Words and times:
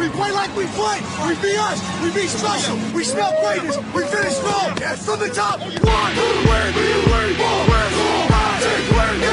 We 0.00 0.08
play 0.08 0.32
like 0.32 0.48
we 0.56 0.64
play. 0.68 0.98
We 1.28 1.36
be 1.42 1.54
us. 1.58 1.78
We 2.02 2.10
be 2.10 2.26
special. 2.26 2.74
We 2.94 3.04
smell 3.04 3.36
greatness. 3.42 3.76
We 3.92 4.02
finish 4.04 4.32
strong. 4.32 4.74
From 4.96 5.20
the 5.20 5.28
top. 5.28 5.60
One. 5.60 6.12
Where 6.48 6.72
do 6.72 6.80
you 6.80 7.00
wait? 7.12 7.36
Where's 7.36 7.96
all 8.00 8.28
magic? 8.30 8.96
Where 8.96 9.29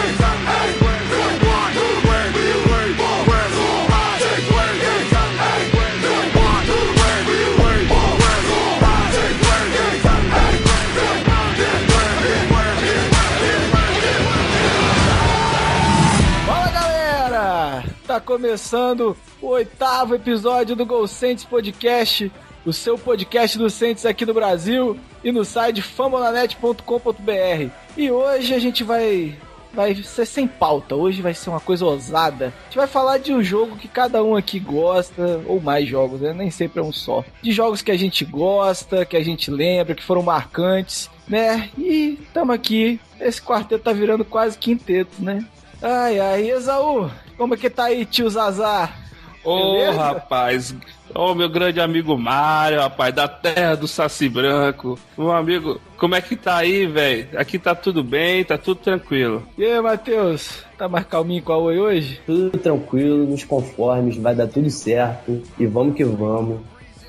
começando 18.28 19.16
o 19.41 19.48
oitavo 19.48 20.14
episódio 20.14 20.75
do 20.75 20.86
Gol 20.86 21.07
Saints 21.07 21.46
Podcast, 21.46 22.29
o 22.65 22.74
seu 22.74 22.97
podcast 22.97 23.57
do 23.57 23.70
Saints 23.70 24.06
aqui 24.06 24.25
no 24.25 24.34
Brasil 24.34 25.00
e 25.24 25.32
no 25.32 25.46
site 25.46 25.82
fambonanet.com.br. 25.82 27.71
E 27.96 28.11
hoje 28.11 28.54
a 28.54 28.60
gente 28.60 28.84
vai 28.84 29.34
vai 29.74 29.96
ser 29.96 30.25
sem 30.25 30.46
pauta, 30.46 30.93
hoje 30.93 31.21
vai 31.21 31.34
ser 31.34 31.50
uma 31.50 31.61
coisa 31.61 31.86
ousada. 31.86 32.48
A 32.48 32.64
gente 32.66 32.78
vai 32.78 32.88
falar 32.88 33.17
de 33.17 33.34
um 33.34 33.42
jogo 33.42 33.78
que 33.78 33.88
cada 33.88 34.22
um 34.22 34.36
aqui 34.36 34.59
gosta, 34.59 35.42
ou 35.45 35.62
mais 35.62 35.88
jogos, 35.88 36.20
né? 36.20 36.34
Nem 36.34 36.52
sempre 36.52 36.81
é 36.81 36.84
um 36.84 36.92
só. 36.92 37.23
De 37.42 37.53
jogos 37.53 37.81
que 37.81 37.92
a 37.92 37.98
gente 37.98 38.25
gosta, 38.25 39.06
que 39.06 39.16
a 39.16 39.23
gente 39.23 39.50
lembra, 39.50 39.95
que 39.95 40.03
foram 40.03 40.22
marcantes, 40.22 41.09
né? 41.30 41.70
E 41.78 42.20
estamos 42.23 42.53
aqui, 42.53 43.00
esse 43.22 43.42
quarteto 43.42 43.86
tá 43.86 43.94
virando 43.94 44.25
quase 44.25 44.58
quinteto, 44.58 45.23
né? 45.23 45.45
Ai, 45.81 46.20
ai, 46.20 46.50
Esaú, 46.50 47.09
como 47.38 47.53
é 47.53 47.58
que 47.58 47.69
tá 47.69 47.86
aí, 47.86 48.05
tio 48.05 48.30
Zazar? 48.30 49.08
Ô, 49.44 49.73
Beleza? 49.73 49.91
rapaz. 50.02 50.75
Ô, 51.16 51.33
meu 51.33 51.50
grande 51.50 51.80
amigo 51.80 52.17
Mário, 52.17 52.80
rapaz, 52.80 53.16
da 53.16 53.28
terra 53.28 53.75
do 53.75 53.88
Saci 53.88 54.28
Branco. 54.28 55.00
Meu 55.17 55.31
amigo, 55.31 55.80
como 55.97 56.16
é 56.16 56.22
que 56.22 56.36
tá 56.36 56.58
aí, 56.58 56.86
velho? 56.86 57.30
Aqui 57.38 57.58
tá 57.58 57.73
tudo 57.73 58.03
bem, 58.03 58.44
tá 58.44 58.58
tudo 58.58 58.81
tranquilo. 58.81 59.44
E 59.58 59.64
aí, 59.64 59.80
Matheus, 59.81 60.64
tá 60.78 60.89
mais 60.89 61.06
calminho 61.06 61.42
com 61.42 61.53
a 61.53 61.58
Oi 61.58 61.80
hoje? 61.80 62.22
Tudo 62.25 62.58
tranquilo, 62.58 63.25
nos 63.25 63.45
conformes, 63.45 64.17
vai 64.17 64.36
dar 64.36 64.47
tudo 64.47 64.69
certo. 64.69 65.42
E 65.58 65.66
vamos 65.66 65.95
que 65.95 66.03
vamos. 66.03 66.59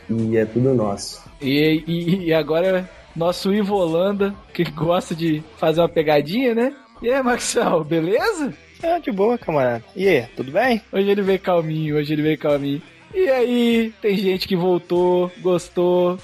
E 0.08 0.36
é 0.36 0.44
tudo 0.44 0.72
nosso. 0.74 1.22
E, 1.40 1.82
e, 1.86 2.26
e 2.26 2.32
agora, 2.32 2.88
nosso 3.16 3.52
Ivo 3.52 3.74
Holanda, 3.74 4.32
que 4.54 4.62
gosta 4.64 5.14
de 5.14 5.42
fazer 5.56 5.80
uma 5.80 5.88
pegadinha, 5.88 6.54
né? 6.54 6.72
E 7.02 7.10
aí, 7.10 7.22
Maxwell, 7.22 7.82
beleza? 7.82 8.54
É, 8.82 8.98
de 9.00 9.10
boa, 9.10 9.36
camarada. 9.36 9.84
E 9.96 10.06
aí, 10.06 10.26
tudo 10.36 10.52
bem? 10.52 10.80
Hoje 10.92 11.10
ele 11.10 11.22
veio 11.22 11.40
calminho, 11.40 11.96
hoje 11.96 12.12
ele 12.12 12.22
veio 12.22 12.38
calminho. 12.38 12.82
E 13.12 13.28
aí, 13.28 13.92
tem 14.00 14.16
gente 14.16 14.46
que 14.46 14.54
voltou, 14.54 15.32
gostou. 15.40 16.18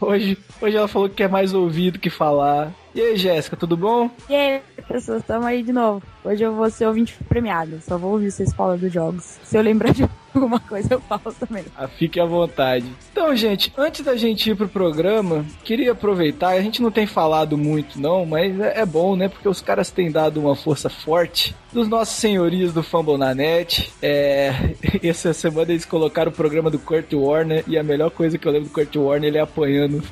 Hoje, 0.00 0.36
hoje 0.60 0.76
ela 0.76 0.88
falou 0.88 1.08
que 1.08 1.16
quer 1.16 1.28
mais 1.28 1.54
ouvir 1.54 1.92
do 1.92 1.98
que 1.98 2.10
falar. 2.10 2.74
E 2.96 3.00
aí, 3.02 3.14
Jéssica, 3.14 3.58
tudo 3.58 3.76
bom? 3.76 4.10
E 4.26 4.34
aí, 4.34 4.62
pessoas, 4.88 5.20
estamos 5.20 5.44
aí 5.44 5.62
de 5.62 5.70
novo. 5.70 6.02
Hoje 6.24 6.42
eu 6.42 6.54
vou 6.54 6.70
ser 6.70 6.86
ouvinte 6.86 7.14
premiado. 7.28 7.78
Só 7.82 7.98
vou 7.98 8.12
ouvir 8.12 8.30
vocês 8.30 8.54
falando 8.54 8.80
dos 8.80 8.90
jogos. 8.90 9.38
Se 9.44 9.58
eu 9.58 9.60
lembrar 9.60 9.92
de 9.92 10.08
alguma 10.34 10.58
coisa, 10.58 10.94
eu 10.94 11.00
falo 11.02 11.30
também. 11.38 11.62
Ah, 11.76 11.88
fique 11.88 12.18
à 12.18 12.24
vontade. 12.24 12.86
Então, 13.12 13.36
gente, 13.36 13.70
antes 13.76 14.02
da 14.02 14.16
gente 14.16 14.48
ir 14.48 14.56
pro 14.56 14.66
programa, 14.66 15.44
queria 15.62 15.92
aproveitar, 15.92 16.48
a 16.48 16.62
gente 16.62 16.80
não 16.80 16.90
tem 16.90 17.06
falado 17.06 17.58
muito 17.58 18.00
não, 18.00 18.24
mas 18.24 18.58
é, 18.58 18.80
é 18.80 18.86
bom, 18.86 19.14
né? 19.14 19.28
Porque 19.28 19.46
os 19.46 19.60
caras 19.60 19.90
têm 19.90 20.10
dado 20.10 20.40
uma 20.40 20.56
força 20.56 20.88
forte 20.88 21.54
dos 21.70 21.88
nossos 21.88 22.16
senhorios 22.16 22.72
do 22.72 22.82
Fumble 22.82 23.18
na 23.18 23.34
Net. 23.34 23.92
É, 24.00 24.54
essa 25.04 25.34
semana 25.34 25.70
eles 25.70 25.84
colocaram 25.84 26.30
o 26.30 26.34
programa 26.34 26.70
do 26.70 26.78
Kurt 26.78 27.12
Warner 27.12 27.62
e 27.66 27.76
a 27.76 27.82
melhor 27.82 28.10
coisa 28.10 28.38
que 28.38 28.48
eu 28.48 28.52
lembro 28.52 28.70
do 28.70 28.72
Kurt 28.72 28.96
Warner 28.96 29.28
ele 29.28 29.36
é 29.36 29.42
apanhando 29.42 30.02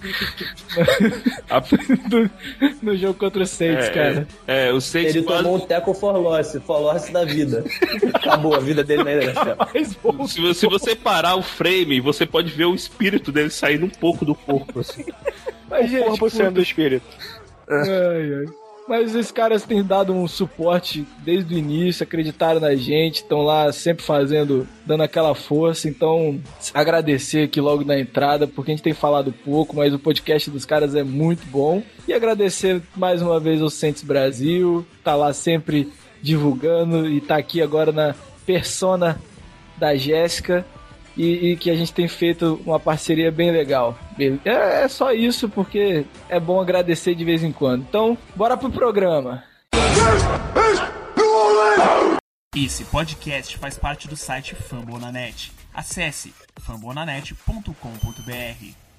no, 2.10 2.30
no 2.82 2.96
jogo 2.96 3.14
contra 3.18 3.42
o 3.42 3.46
Saints, 3.46 3.86
É, 3.86 3.90
cara. 3.90 4.28
É, 4.46 4.68
é, 4.68 4.72
o 4.72 4.80
Saints 4.80 5.14
Ele 5.14 5.24
quase- 5.24 5.42
tomou 5.42 5.58
um 5.58 5.66
teco 5.66 5.94
for 5.94 6.16
loss, 6.16 6.56
for 6.66 6.78
loss 6.78 7.08
da 7.10 7.24
vida. 7.24 7.64
Acabou 8.14 8.54
a 8.54 8.60
vida 8.60 8.82
dele 8.84 9.04
na 9.04 9.12
NFL. 9.22 10.26
Se 10.26 10.40
você, 10.40 10.54
se 10.54 10.66
você 10.66 10.96
parar 10.96 11.36
o 11.36 11.42
frame, 11.42 12.00
você 12.00 12.26
pode 12.26 12.50
ver 12.52 12.64
o 12.66 12.74
espírito 12.74 13.32
dele 13.32 13.50
saindo 13.50 13.86
um 13.86 13.90
pouco 13.90 14.24
do 14.24 14.34
corpo, 14.34 14.80
assim. 14.80 15.04
mas, 15.68 15.90
gente, 15.90 16.04
Corpo 16.06 16.30
sendo 16.30 16.52
do 16.52 16.62
espírito. 16.62 17.06
Ai, 17.68 17.88
ai. 17.88 18.46
Mas 18.88 19.14
esses 19.14 19.30
caras 19.30 19.62
têm 19.62 19.84
dado 19.84 20.12
um 20.12 20.26
suporte 20.26 21.06
desde 21.24 21.54
o 21.54 21.58
início, 21.58 22.02
acreditaram 22.02 22.58
na 22.58 22.74
gente, 22.74 23.16
estão 23.16 23.42
lá 23.42 23.70
sempre 23.72 24.04
fazendo, 24.04 24.66
dando 24.84 25.02
aquela 25.02 25.34
força. 25.34 25.88
Então, 25.88 26.40
agradecer 26.74 27.44
aqui 27.44 27.60
logo 27.60 27.84
na 27.84 27.98
entrada, 27.98 28.46
porque 28.48 28.72
a 28.72 28.74
gente 28.74 28.82
tem 28.82 28.92
falado 28.92 29.32
pouco, 29.32 29.76
mas 29.76 29.94
o 29.94 29.98
podcast 29.98 30.50
dos 30.50 30.64
caras 30.64 30.94
é 30.94 31.04
muito 31.04 31.46
bom. 31.46 31.82
E 32.08 32.12
agradecer 32.12 32.82
mais 32.96 33.22
uma 33.22 33.38
vez 33.38 33.62
ao 33.62 33.70
Saints 33.70 34.02
Brasil, 34.02 34.84
tá 35.04 35.14
lá 35.14 35.32
sempre 35.32 35.92
divulgando 36.20 37.08
e 37.08 37.20
tá 37.20 37.36
aqui 37.36 37.62
agora 37.62 37.92
na 37.92 38.14
persona 38.44 39.20
da 39.78 39.94
Jéssica. 39.94 40.66
E, 41.16 41.50
e 41.50 41.56
que 41.56 41.70
a 41.70 41.74
gente 41.74 41.92
tem 41.92 42.08
feito 42.08 42.60
uma 42.64 42.78
parceria 42.78 43.30
bem 43.30 43.50
legal. 43.50 43.98
É, 44.44 44.84
é 44.84 44.88
só 44.88 45.12
isso, 45.12 45.48
porque 45.48 46.04
é 46.28 46.40
bom 46.40 46.60
agradecer 46.60 47.14
de 47.14 47.24
vez 47.24 47.42
em 47.42 47.52
quando. 47.52 47.82
Então, 47.82 48.16
bora 48.34 48.56
pro 48.56 48.70
programa. 48.70 49.44
Esse 52.56 52.84
podcast 52.84 53.56
faz 53.58 53.78
parte 53.78 54.08
do 54.08 54.16
site 54.16 54.54
Fambonanet. 54.54 55.52
Acesse 55.72 56.34
fambonanet.com.br. 56.58 58.89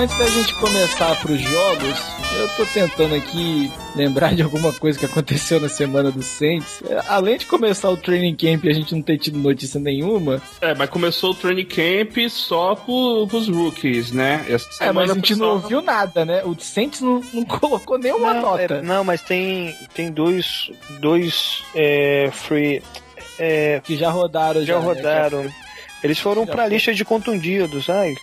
antes 0.00 0.16
da 0.16 0.26
gente 0.28 0.54
começar 0.54 1.14
pros 1.20 1.38
jogos, 1.38 2.00
eu 2.38 2.48
tô 2.56 2.64
tentando 2.72 3.14
aqui 3.14 3.70
lembrar 3.94 4.34
de 4.34 4.42
alguma 4.42 4.72
coisa 4.72 4.98
que 4.98 5.04
aconteceu 5.04 5.60
na 5.60 5.68
semana 5.68 6.10
do 6.10 6.22
Saints. 6.22 6.82
É, 6.88 7.02
além 7.06 7.36
de 7.36 7.44
começar 7.44 7.90
o 7.90 7.98
training 7.98 8.34
camp 8.34 8.64
e 8.64 8.70
a 8.70 8.72
gente 8.72 8.94
não 8.94 9.02
ter 9.02 9.18
tido 9.18 9.36
notícia 9.36 9.78
nenhuma, 9.78 10.40
É, 10.62 10.74
mas 10.74 10.88
começou 10.88 11.32
o 11.32 11.34
training 11.34 11.66
camp 11.66 12.16
só 12.30 12.74
pro, 12.74 13.26
pros 13.28 13.46
rookies, 13.48 14.10
né? 14.10 14.46
Essa 14.48 14.84
é, 14.84 14.90
mas 14.90 15.10
a 15.10 15.14
gente 15.14 15.34
não 15.36 15.50
ouviu 15.50 15.82
nada, 15.82 16.24
né? 16.24 16.42
O 16.44 16.58
Saints 16.58 17.02
não, 17.02 17.22
não 17.34 17.44
colocou 17.60 17.98
nenhuma 17.98 18.32
não, 18.32 18.40
nota. 18.40 18.74
é, 18.76 18.80
não, 18.82 19.04
mas 19.04 19.20
tem, 19.20 19.76
tem 19.92 20.10
dois, 20.10 20.70
dois 20.98 21.62
é, 21.74 22.30
free. 22.32 22.82
é, 23.38 23.82
Que 23.84 23.98
já 23.98 24.08
rodaram, 24.08 24.64
já 24.64 24.80
já, 24.80 24.80
né? 25.42 25.54
Eles 26.02 26.18
foram 26.18 26.46
Já 26.46 26.52
pra 26.52 26.62
foi. 26.64 26.72
lista 26.72 26.94
de 26.94 27.04
contundidos. 27.04 27.88
Ai, 27.90 28.14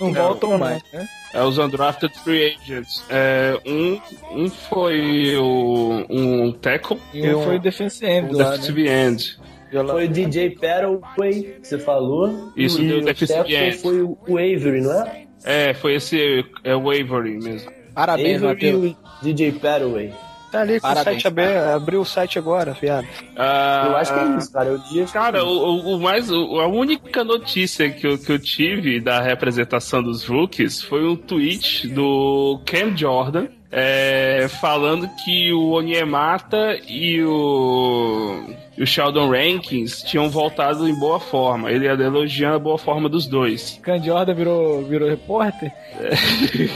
Não, 0.00 0.08
Não, 0.10 0.12
voltam 0.14 0.50
não. 0.50 0.58
mais, 0.58 0.82
né? 0.92 1.06
É 1.34 1.42
os 1.42 1.58
undrafted 1.58 2.12
free 2.20 2.56
agents. 2.62 3.04
É, 3.10 3.58
um, 3.66 4.00
um 4.32 4.48
foi 4.48 5.36
o, 5.36 6.04
um 6.08 6.52
tackle, 6.52 6.98
E 7.12 7.28
um 7.34 7.42
foi 7.42 7.56
o 7.56 7.60
defense 7.60 8.04
end 8.06 8.34
um 8.34 8.38
lá, 8.38 8.44
né? 8.44 8.50
defensive 8.52 8.88
end. 8.88 9.38
Foi 9.70 10.04
o 10.06 10.08
DJ 10.08 10.50
Parraway 10.50 11.42
que 11.60 11.68
você 11.68 11.78
falou. 11.78 12.52
Isso, 12.56 12.80
e 12.80 12.88
deu 12.88 12.98
o 12.98 13.04
defensive 13.04 13.42
teco 13.44 13.50
end. 13.64 13.76
foi 13.78 14.00
o 14.00 14.16
o 14.26 14.38
Avery, 14.38 14.80
não 14.80 15.02
é? 15.02 15.22
É, 15.44 15.74
foi 15.74 15.94
esse 15.96 16.44
é, 16.64 16.74
o 16.74 16.90
Avery 16.90 17.36
mesmo. 17.38 17.70
Parabéns, 17.94 18.42
Avery 18.42 18.66
e 18.68 18.72
Matheus. 18.72 18.96
o 19.20 19.24
DJ 19.24 19.52
Parraway. 19.52 20.12
Tá 20.56 20.62
ali 20.62 20.74
com 20.80 20.88
Parabéns, 20.88 21.06
o 21.06 21.10
site 21.12 21.26
aberto. 21.26 21.68
Abriu 21.76 22.00
o 22.00 22.04
site 22.04 22.38
agora, 22.38 22.72
viado. 22.72 23.06
Ah, 23.36 23.84
Eu 23.88 23.96
acho 23.96 24.14
que 24.14 24.20
é 24.20 24.36
isso, 24.38 24.52
cara. 24.52 24.68
Eu 24.70 24.78
que 24.80 25.12
Cara, 25.12 25.38
é 25.38 25.42
o, 25.42 25.46
o- 25.48 26.00
mais, 26.00 26.30
o- 26.30 26.60
a 26.60 26.66
única 26.66 27.22
notícia 27.24 27.90
que 27.90 28.06
eu, 28.06 28.16
que 28.18 28.32
eu 28.32 28.38
tive 28.38 29.00
da 29.00 29.20
representação 29.20 30.02
dos 30.02 30.24
rookies 30.24 30.82
foi 30.82 31.06
um 31.06 31.14
tweet 31.16 31.88
do 31.88 32.60
Cam 32.64 32.96
Jordan 32.96 33.48
é, 33.70 34.46
falando 34.60 35.08
que 35.24 35.52
o 35.52 35.72
Onyemata 35.72 36.78
e 36.88 37.22
o, 37.22 38.44
o 38.78 38.86
Sheldon 38.86 39.28
Rankins 39.30 40.02
tinham 40.02 40.30
voltado 40.30 40.88
em 40.88 40.94
boa 40.98 41.20
forma. 41.20 41.70
Ele 41.70 41.84
ia 41.84 41.92
elogiando 41.92 42.56
a 42.56 42.60
boa 42.60 42.78
forma 42.78 43.08
dos 43.08 43.26
dois. 43.26 43.78
Candiorda 43.82 44.32
virou, 44.32 44.82
virou 44.84 45.08
repórter? 45.08 45.70
Ele, 45.98 46.70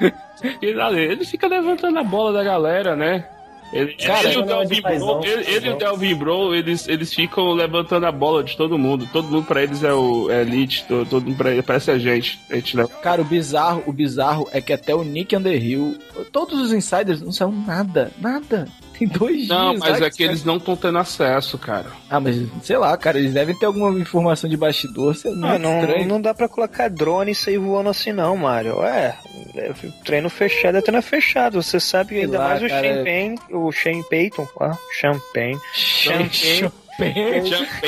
ele 0.62 1.24
fica 1.24 1.46
levantando 1.46 1.98
a 1.98 2.04
bola 2.04 2.32
da 2.32 2.44
galera, 2.44 2.94
né? 2.96 3.28
Ele, 3.72 3.94
Cara, 3.94 4.28
ele, 4.28 4.38
e 4.38 4.42
o 4.42 4.46
não 4.46 4.62
é 4.62 4.66
Delvin 4.66 4.80
Bro, 4.80 5.24
ele, 5.24 5.50
ele 5.50 5.70
o. 5.70 5.76
Delvin 5.76 6.14
Bro, 6.14 6.54
eles, 6.54 6.88
eles 6.88 7.12
ficam 7.12 7.52
levantando 7.52 8.06
a 8.06 8.12
bola 8.12 8.42
de 8.42 8.56
todo 8.56 8.78
mundo. 8.78 9.06
Todo 9.12 9.28
mundo 9.28 9.44
pra 9.44 9.62
eles 9.62 9.84
é 9.84 9.92
o 9.92 10.30
é 10.30 10.40
elite, 10.40 10.86
todo, 10.88 11.06
todo 11.06 11.26
mundo 11.26 11.36
pra 11.36 11.50
eles 11.50 11.64
parece 11.64 11.90
a 11.90 11.98
gente. 11.98 12.40
A 12.50 12.54
gente 12.54 12.76
leva. 12.76 12.88
Cara, 13.02 13.20
o 13.20 13.24
bizarro, 13.24 13.82
o 13.86 13.92
bizarro 13.92 14.48
é 14.52 14.60
que 14.60 14.72
até 14.72 14.94
o 14.94 15.04
Nick 15.04 15.36
Underhill, 15.36 15.98
todos 16.32 16.58
os 16.58 16.72
insiders 16.72 17.20
não 17.20 17.30
saiu 17.30 17.52
nada, 17.52 18.10
nada. 18.18 18.66
Em 19.00 19.06
dois 19.06 19.36
dias. 19.36 19.48
Não, 19.48 19.76
mas 19.78 20.00
é 20.00 20.10
que 20.10 20.22
eles 20.22 20.44
não 20.44 20.56
estão 20.56 20.74
tendo 20.76 20.98
acesso, 20.98 21.56
cara. 21.58 21.86
Ah, 22.10 22.18
mas 22.18 22.36
sei 22.62 22.76
lá, 22.76 22.96
cara, 22.96 23.18
eles 23.18 23.32
devem 23.32 23.54
ter 23.54 23.66
alguma 23.66 23.90
informação 23.98 24.48
de 24.50 24.56
bastidor. 24.56 25.16
É 25.24 25.28
muito 25.30 25.46
Ah, 25.46 25.58
não, 25.58 25.80
estranho. 25.80 26.08
não 26.08 26.20
dá 26.20 26.34
pra 26.34 26.48
colocar 26.48 26.88
drone 26.88 27.30
e 27.32 27.34
sair 27.34 27.58
voando 27.58 27.90
assim 27.90 28.12
não, 28.12 28.36
Mario. 28.36 28.82
É, 28.82 29.16
é, 29.56 29.72
treino 30.04 30.28
fechado 30.28 30.78
é 30.78 30.80
treino 30.82 31.02
fechado. 31.02 31.62
Você 31.62 31.78
sabe 31.78 32.14
Sei 32.14 32.24
ainda 32.24 32.38
lá, 32.38 32.48
mais 32.48 32.62
o 32.62 32.68
cara. 32.68 32.88
Champagne, 32.94 33.38
o 33.50 33.70
Shane 33.72 34.04
Payton, 34.08 34.48
ah, 34.60 34.76
Champagne. 35.00 35.58
Champagne. 35.74 36.30
Champagne. 36.32 36.87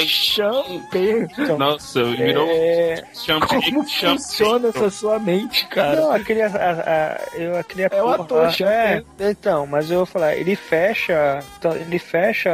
Champagne. 0.06 1.28
Nossa, 1.58 2.04
virou 2.04 2.46
É, 2.48 3.02
champanhe. 3.12 3.62
Como 3.72 3.84
funciona 3.84 4.68
essa 4.68 4.90
sua 4.90 5.18
mente, 5.18 5.66
cara? 5.66 6.00
não, 6.00 6.12
aquele, 6.12 6.42
a, 6.42 6.48
a, 6.48 7.36
eu, 7.36 7.56
aquele 7.58 7.82
É 7.82 8.02
o 8.02 8.08
ator, 8.08 8.48
é, 8.62 9.02
então, 9.18 9.66
mas 9.66 9.90
eu 9.90 9.98
vou 9.98 10.06
falar, 10.06 10.36
ele 10.36 10.54
fecha, 10.54 11.40
então, 11.58 11.74
ele 11.74 11.98
fecha 11.98 12.50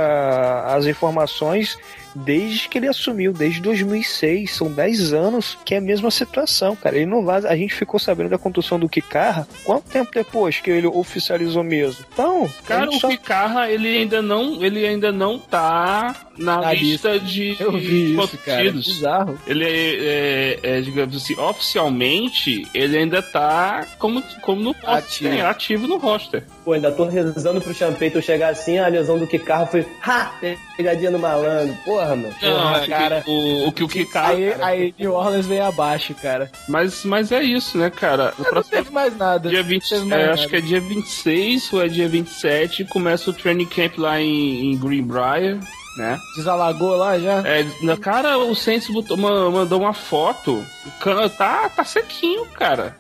as 0.67 0.87
informações 0.87 1.79
desde 2.17 2.69
que 2.69 2.79
ele 2.79 2.89
assumiu, 2.89 3.33
desde 3.33 3.61
2006, 3.61 4.53
são 4.55 4.71
10 4.71 5.13
anos 5.13 5.57
que 5.65 5.75
é 5.75 5.79
a 5.79 5.81
mesma 5.81 6.11
situação, 6.11 6.75
cara. 6.77 6.97
Ele 6.97 7.07
não 7.07 7.25
vaza, 7.25 7.49
a 7.49 7.57
gente 7.57 7.75
ficou 7.75 7.99
sabendo 8.01 8.31
da 8.31 8.39
condução 8.39 8.79
do 8.79 8.89
Kikarra 8.89 9.47
quanto 9.65 9.85
tempo 9.91 10.11
depois 10.13 10.61
que 10.61 10.71
ele 10.71 10.87
oficializou 10.87 11.63
mesmo? 11.63 12.05
Então, 12.13 12.51
Cara, 12.67 12.89
o 12.89 12.93
só- 12.95 13.09
Picarra, 13.09 13.71
ele 13.71 13.89
ainda 13.99 14.21
não, 14.23 14.65
ele 14.65 14.87
ainda 14.87 15.13
não 15.13 15.39
tá 15.39 16.15
na, 16.39 16.61
Na 16.61 16.73
lista 16.73 17.19
de 17.19 17.57
Eu 17.59 17.73
vi 17.73 18.15
isso, 18.15 18.39
cara. 18.39 18.63
contidos. 18.65 18.87
Bizarro. 18.87 19.39
Ele 19.47 19.65
é, 19.65 19.69
é, 19.95 20.59
é, 20.63 20.81
digamos 20.81 21.17
assim, 21.17 21.35
oficialmente, 21.39 22.67
ele 22.75 22.97
ainda 22.99 23.23
tá 23.23 23.87
como, 23.99 24.23
como 24.43 24.61
no 24.61 24.73
roster, 24.73 24.95
Ativo. 24.97 25.35
é, 25.35 25.41
ativo 25.43 25.87
no 25.87 25.97
roster. 25.99 26.45
Pô, 26.65 26.73
ainda 26.73 26.91
tô 26.91 27.05
rezando 27.05 27.61
pro 27.61 27.75
Champeito 27.75 28.21
chegar 28.21 28.49
assim, 28.51 28.79
a 28.79 28.89
lesão 28.89 29.19
do 29.19 29.27
Kikarra 29.27 29.67
foi. 29.67 29.87
Ha! 30.03 30.33
Pegadinha 30.77 31.11
no 31.11 31.19
malandro. 31.19 31.75
Porra, 31.85 32.06
mano. 32.15 32.35
Não, 32.41 32.77
é 32.77 32.87
cara. 32.87 33.23
que 33.23 33.31
o, 33.31 33.69
o 33.69 33.73
que 33.73 33.85
o 33.85 33.89
Kikarra. 33.89 34.33
Aí, 34.33 34.55
aí 34.63 34.95
New 34.99 35.13
Orleans 35.13 35.47
vem 35.47 35.61
abaixo, 35.61 36.15
cara. 36.15 36.51
Mas, 36.69 37.05
mas 37.05 37.33
é 37.33 37.43
isso, 37.43 37.79
né, 37.79 37.91
cara? 37.91 38.33
Não 38.39 38.45
próximo 38.45 38.77
teve 38.77 38.91
mais 38.91 39.17
nada. 39.17 39.49
dia 39.49 39.63
20, 39.63 39.89
teve 39.89 40.05
mais 40.05 40.23
é, 40.23 40.27
nada. 40.27 40.35
acho 40.35 40.49
que 40.49 40.57
é 40.57 40.61
dia 40.61 40.81
26 40.81 41.73
ou 41.73 41.83
é 41.83 41.89
dia 41.89 42.09
27, 42.09 42.85
começa 42.85 43.31
o 43.31 43.33
training 43.33 43.67
camp 43.67 43.99
lá 43.99 44.21
em, 44.21 44.73
em 44.73 44.79
Greenbrier, 44.79 45.59
né? 45.97 46.19
Desalagou 46.37 46.97
lá 46.97 47.19
já? 47.19 47.43
É, 47.47 47.65
cara, 48.01 48.39
o 48.39 48.55
Saints 48.55 48.89
botou 48.89 49.17
mandou 49.17 49.81
uma 49.81 49.95
foto. 49.95 50.65
O 50.85 50.91
cano 51.01 51.29
tá, 51.31 51.69
tá 51.69 51.85
sequinho, 51.85 52.47
cara. 52.47 52.97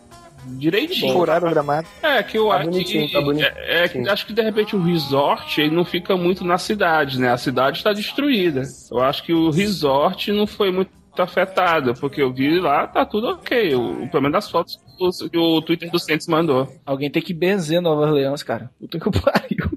Direitinho. 0.58 1.12
furaram 1.12 1.48
o 1.48 1.50
gramado. 1.50 1.86
É, 2.02 2.22
que 2.22 2.38
eu 2.38 2.48
Tá 2.48 2.56
acho 2.56 2.70
bonitinho, 2.70 3.06
que. 3.06 3.12
tá 3.12 3.20
bonitinho. 3.20 3.50
é, 3.56 3.84
é 3.84 3.88
que 3.88 3.98
acho 4.08 4.26
que 4.26 4.32
de 4.32 4.42
repente 4.42 4.74
o 4.76 4.82
resort 4.82 5.60
ele 5.60 5.74
não 5.74 5.84
fica 5.84 6.16
muito 6.16 6.44
na 6.44 6.58
cidade, 6.58 7.18
né? 7.20 7.30
A 7.30 7.36
cidade 7.38 7.78
está 7.78 7.92
destruída. 7.92 8.62
Eu 8.90 9.00
acho 9.00 9.22
que 9.22 9.32
o 9.32 9.50
resort 9.50 10.30
não 10.32 10.46
foi 10.46 10.70
muito 10.70 10.90
afetado, 11.18 11.94
porque 11.94 12.20
eu 12.22 12.30
vi 12.32 12.60
lá, 12.60 12.86
tá 12.86 13.04
tudo 13.06 13.28
ok. 13.28 13.74
O, 13.74 14.06
pelo 14.08 14.22
menos 14.22 14.32
das 14.32 14.50
fotos 14.50 14.76
que 14.98 15.04
o- 15.04 15.30
que 15.30 15.38
o 15.38 15.62
Twitter 15.62 15.90
do 15.90 15.98
Saints 15.98 16.26
mandou. 16.28 16.68
Alguém 16.84 17.10
tem 17.10 17.22
que 17.22 17.32
benzer 17.32 17.80
Nova 17.80 18.02
Orleans, 18.02 18.42
cara. 18.42 18.70
Puta 18.78 18.98
que 19.00 19.10
pariu. 19.20 19.70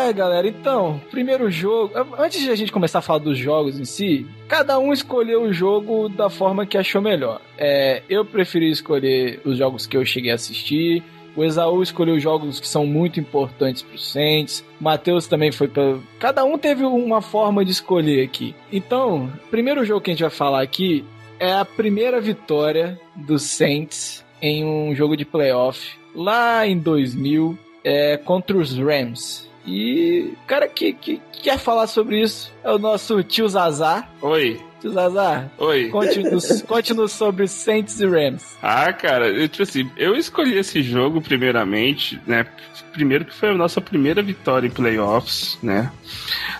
É, 0.00 0.12
galera, 0.14 0.48
então, 0.48 0.98
primeiro 1.10 1.50
jogo. 1.50 1.92
Antes 2.18 2.40
de 2.40 2.50
a 2.50 2.54
gente 2.54 2.72
começar 2.72 3.00
a 3.00 3.02
falar 3.02 3.18
dos 3.18 3.36
jogos 3.36 3.78
em 3.78 3.84
si, 3.84 4.26
cada 4.48 4.78
um 4.78 4.94
escolheu 4.94 5.42
o 5.42 5.52
jogo 5.52 6.08
da 6.08 6.30
forma 6.30 6.64
que 6.64 6.78
achou 6.78 7.02
melhor. 7.02 7.40
É, 7.58 8.02
eu 8.08 8.24
preferi 8.24 8.70
escolher 8.70 9.40
os 9.44 9.58
jogos 9.58 9.86
que 9.86 9.96
eu 9.96 10.04
cheguei 10.04 10.32
a 10.32 10.36
assistir. 10.36 11.02
O 11.36 11.44
Exaú 11.44 11.82
escolheu 11.82 12.18
jogos 12.18 12.58
que 12.58 12.66
são 12.66 12.86
muito 12.86 13.20
importantes 13.20 13.82
pro 13.82 13.98
Saints. 13.98 14.64
O 14.80 14.84
Matheus 14.84 15.26
também 15.26 15.52
foi 15.52 15.68
pra. 15.68 15.98
Cada 16.18 16.44
um 16.44 16.56
teve 16.56 16.82
uma 16.82 17.20
forma 17.20 17.62
de 17.62 17.70
escolher 17.70 18.24
aqui. 18.24 18.54
Então, 18.72 19.30
primeiro 19.50 19.84
jogo 19.84 20.00
que 20.00 20.10
a 20.10 20.14
gente 20.14 20.22
vai 20.22 20.30
falar 20.30 20.62
aqui 20.62 21.04
é 21.38 21.52
a 21.52 21.64
primeira 21.64 22.20
vitória 22.22 22.98
do 23.14 23.38
Saints 23.38 24.24
em 24.40 24.64
um 24.64 24.94
jogo 24.94 25.14
de 25.14 25.26
playoff 25.26 25.98
lá 26.14 26.66
em 26.66 26.78
2000 26.78 27.56
é, 27.84 28.16
contra 28.16 28.56
os 28.56 28.76
Rams. 28.78 29.49
E 29.66 30.34
o 30.42 30.46
cara 30.46 30.68
que, 30.68 30.92
que, 30.92 31.20
que 31.32 31.42
quer 31.42 31.58
falar 31.58 31.86
sobre 31.86 32.22
isso 32.22 32.52
é 32.64 32.70
o 32.70 32.78
nosso 32.78 33.22
tio 33.22 33.48
Zazar. 33.48 34.10
Oi, 34.22 34.60
Tio 34.80 34.92
Zazar, 34.92 35.50
oi. 35.58 35.90
conte-nos 35.90 36.62
conte 36.64 36.94
sobre 37.08 37.46
Saints 37.46 38.00
e 38.00 38.06
Rams. 38.06 38.56
Ah, 38.62 38.90
cara, 38.92 39.28
eu, 39.28 39.46
tipo 39.46 39.62
assim, 39.62 39.90
eu 39.96 40.16
escolhi 40.16 40.56
esse 40.56 40.82
jogo 40.82 41.20
primeiramente, 41.20 42.18
né? 42.26 42.46
Primeiro 42.92 43.26
que 43.26 43.34
foi 43.34 43.50
a 43.50 43.54
nossa 43.54 43.80
primeira 43.80 44.22
vitória 44.22 44.66
em 44.66 44.70
playoffs, 44.70 45.58
né? 45.62 45.92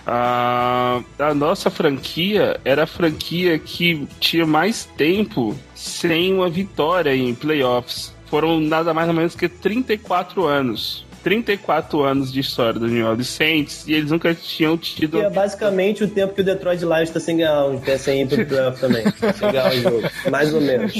Ah, 0.05 1.01
a 1.17 1.33
nossa 1.33 1.69
franquia 1.71 2.59
era 2.63 2.83
a 2.83 2.87
franquia 2.87 3.57
que 3.57 4.07
tinha 4.19 4.45
mais 4.45 4.85
tempo 4.85 5.57
sem 5.73 6.33
uma 6.33 6.49
vitória 6.49 7.15
em 7.15 7.33
playoffs. 7.33 8.13
Foram 8.27 8.59
nada 8.59 8.93
mais 8.93 9.07
ou 9.09 9.13
menos 9.13 9.35
que 9.35 9.49
34 9.49 10.45
anos. 10.45 11.05
34 11.23 12.03
anos 12.03 12.31
de 12.31 12.39
história 12.39 12.79
do 12.79 12.87
New 12.87 13.05
Orleans 13.05 13.27
Saints 13.27 13.85
e 13.87 13.93
eles 13.93 14.11
nunca 14.11 14.33
tinham 14.33 14.77
tido. 14.77 15.19
Que 15.19 15.25
é 15.25 15.29
basicamente 15.29 16.03
o 16.03 16.07
tempo 16.07 16.33
que 16.33 16.41
o 16.41 16.43
Detroit 16.43 16.81
Lions 16.81 17.09
tá 17.09 17.19
sem 17.19 17.37
ganhar 17.37 17.65
um, 17.65 17.81
sem 17.97 18.21
ir 18.21 18.27
pro 18.27 18.45
playoff 18.45 18.79
também. 18.79 19.03
sem 19.37 19.51
ganhar 19.51 19.71
o 19.71 19.81
jogo. 19.81 20.09
Mais 20.29 20.53
ou 20.53 20.61
menos. 20.61 20.93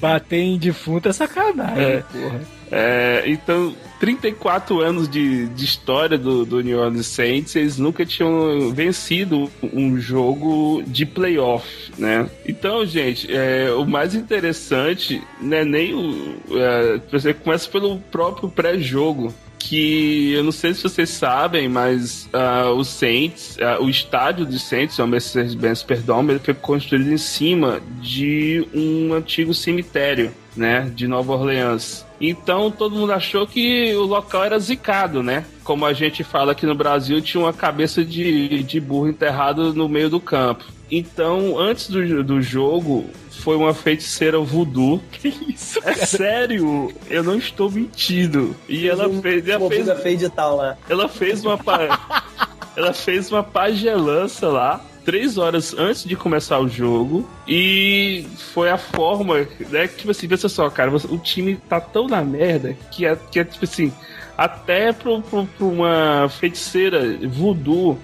Bater 0.00 0.38
em 0.40 0.58
defunto 0.58 1.08
é 1.08 1.12
sacanagem, 1.12 1.84
É. 1.84 2.02
porra. 2.02 2.59
É, 2.70 3.24
então, 3.26 3.74
34 3.98 4.80
anos 4.80 5.08
de, 5.08 5.48
de 5.48 5.64
história 5.64 6.16
do, 6.16 6.44
do 6.46 6.60
New 6.62 6.78
Orleans 6.78 7.06
Saints, 7.06 7.56
eles 7.56 7.78
nunca 7.78 8.06
tinham 8.06 8.72
vencido 8.72 9.50
um 9.62 10.00
jogo 10.00 10.82
de 10.86 11.04
playoff, 11.04 11.92
né? 11.98 12.28
Então, 12.46 12.84
gente, 12.86 13.30
é, 13.30 13.70
o 13.72 13.84
mais 13.84 14.14
interessante 14.14 15.22
não 15.40 15.56
é 15.56 15.64
nem 15.64 15.94
o. 15.94 16.36
É, 16.52 17.00
você 17.10 17.34
começa 17.34 17.68
pelo 17.68 17.98
próprio 17.98 18.48
pré-jogo. 18.48 19.34
Que 19.62 20.32
eu 20.32 20.42
não 20.42 20.52
sei 20.52 20.72
se 20.72 20.82
vocês 20.82 21.10
sabem, 21.10 21.68
mas 21.68 22.26
ah, 22.32 22.70
o 22.70 22.82
Saints, 22.82 23.58
ah, 23.60 23.78
o 23.78 23.90
estádio 23.90 24.46
do 24.46 24.58
Saints, 24.58 24.98
o 24.98 25.06
Mercedes-Benz 25.06 25.82
Perdome, 25.82 26.32
ele 26.32 26.38
foi 26.38 26.54
construído 26.54 27.12
em 27.12 27.18
cima 27.18 27.78
de 28.00 28.66
um 28.72 29.12
antigo 29.12 29.52
cemitério, 29.52 30.32
né, 30.56 30.90
de 30.94 31.06
Nova 31.06 31.34
Orleans. 31.34 32.06
Então 32.20 32.70
todo 32.70 32.96
mundo 32.96 33.12
achou 33.12 33.46
que 33.46 33.94
o 33.94 34.02
local 34.02 34.44
era 34.44 34.58
zicado, 34.58 35.22
né? 35.22 35.44
Como 35.64 35.86
a 35.86 35.92
gente 35.92 36.22
fala 36.22 36.52
aqui 36.52 36.66
no 36.66 36.74
Brasil, 36.74 37.20
tinha 37.22 37.42
uma 37.42 37.52
cabeça 37.52 38.04
de, 38.04 38.62
de 38.62 38.80
burro 38.80 39.08
enterrado 39.08 39.72
no 39.72 39.88
meio 39.88 40.10
do 40.10 40.20
campo. 40.20 40.64
Então, 40.90 41.56
antes 41.58 41.88
do, 41.88 42.24
do 42.24 42.42
jogo, 42.42 43.06
foi 43.30 43.56
uma 43.56 43.72
feiticeira 43.72 44.38
voodoo. 44.38 45.00
Que 45.12 45.28
isso, 45.28 45.80
É 45.84 45.94
sério, 45.94 46.92
eu 47.08 47.22
não 47.22 47.36
estou 47.36 47.70
mentindo. 47.70 48.54
E 48.68 48.88
ela 48.88 49.08
um 49.08 49.22
fez, 49.22 49.48
ela 49.48 49.68
fez, 49.68 50.02
fez 50.02 50.18
de 50.18 50.28
tal 50.28 50.56
lá. 50.56 50.76
ela 50.88 51.08
fez 51.08 51.44
uma 51.44 51.58
ela 52.76 52.92
fez 52.92 53.30
uma 53.30 53.42
pagelança 53.42 54.48
lá 54.48 54.84
três 55.04 55.38
horas 55.38 55.74
antes 55.76 56.04
de 56.04 56.16
começar 56.16 56.58
o 56.58 56.68
jogo 56.68 57.28
e 57.46 58.26
foi 58.52 58.70
a 58.70 58.78
forma 58.78 59.46
né 59.70 59.88
que 59.88 59.96
tipo 59.98 60.10
assim 60.10 60.28
pensa 60.28 60.48
só 60.48 60.68
cara 60.70 60.90
o 60.94 61.18
time 61.18 61.56
tá 61.68 61.80
tão 61.80 62.06
na 62.06 62.22
merda 62.22 62.76
que 62.90 63.06
é, 63.06 63.16
que 63.30 63.40
é 63.40 63.44
tipo 63.44 63.64
assim 63.64 63.92
até 64.36 64.92
pro 64.92 65.22
uma 65.60 66.28
feiticeira 66.28 67.18
voodoo 67.28 67.98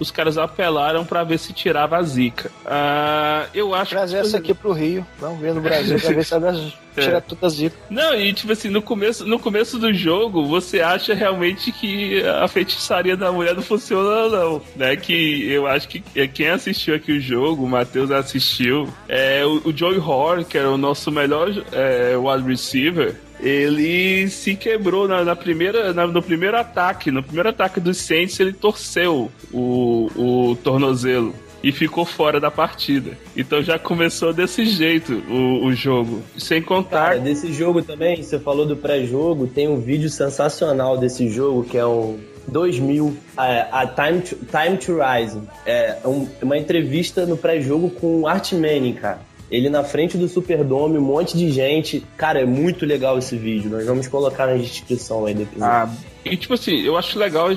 os 0.00 0.10
caras 0.10 0.36
apelaram 0.38 1.04
pra 1.04 1.22
ver 1.22 1.38
se 1.38 1.52
tirava 1.52 1.96
a 1.98 2.02
zica. 2.02 2.50
Ah, 2.66 3.46
eu 3.54 3.74
acho 3.74 3.90
Trazer 3.90 4.18
essa 4.18 4.38
aqui 4.38 4.54
pro 4.54 4.72
Rio. 4.72 5.06
Vamos 5.18 5.38
ver 5.40 5.54
no 5.54 5.60
Brasil 5.60 6.00
pra 6.00 6.10
ver 6.10 6.24
se 6.24 6.34
ela 6.34 6.52
É. 6.96 7.02
tira 7.02 7.20
todas 7.20 7.52
as 7.52 7.58
zica. 7.58 7.76
Não, 7.88 8.14
e 8.16 8.32
tipo 8.32 8.52
assim, 8.52 8.68
no 8.68 8.82
começo, 8.82 9.24
no 9.24 9.38
começo 9.38 9.78
do 9.78 9.94
jogo, 9.94 10.44
você 10.46 10.80
acha 10.80 11.14
realmente 11.14 11.70
que 11.70 12.20
a 12.26 12.48
feitiçaria 12.48 13.16
da 13.16 13.30
mulher 13.30 13.54
não 13.54 13.62
funciona, 13.62 14.28
não. 14.28 14.60
Né? 14.74 14.96
Que 14.96 15.48
eu 15.52 15.68
acho 15.68 15.86
que 15.88 16.02
é, 16.16 16.26
quem 16.26 16.48
assistiu 16.48 16.96
aqui 16.96 17.12
o 17.12 17.20
jogo, 17.20 17.64
o 17.64 17.68
Matheus 17.68 18.10
assistiu, 18.10 18.88
é 19.08 19.44
o, 19.46 19.68
o 19.68 19.76
Joey 19.76 19.98
Horn, 19.98 20.44
que 20.44 20.58
era 20.58 20.68
o 20.68 20.76
nosso 20.76 21.12
melhor 21.12 21.48
é, 21.70 22.16
wide 22.16 22.48
receiver. 22.48 23.14
Ele 23.42 24.28
se 24.28 24.54
quebrou 24.54 25.08
na, 25.08 25.24
na 25.24 25.34
primeira, 25.36 25.92
na- 25.92 26.06
no 26.06 26.22
primeiro 26.22 26.56
ataque. 26.56 27.10
No 27.10 27.22
primeiro 27.22 27.48
ataque 27.48 27.80
dos 27.80 27.96
Saints, 27.98 28.38
ele 28.40 28.52
torceu 28.52 29.30
o, 29.52 30.08
o 30.16 30.56
tornozelo 30.62 31.34
e 31.62 31.72
ficou 31.72 32.04
fora 32.06 32.40
da 32.40 32.50
partida. 32.50 33.18
Então 33.36 33.62
já 33.62 33.78
começou 33.78 34.32
desse 34.32 34.64
jeito 34.66 35.22
o, 35.28 35.66
o 35.66 35.74
jogo. 35.74 36.22
Sem 36.38 36.62
contar 36.62 37.08
Cara, 37.10 37.18
desse 37.18 37.52
jogo 37.52 37.82
também, 37.82 38.22
você 38.22 38.38
falou 38.38 38.64
do 38.66 38.76
pré-jogo, 38.76 39.46
tem 39.46 39.68
um 39.68 39.78
vídeo 39.80 40.08
sensacional 40.08 40.96
desse 40.96 41.28
jogo 41.28 41.64
que 41.64 41.76
é 41.76 41.84
um 41.86 42.18
2000, 42.48 43.14
a, 43.36 43.82
a 43.82 43.86
Time, 43.86 44.20
to, 44.22 44.36
Time 44.46 44.76
to 44.78 44.96
Rise. 44.98 45.38
É 45.66 45.98
um- 46.06 46.26
uma 46.42 46.56
entrevista 46.56 47.26
no 47.26 47.36
pré-jogo 47.36 47.90
com 47.90 48.20
o 48.22 48.26
Art 48.26 48.52
Manning, 48.52 48.94
cara. 48.94 49.20
Ele 49.50 49.68
na 49.68 49.82
frente 49.82 50.16
do 50.16 50.28
Superdome, 50.28 50.98
um 50.98 51.02
monte 51.02 51.36
de 51.36 51.50
gente. 51.50 52.04
Cara, 52.16 52.40
é 52.40 52.44
muito 52.44 52.86
legal 52.86 53.18
esse 53.18 53.36
vídeo. 53.36 53.70
Nós 53.70 53.84
vamos 53.84 54.06
colocar 54.06 54.46
na 54.46 54.54
descrição 54.54 55.26
aí 55.26 55.32
episódio. 55.32 55.64
Ah, 55.64 55.90
e 56.24 56.36
tipo 56.36 56.54
assim, 56.54 56.80
eu 56.80 56.96
acho 56.96 57.18
legal, 57.18 57.48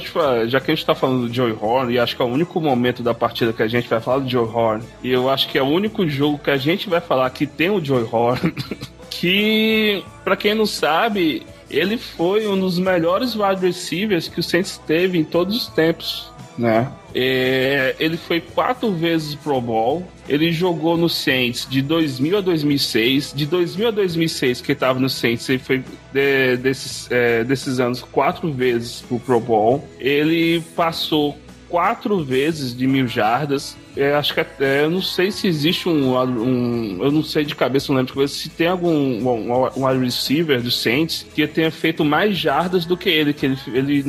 já 0.48 0.60
que 0.60 0.72
a 0.72 0.76
gente 0.76 0.86
tá 0.86 0.96
falando 0.96 1.28
do 1.28 1.34
Joy 1.34 1.56
Horn, 1.60 1.94
e 1.94 2.00
acho 2.00 2.16
que 2.16 2.22
é 2.22 2.26
o 2.26 2.30
único 2.30 2.60
momento 2.62 3.04
da 3.04 3.14
partida 3.14 3.52
que 3.52 3.62
a 3.62 3.68
gente 3.68 3.90
vai 3.90 4.00
falar 4.00 4.20
do 4.20 4.30
Joy 4.30 4.48
Horn, 4.48 4.84
e 5.04 5.12
eu 5.12 5.30
acho 5.30 5.50
que 5.50 5.58
é 5.58 5.62
o 5.62 5.68
único 5.68 6.08
jogo 6.08 6.40
que 6.40 6.50
a 6.50 6.58
gente 6.58 6.90
vai 6.90 7.02
falar 7.02 7.30
que 7.30 7.46
tem 7.46 7.70
o 7.70 7.84
Joy 7.84 8.08
Horn, 8.10 8.54
que, 9.10 10.04
pra 10.24 10.38
quem 10.38 10.56
não 10.56 10.66
sabe, 10.66 11.46
ele 11.70 11.98
foi 11.98 12.48
um 12.48 12.58
dos 12.58 12.80
melhores 12.80 13.36
wide 13.36 13.66
receivers 13.66 14.28
que 14.30 14.40
o 14.40 14.44
Saints 14.44 14.78
teve 14.88 15.18
em 15.18 15.24
todos 15.24 15.56
os 15.58 15.68
tempos, 15.68 16.32
né? 16.58 16.92
É, 17.16 17.96
ele 18.00 18.18
foi 18.18 18.42
quatro 18.42 18.92
vezes 18.92 19.36
Pro 19.36 19.60
Bowl. 19.62 20.06
Ele 20.28 20.52
jogou 20.52 20.98
no 20.98 21.10
Saints 21.10 21.68
de 21.70 21.82
2000 21.82 22.38
a 22.38 22.42
2006. 22.42 23.34
De 23.36 23.46
2000 23.46 23.88
a 23.88 23.92
2006, 23.92 24.62
que 24.62 24.72
ele 24.72 24.76
estava 24.76 25.00
no 25.00 25.10
Saints, 25.10 25.48
ele 25.50 25.60
foi 25.60 25.84
de- 26.14 26.58
desses, 26.58 27.10
é, 27.12 27.44
desses 27.44 27.80
anos 27.80 28.02
quatro 28.02 28.52
vezes 28.52 29.02
pro 29.02 29.20
Pro 29.20 29.40
Bowl. 29.40 29.88
Ele 30.00 30.62
passou 30.76 31.38
quatro 31.70 32.24
vezes 32.24 32.76
de 32.76 32.86
mil 32.86 33.08
jardas. 33.08 33.76
Eu 33.98 34.16
acho 34.16 34.34
que 34.34 34.40
até, 34.40 34.84
eu 34.84 34.90
não 34.90 35.02
sei 35.02 35.32
se 35.32 35.48
existe 35.48 35.90
um, 35.90 36.16
um- 36.16 37.00
eu 37.04 37.12
não 37.12 37.24
sei 37.24 37.44
de 37.46 37.56
cabeça, 37.56 37.92
não 37.92 38.00
lembro 38.00 38.28
se 38.28 38.50
tem 38.50 38.68
algum 38.68 38.90
um, 38.92 39.70
um 39.76 40.00
receiver 40.00 40.62
do 40.62 40.70
Saints 40.72 41.26
que 41.34 41.46
tenha 41.48 41.72
feito 41.72 42.04
mais 42.06 42.38
jardas 42.38 42.86
do 42.86 42.96
que 42.98 43.10
ele, 43.10 43.34
que 43.34 43.46
ele, 43.48 43.58
ele 43.68 44.04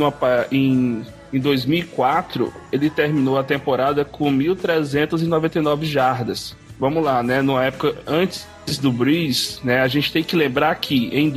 em 0.51 1.03
em 1.35 1.41
2004, 1.41 2.53
ele 2.71 2.89
terminou 2.89 3.37
a 3.37 3.43
temporada 3.43 4.05
com 4.05 4.31
1.399 4.31 5.85
jardas. 5.85 6.57
Vamos 6.79 7.03
lá, 7.03 7.23
né? 7.23 7.43
Na 7.43 7.65
época 7.65 7.95
antes 8.07 8.47
do 8.81 8.91
Breeze, 8.91 9.59
né? 9.63 9.81
A 9.81 9.89
gente 9.89 10.13
tem 10.13 10.23
que 10.23 10.37
lembrar 10.37 10.75
que 10.77 11.09
em 11.13 11.33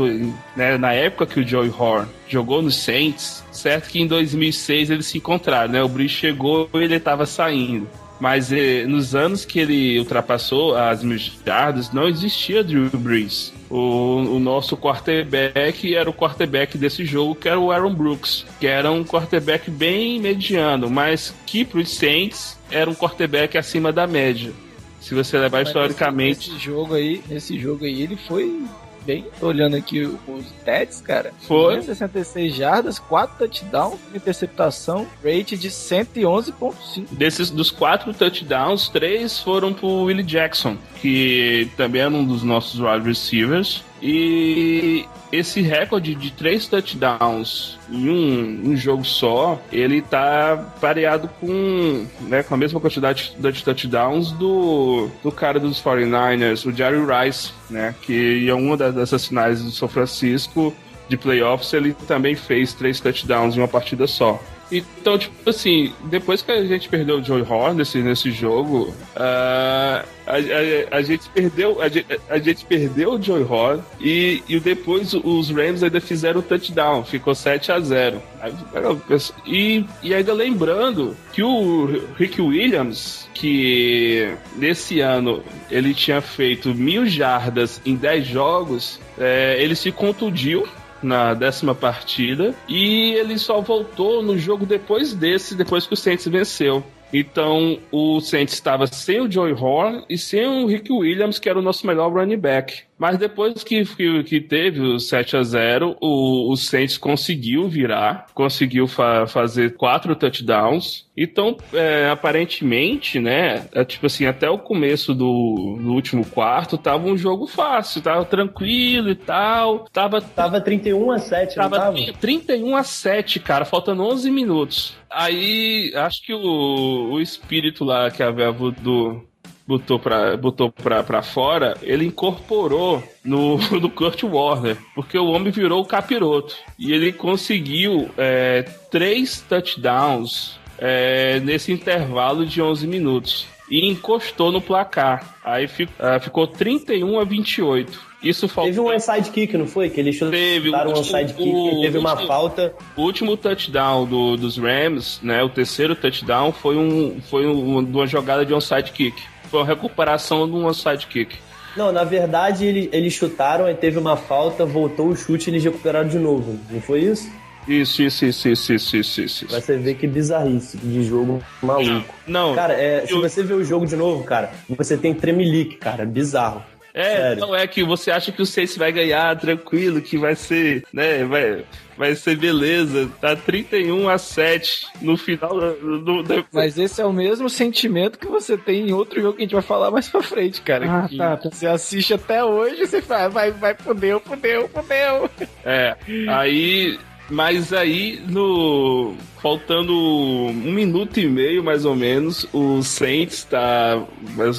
né, 0.56 0.78
na 0.78 0.94
época 0.94 1.26
que 1.26 1.40
o 1.40 1.48
Joey 1.48 1.70
Horn 1.70 2.08
jogou 2.28 2.62
no 2.62 2.72
Saints, 2.72 3.44
certo 3.52 3.90
que 3.90 4.00
em 4.00 4.08
2006 4.08 4.90
eles 4.90 5.08
se 5.08 5.18
encontraram, 5.18 5.72
né? 5.72 5.84
O 5.84 5.90
Breeze 5.90 6.14
chegou 6.14 6.70
e 6.74 6.78
ele 6.78 6.96
estava 6.96 7.26
saindo. 7.26 7.88
Mas 8.20 8.52
eh, 8.52 8.86
nos 8.86 9.14
anos 9.14 9.46
que 9.46 9.60
ele 9.60 10.00
ultrapassou 10.00 10.76
as 10.76 11.04
mil 11.04 11.20
jardas, 11.46 11.92
não 11.92 12.08
existia 12.08 12.64
Drew 12.64 12.90
Brees. 12.90 13.54
O, 13.70 14.36
o 14.36 14.40
nosso 14.40 14.76
quarterback 14.78 15.94
era 15.96 16.10
o 16.10 16.14
quarterback 16.14 16.78
desse 16.78 17.06
jogo, 17.06 17.36
que 17.36 17.48
era 17.48 17.60
o 17.60 17.72
Aaron 17.72 17.94
Brooks, 17.94 18.46
que 18.60 18.66
era 18.66 18.92
um 18.92 19.04
quarterback 19.04 19.70
bem 19.70 20.20
mediano, 20.20 20.90
mas 20.90 21.34
que 21.46 21.66
para 21.66 21.80
os 21.80 21.90
Saints 21.90 22.58
era 22.72 22.90
um 22.90 22.96
quarterback 22.96 23.58
acima 23.58 23.92
da 23.92 24.08
média. 24.08 24.52
Se 25.00 25.14
você 25.14 25.38
levar 25.38 25.60
Mas 25.60 25.68
historicamente. 25.70 26.50
Nesse, 26.50 26.52
nesse 26.52 26.66
jogo 26.66 26.94
aí, 26.96 27.22
nesse 27.30 27.60
jogo 27.60 27.86
aí, 27.86 28.02
ele 28.02 28.18
foi 28.28 28.64
bem. 29.08 29.26
Tô 29.40 29.48
olhando 29.48 29.78
aqui 29.78 30.02
os 30.02 30.46
stats, 30.60 31.00
cara. 31.02 31.34
Foi. 31.48 31.82
66 31.82 32.54
jardas, 32.54 33.00
4 33.00 33.38
touchdowns, 33.38 34.00
interceptação, 34.14 35.08
rate 35.24 35.56
de 35.56 35.70
111.5. 35.70 37.06
Desses 37.12 37.50
dos 37.50 37.72
quatro 37.72 38.14
touchdowns, 38.14 38.90
três 38.90 39.40
foram 39.40 39.74
pro 39.74 40.04
Willie 40.04 40.24
Jackson, 40.24 40.78
que 41.02 41.70
também 41.78 42.02
era 42.02 42.12
um 42.14 42.26
dos 42.26 42.44
nossos 42.44 42.80
wide 42.80 43.08
receivers. 43.08 43.84
E 44.02 45.06
esse 45.32 45.62
recorde 45.62 46.16
de 46.16 46.32
três 46.32 46.68
touchdowns 46.68 47.78
em 47.90 48.10
um, 48.10 48.72
um 48.72 48.76
jogo 48.76 49.04
só, 49.04 49.62
ele 49.72 50.02
tá 50.02 50.74
pareado 50.80 51.30
com, 51.40 52.06
né, 52.22 52.44
com 52.44 52.54
a 52.54 52.58
mesma 52.58 52.80
quantidade 52.80 53.36
de 53.38 53.64
touchdowns 53.64 54.32
do, 54.32 55.10
do 55.24 55.32
cara 55.32 55.60
dos 55.60 55.82
49ers, 55.82 56.66
o 56.66 56.72
Jerry 56.72 57.00
Rice, 57.00 57.52
né, 57.70 57.96
que 58.02 58.48
é 58.48 58.54
uma 58.54 58.78
dessas 58.78 59.26
finais 59.28 59.64
do 59.64 59.72
São 59.72 59.88
Francisco 59.88 60.74
de 61.08 61.18
playoffs, 61.18 61.74
ele 61.74 61.94
também 62.08 62.36
fez 62.36 62.74
três 62.74 63.00
touchdowns 63.00 63.56
em 63.56 63.60
uma 63.60 63.68
partida 63.68 64.08
só. 64.08 64.42
Então, 64.72 65.18
tipo 65.18 65.50
assim, 65.50 65.94
depois 66.06 66.42
que 66.42 66.52
a 66.52 66.64
gente 66.66 66.90
perdeu 66.90 67.20
o 67.20 67.24
Joey 67.24 67.42
Horn 67.44 67.76
nesse, 67.78 68.00
nesse 68.00 68.32
jogo, 68.32 68.94
ah, 69.16 70.04
a, 70.26 70.34
a- 70.36 70.98
a 70.98 71.02
gente 71.02 71.30
perdeu 71.30 71.78
a, 71.82 72.34
a 72.34 72.38
gente 72.40 72.66
perdeu 72.66 73.14
o 73.14 73.22
Joey 73.22 73.44
Horn 73.44 73.82
e, 74.02 74.44
e 74.50 74.60
depois 74.60 75.14
os 75.14 75.50
Rams 75.50 75.84
ainda 75.84 76.02
fizeram 76.02 76.40
o 76.42 76.44
touchdown, 76.44 77.04
ficou 77.06 77.34
7 77.34 77.72
a 77.72 77.80
0 77.80 78.22
Aí, 78.42 78.54
eu 78.74 78.96
penso- 79.08 79.34
E, 79.46 79.86
e 80.04 80.14
ainda 80.14 80.34
lembrando 80.34 81.16
que 81.32 81.42
o 81.42 81.86
Rick 82.18 82.42
Williams, 82.42 83.28
que 83.34 84.30
nesse 84.56 85.00
ano 85.00 85.44
ele 85.72 85.94
tinha 85.94 86.20
feito 86.22 86.76
mil 86.76 87.06
jardas 87.06 87.82
em 87.86 87.96
10 87.96 88.28
jogos, 88.28 89.00
é, 89.18 89.56
ele 89.60 89.76
se 89.76 89.92
contundiu 89.92 90.68
na 91.02 91.34
décima 91.34 91.76
partida 91.76 92.54
e 92.68 93.14
ele 93.14 93.38
só 93.38 93.62
voltou 93.62 94.22
no 94.24 94.38
jogo 94.38 94.66
depois 94.66 95.14
desse, 95.14 95.56
depois 95.56 95.86
que 95.86 95.94
o 95.94 95.98
Saints 95.98 96.28
venceu. 96.28 96.84
Então 97.14 97.80
o 97.92 98.20
Saints 98.20 98.54
estava 98.54 98.86
sem 98.88 99.22
o 99.22 99.32
Joey 99.32 99.54
Horn 99.54 100.04
e 100.10 100.18
sem 100.18 100.46
o 100.46 100.68
Rick 100.68 100.92
Williams, 100.92 101.40
que 101.40 101.50
era 101.50 101.58
o 101.58 101.62
nosso 101.62 101.88
melhor 101.88 102.12
running 102.12 102.38
back. 102.38 102.82
Mas 102.98 103.18
depois 103.18 103.64
que, 103.64 103.86
que, 103.86 104.24
que 104.24 104.42
teve 104.42 104.80
o 104.82 105.00
7 105.00 105.38
a 105.38 105.44
0 105.44 105.96
o, 106.02 106.52
o 106.52 106.56
Saints 106.58 106.98
conseguiu 106.98 107.68
virar, 107.70 108.26
conseguiu 108.34 108.88
fa- 108.88 109.28
fazer 109.28 109.76
quatro 109.76 110.16
touchdowns. 110.16 111.06
Então, 111.16 111.58
é, 111.74 112.10
aparentemente, 112.10 113.20
né, 113.20 113.66
é, 113.74 113.84
tipo 113.84 114.06
assim, 114.06 114.26
até 114.26 114.50
o 114.50 114.58
começo 114.60 115.14
do, 115.14 115.78
do 115.80 115.92
último 115.94 116.26
quarto, 116.26 116.78
tava 116.78 117.08
um 117.08 117.18
jogo 117.18 117.48
fácil, 117.48 118.02
tava 118.02 118.24
tranquilo 118.26 119.10
e 119.10 119.16
tal. 119.16 119.86
Tava, 119.92 120.22
Tava 120.22 120.62
31 120.62 121.12
a 121.12 121.20
7, 121.20 121.58
não 121.58 121.64
Tava 121.70 121.78
tava? 121.78 121.94
30 121.98 122.14
31 122.20 122.76
a 122.76 122.84
7, 122.84 123.40
cara, 123.40 123.66
faltando 123.66 124.04
11 124.04 124.30
minutos. 124.32 124.96
Aí, 125.10 125.92
acho 125.96 126.24
que 126.24 126.34
o, 126.34 127.12
o 127.14 127.22
espírito 127.22 127.84
lá 127.84 128.10
que 128.12 128.22
a 128.22 128.30
Véia 128.32 128.52
Voodoo 128.52 129.24
botou 129.68 130.00
pra, 130.00 130.38
botou 130.38 130.72
pra, 130.72 131.04
pra 131.04 131.22
fora, 131.22 131.76
ele 131.82 132.06
incorporou 132.06 133.04
no, 133.24 133.58
no 133.80 133.90
Kurt 133.90 134.24
Warner, 134.24 134.78
porque 134.96 135.18
o 135.18 135.26
homem 135.28 135.52
virou 135.52 135.82
o 135.82 135.86
capiroto. 135.86 136.56
E 136.80 136.94
ele 136.94 137.12
conseguiu 137.12 138.10
é, 138.18 138.64
três 138.90 139.42
touchdowns 139.42 140.58
é, 140.80 141.40
nesse 141.42 141.72
intervalo 141.72 142.46
de 142.46 142.62
11 142.62 142.88
minutos. 142.88 143.46
E 143.70 143.86
encostou 143.86 144.50
no 144.50 144.62
placar. 144.62 145.36
Aí 145.44 145.68
fi- 145.68 145.90
ah, 146.00 146.20
ficou 146.22 146.48
31 146.48 147.20
a 147.20 147.26
28. 147.26 148.08
Isso 148.24 148.48
faltou. 148.48 148.72
Teve 148.72 148.80
um 148.80 148.96
onside 148.96 149.30
kick, 149.30 149.58
não 149.58 149.68
foi? 149.68 149.90
Que 149.90 150.00
eles 150.00 150.18
Teve, 150.18 150.68
chutaram 150.68 150.92
um 150.92 151.00
onside 151.00 151.34
kick 151.34 151.50
o- 151.54 151.82
teve 151.82 151.98
uma 151.98 152.14
o- 152.14 152.26
falta. 152.26 152.74
O 152.96 153.02
último 153.02 153.36
touchdown 153.36 154.06
do- 154.06 154.38
dos 154.38 154.58
Rams, 154.58 155.20
né? 155.22 155.44
O 155.44 155.50
terceiro 155.50 155.96
touchdown 155.98 156.54
foi, 156.54 156.78
um, 156.78 157.20
foi 157.30 157.46
um, 157.46 157.80
uma 157.80 158.08
jogada 158.08 158.46
de 158.46 158.54
onside 158.54 158.92
kick. 158.94 159.22
Foi 159.50 159.60
uma 159.62 159.66
recuperação 159.66 160.48
de 160.48 160.56
um 160.56 160.66
onside 160.66 161.08
kick. 161.08 161.38
Não, 161.76 161.92
na 161.92 162.04
verdade 162.04 162.66
eles, 162.66 162.90
eles 162.92 163.14
chutaram, 163.14 163.66
aí 163.66 163.76
teve 163.76 164.00
uma 164.00 164.18
falta, 164.18 164.66
voltou 164.66 165.10
o 165.10 165.16
chute 165.16 165.50
e 165.50 165.54
eles 165.54 165.64
recuperaram 165.64 166.08
de 166.08 166.18
novo. 166.18 166.58
Não 166.72 166.82
foi 166.82 167.02
isso? 167.02 167.30
Isso, 167.68 168.02
isso, 168.02 168.26
isso, 168.26 168.48
isso, 168.50 168.74
isso, 168.74 168.96
isso, 168.98 169.22
isso. 169.22 169.46
Pra 169.48 169.60
você 169.60 169.78
ver 169.78 169.96
que 169.96 170.08
bizarrice 170.08 170.78
de 170.78 171.04
jogo 171.04 171.44
maluco. 171.62 172.14
Não, 172.26 172.56
Cara, 172.56 172.74
é, 172.74 173.06
se 173.06 173.12
eu- 173.12 173.22
você 173.22 173.44
ver 173.44 173.56
o 173.56 173.64
jogo 173.64 173.86
de 173.86 173.96
novo, 173.96 174.24
cara, 174.24 174.52
você 174.70 174.96
tem 174.98 175.14
tremelique, 175.14 175.76
cara. 175.76 176.06
Bizarro. 176.06 176.64
É, 176.98 177.18
Sério. 177.18 177.42
não 177.42 177.56
é 177.56 177.68
que 177.68 177.84
você 177.84 178.10
acha 178.10 178.32
que 178.32 178.42
o 178.42 178.46
Saints 178.46 178.76
vai 178.76 178.92
ganhar 178.92 179.38
tranquilo, 179.38 180.02
que 180.02 180.18
vai 180.18 180.36
ser, 180.36 180.84
né, 180.92 181.24
vai, 181.26 181.64
vai 181.96 182.16
ser 182.16 182.36
beleza. 182.36 183.08
Tá 183.22 183.36
31 183.36 184.10
a 184.10 184.18
7 184.18 184.88
no 185.00 185.16
final 185.16 185.60
do, 185.60 186.24
Mas 186.52 186.76
esse 186.80 187.00
é 187.00 187.06
o 187.06 187.14
mesmo 187.14 187.52
sentimento 187.52 188.18
que 188.18 188.26
você 188.26 188.58
tem 188.58 188.90
em 188.90 188.94
outro 188.94 189.22
jogo 189.22 189.36
que 189.36 189.44
a 189.44 189.46
gente 189.46 189.54
vai 189.54 189.62
falar 189.62 189.92
mais 189.92 190.10
pra 190.10 190.24
frente, 190.24 190.60
cara. 190.64 191.04
Ah, 191.04 191.08
que 191.08 191.18
tá, 191.18 191.38
tá. 191.38 191.50
Você 191.52 191.68
assiste 191.68 192.16
até 192.16 192.44
hoje 192.44 192.82
e 192.82 192.88
você 192.88 193.00
fala, 193.00 193.30
vai, 193.30 193.52
vai, 193.52 193.76
fudeu, 193.76 194.20
fudeu, 194.20 194.68
fudeu. 194.68 195.30
É, 195.64 195.96
aí. 196.30 196.98
Mas 197.30 197.74
aí, 197.74 198.22
no. 198.28 199.16
Faltando 199.42 199.94
um 199.94 200.72
minuto 200.72 201.20
e 201.20 201.28
meio, 201.28 201.64
mais 201.64 201.86
ou 201.86 201.96
menos, 201.96 202.48
o 202.52 202.82
Saints 202.82 203.44
tá. 203.44 204.04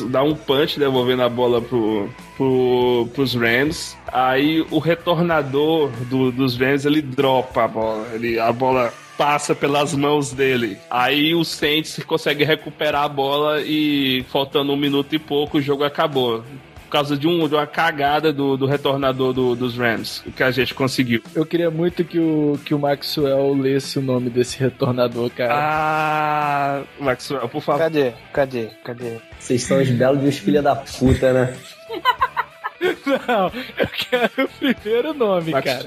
dá 0.09 0.23
um 0.23 0.35
punch 0.37 0.79
devolvendo 0.79 1.23
a 1.23 1.29
bola 1.29 1.61
pro, 1.61 2.09
pro, 2.37 3.09
pros 3.13 3.35
Rams. 3.35 3.97
Aí 4.07 4.65
o 4.71 4.79
retornador 4.79 5.91
do- 6.09 6.31
dos 6.31 6.57
Rams 6.57 6.85
ele 6.87 7.03
dropa 7.03 7.65
a 7.65 7.69
bola. 7.69 8.07
Ele, 8.15 8.39
a 8.39 8.53
bola 8.53 8.95
passa 9.19 9.53
pelas 9.55 9.93
mãos 9.95 10.33
dele. 10.33 10.79
Aí 10.89 11.35
o 11.35 11.45
Saints 11.45 11.99
consegue 12.07 12.45
recuperar 12.45 13.03
a 13.03 13.09
bola 13.09 13.61
e 13.63 14.25
faltando 14.31 14.73
um 14.73 14.77
minuto 14.77 15.13
e 15.13 15.19
pouco 15.19 15.59
o 15.59 15.61
jogo 15.63 15.83
acabou. 15.83 16.45
Por 16.89 16.93
causa 16.93 17.19
de, 17.19 17.29
um, 17.29 17.47
de 17.47 17.55
uma 17.55 17.67
cagada 17.67 18.33
do, 18.33 18.57
do 18.57 18.65
retornador 18.65 19.35
do- 19.35 19.55
dos 19.55 19.77
Rams, 19.77 20.23
o 20.27 20.33
que 20.33 20.43
a 20.43 20.51
gente 20.51 20.73
conseguiu. 20.75 21.23
Eu 21.35 21.45
queria 21.45 21.71
muito 21.71 22.03
que 22.03 22.19
o, 22.19 22.59
que 22.65 22.73
o 22.73 22.79
Maxwell 22.79 23.53
lesse 23.53 23.99
o 23.99 24.03
nome 24.03 24.31
desse 24.31 24.59
retornador, 24.59 25.29
cara. 25.29 25.53
Ah, 25.55 26.83
Maxwell, 26.99 27.47
por 27.47 27.61
favor. 27.61 27.79
Cadê? 27.81 28.13
Cadê? 28.33 28.69
Cadê? 28.83 29.19
Vocês 29.39 29.63
são 29.65 29.83
os 29.83 29.91
belos 29.91 30.19
de 30.23 30.29
uns 30.29 30.39
filha 30.39 30.63
da 30.63 30.75
puta, 30.77 31.31
né? 31.35 31.55
Não, 33.27 33.53
eu 33.77 33.89
quero 33.89 34.45
o 34.45 34.49
primeiro 34.49 35.13
nome, 35.13 35.53
cara. 35.53 35.85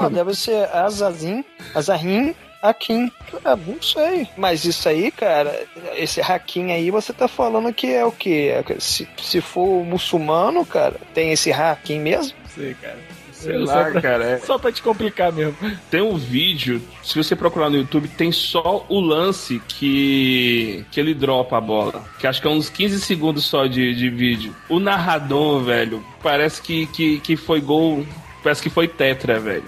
Ah, 0.00 0.08
deve 0.08 0.34
ser 0.34 0.66
Azazin, 0.74 1.44
Azahim, 1.74 2.34
Hakim. 2.62 3.10
Ah, 3.44 3.56
não 3.56 3.80
sei. 3.82 4.26
Mas 4.36 4.64
isso 4.64 4.88
aí, 4.88 5.10
cara, 5.10 5.64
esse 5.96 6.20
Hakim 6.20 6.72
aí, 6.72 6.90
você 6.90 7.12
tá 7.12 7.28
falando 7.28 7.72
que 7.72 7.86
é 7.92 8.04
o 8.04 8.12
quê? 8.12 8.52
É 8.54 8.80
Se, 8.80 9.08
se 9.22 9.40
for 9.40 9.84
muçulmano, 9.84 10.64
cara, 10.66 10.96
tem 11.14 11.32
esse 11.32 11.52
Hakim 11.52 12.00
mesmo? 12.00 12.32
Não 12.42 12.50
sei, 12.50 12.74
cara. 12.74 12.98
Sei 13.32 13.56
lá, 13.56 13.66
só 13.84 13.90
pra- 13.92 14.00
cara. 14.00 14.24
é- 14.24 14.38
Só 14.40 14.58
pra 14.58 14.72
te 14.72 14.82
complicar 14.82 15.30
mesmo. 15.32 15.54
Tem 15.88 16.02
um 16.02 16.16
vídeo, 16.16 16.82
se 17.04 17.14
você 17.16 17.36
procurar 17.36 17.70
no 17.70 17.76
YouTube, 17.76 18.08
tem 18.08 18.32
só 18.32 18.84
o 18.88 18.98
lance 18.98 19.62
que, 19.68 20.84
que 20.90 20.98
ele 20.98 21.14
dropa 21.14 21.56
a 21.56 21.60
bola. 21.60 22.04
Que 22.18 22.26
acho 22.26 22.40
que 22.42 22.48
é 22.48 22.50
uns 22.50 22.68
15 22.68 23.00
segundos 23.00 23.44
só 23.44 23.66
de, 23.66 23.94
de 23.94 24.10
vídeo. 24.10 24.56
O 24.68 24.80
narrador, 24.80 25.62
velho, 25.62 26.04
parece 26.20 26.60
que, 26.60 26.86
que, 26.88 27.20
que 27.20 27.36
foi 27.36 27.60
gol. 27.60 28.04
Parece 28.42 28.60
que 28.60 28.70
foi 28.70 28.88
tetra, 28.88 29.38
velho. 29.38 29.64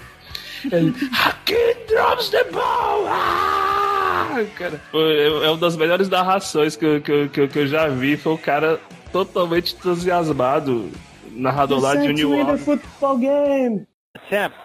Ele. 0.71 0.93
Hakim 1.11 1.75
drops 1.87 2.29
the 2.29 2.43
ball! 2.51 3.05
Ah! 3.07 4.45
Cara, 4.57 4.79
foi- 4.91 5.17
é 5.19 5.27
é 5.45 5.49
uma 5.49 5.57
das 5.57 5.75
melhores 5.75 6.07
narrações 6.09 6.75
que 6.75 6.85
eu, 6.85 7.01
que, 7.01 7.11
eu, 7.11 7.29
que, 7.29 7.41
eu, 7.41 7.47
que 7.47 7.59
eu 7.59 7.67
já 7.67 7.87
vi. 7.87 8.15
Foi 8.17 8.33
o 8.33 8.37
cara 8.37 8.79
totalmente 9.11 9.75
entusiasmado. 9.75 10.89
Narrador 11.31 11.79
lá 11.81 11.95
de 11.95 12.11
New 12.13 12.31
Orleans. 12.37 12.63
football 12.63 13.17
game. 13.17 13.87
attempt 14.15 14.55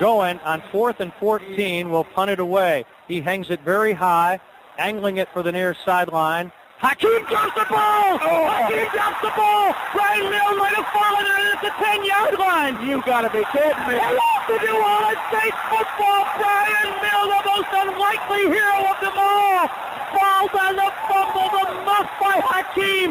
going 0.00 0.38
on 0.44 0.60
fourth 0.72 1.00
and 1.00 1.12
14 1.20 1.90
will 1.90 2.04
punt 2.04 2.30
it 2.30 2.40
away. 2.40 2.84
He 3.08 3.20
hangs 3.20 3.50
it 3.50 3.60
very 3.64 3.92
high, 3.92 4.40
angling 4.78 5.18
it 5.18 5.28
for 5.32 5.42
the 5.42 5.50
near 5.52 5.74
sideline. 5.84 6.50
Hakeem 6.78 7.26
drops 7.26 7.58
the 7.58 7.66
ball! 7.66 8.22
Oh. 8.22 8.46
Hakeem 8.54 8.86
drops 8.94 9.18
the 9.18 9.34
ball! 9.34 9.74
Brian 9.98 10.30
Mills 10.30 10.54
might 10.62 10.78
have 10.78 10.86
fallen 10.94 11.26
at 11.26 11.58
the 11.58 11.74
10-yard 11.74 12.38
line! 12.38 12.78
You 12.86 13.02
gotta 13.02 13.26
be 13.34 13.42
kidding 13.50 13.82
me! 13.90 13.98
He 13.98 14.10
lost 14.14 14.46
the 14.46 14.62
New 14.62 14.78
Orleans 14.78 15.18
State 15.26 15.58
football! 15.74 16.22
Brian 16.38 16.94
Mills, 17.02 17.30
the 17.34 17.42
most 17.50 17.70
unlikely 17.82 18.46
hero 18.54 18.78
of 18.94 18.98
them 19.02 19.18
all! 19.18 19.66
Falls 20.14 20.54
on 20.54 20.78
the 20.78 20.90
fumble, 21.10 21.50
the 21.50 21.66
muff 21.82 22.06
by 22.22 22.38
Hakeem! 22.46 23.10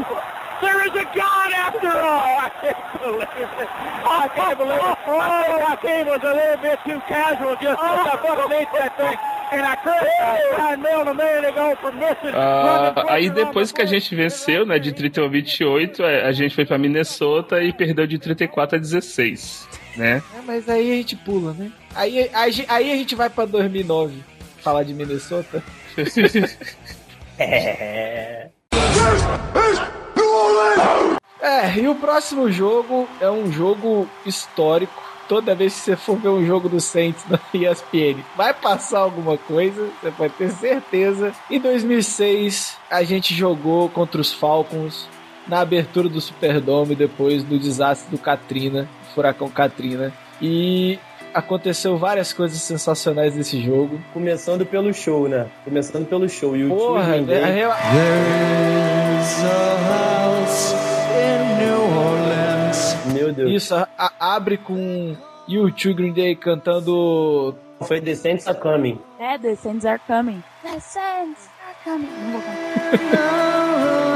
There 0.64 0.88
is 0.88 0.96
a 0.96 1.06
God 1.12 1.52
after 1.52 1.92
oh, 1.92 2.08
all! 2.08 2.40
I 2.40 2.50
can't 2.64 2.88
believe 3.04 3.52
it! 3.52 3.68
Oh, 3.68 4.16
I 4.16 4.28
can't 4.32 4.58
believe 4.64 4.80
it! 4.80 4.98
Oh, 5.12 5.12
oh, 5.12 5.60
Hakeem 5.76 6.08
was 6.08 6.24
a 6.24 6.34
little 6.40 6.62
bit 6.64 6.80
too 6.88 7.04
casual 7.12 7.60
just 7.60 7.84
to 7.84 7.92
fuck 8.00 8.24
underneath 8.24 8.72
that 8.80 8.96
thing. 8.96 9.37
Ah, 12.34 12.94
aí 13.10 13.30
depois 13.30 13.72
que 13.72 13.82
a 13.82 13.86
ball. 13.86 13.94
gente 13.94 14.16
venceu, 14.16 14.66
né, 14.66 14.80
de 14.80 14.92
31 14.92 15.26
a 15.26 15.28
28, 15.30 16.04
a 16.04 16.28
a 16.28 16.32
gente 16.32 16.54
foi 16.56 16.66
pra 16.66 16.78
Minnesota 16.78 17.62
e 17.64 17.72
perdeu 17.72 18.06
de 18.06 18.20
34 18.20 18.78
a 18.78 18.80
16, 18.80 19.68
né? 19.96 20.22
É, 20.36 20.42
mas 20.46 20.68
aí 20.68 20.92
a 20.92 20.96
gente 20.96 21.16
pula, 21.16 21.54
né? 21.54 21.72
Aí, 21.96 22.30
aí, 22.34 22.66
aí 22.68 22.92
a 22.92 22.96
gente 22.96 23.16
vai 23.16 23.30
pra 23.30 23.46
2009 23.46 24.24
falar 24.60 24.84
de 24.84 24.94
Minnesota. 24.94 25.64
É. 27.40 28.50
É, 31.40 31.78
e 31.78 31.88
o 31.88 31.94
próximo 31.94 32.52
jogo 32.52 33.08
é 33.22 33.30
um 33.30 33.52
jogo 33.52 34.10
histórico. 34.26 35.04
Toda 35.28 35.54
vez 35.54 35.74
que 35.74 35.80
você 35.82 35.96
for 35.96 36.18
ver 36.18 36.30
um 36.30 36.46
jogo 36.46 36.70
do 36.70 36.80
Saints 36.80 37.24
na 37.30 37.40
ESPN, 37.54 38.22
vai 38.36 38.54
passar 38.54 39.00
alguma 39.00 39.38
coisa, 39.38 39.88
você 40.02 40.12
pode 40.12 40.34
ter 40.34 40.50
certeza. 40.52 41.34
Em 41.52 41.60
2006, 41.60 42.78
a 42.90 43.04
gente 43.04 43.34
jogou 43.34 43.90
contra 43.90 44.22
os 44.22 44.32
Falcons 44.34 45.08
na 45.48 45.60
abertura 45.62 46.08
do 46.10 46.20
Superdome 46.22 46.96
depois 46.96 47.44
do 47.44 47.58
desastre 47.60 48.10
do 48.10 48.18
Katrina, 48.18 48.88
furacão 49.14 49.50
Katrina. 49.50 50.14
E 50.42 51.00
aconteceu 51.34 51.98
várias 51.98 52.32
coisas 52.34 52.62
sensacionais 52.62 53.36
nesse 53.36 53.62
jogo. 53.62 54.00
Começando 54.14 54.66
pelo 54.66 54.94
show, 54.94 55.28
né? 55.28 55.48
Começando 55.64 56.06
pelo 56.08 56.28
show. 56.30 56.56
E 56.56 56.66
o 56.66 56.70
Porra, 56.70 57.14
time 57.16 57.26
Green 57.26 57.42
Bay- 57.42 57.60
é, 57.60 57.64
é, 57.64 57.68
Meu 63.18 63.34
Deus. 63.34 63.52
isso 63.52 63.76
a- 63.76 63.88
a- 63.98 64.36
abre 64.36 64.58
com 64.58 65.16
U2 65.48 65.94
Green 65.96 66.14
Day 66.14 66.36
cantando 66.36 67.56
Foi 67.82 68.02
The 68.02 68.16
Saints 68.16 68.48
are 68.48 68.60
coming. 68.60 69.00
É, 69.20 69.38
The 69.38 69.56
Saints 69.56 69.86
are 69.86 70.02
coming. 70.08 70.44
The 70.64 70.80
Saints 70.80 71.50
are 71.68 71.76
coming. 71.84 72.10
Não 72.24 72.32
vou 72.32 72.42
cantar. 72.42 74.08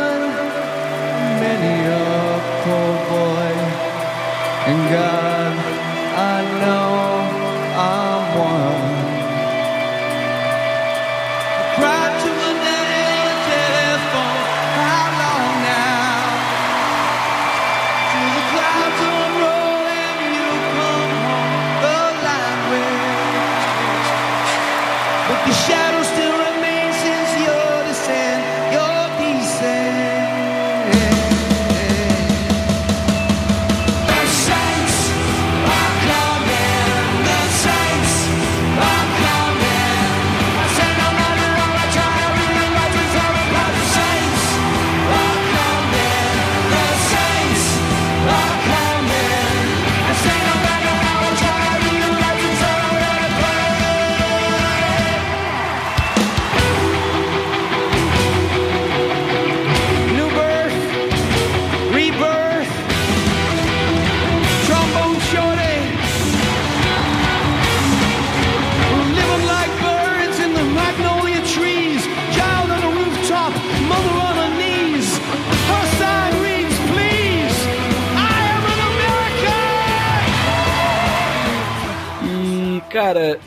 Cara, 83.13 83.39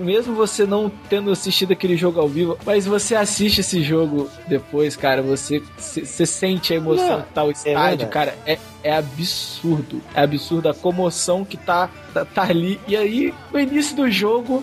mesmo 0.00 0.34
você 0.34 0.64
não 0.66 0.90
tendo 1.08 1.30
assistido 1.30 1.72
aquele 1.72 1.96
jogo 1.96 2.20
ao 2.20 2.28
vivo, 2.28 2.58
mas 2.64 2.86
você 2.86 3.14
assiste 3.14 3.60
esse 3.60 3.82
jogo 3.82 4.30
depois, 4.46 4.96
cara, 4.96 5.22
você, 5.22 5.62
você 5.76 6.26
sente 6.26 6.72
a 6.72 6.76
emoção 6.76 7.18
Não, 7.18 7.22
que 7.22 7.32
tá 7.32 7.44
o 7.44 7.50
estádio, 7.50 7.98
verdade. 7.98 8.06
cara, 8.06 8.38
é, 8.46 8.58
é 8.82 8.96
absurdo. 8.96 10.00
É 10.14 10.22
absurdo 10.22 10.68
a 10.68 10.74
comoção 10.74 11.44
que 11.44 11.56
tá, 11.56 11.88
tá, 12.12 12.24
tá 12.24 12.42
ali. 12.42 12.80
E 12.86 12.96
aí, 12.96 13.34
no 13.52 13.58
início 13.58 13.96
do 13.96 14.10
jogo, 14.10 14.62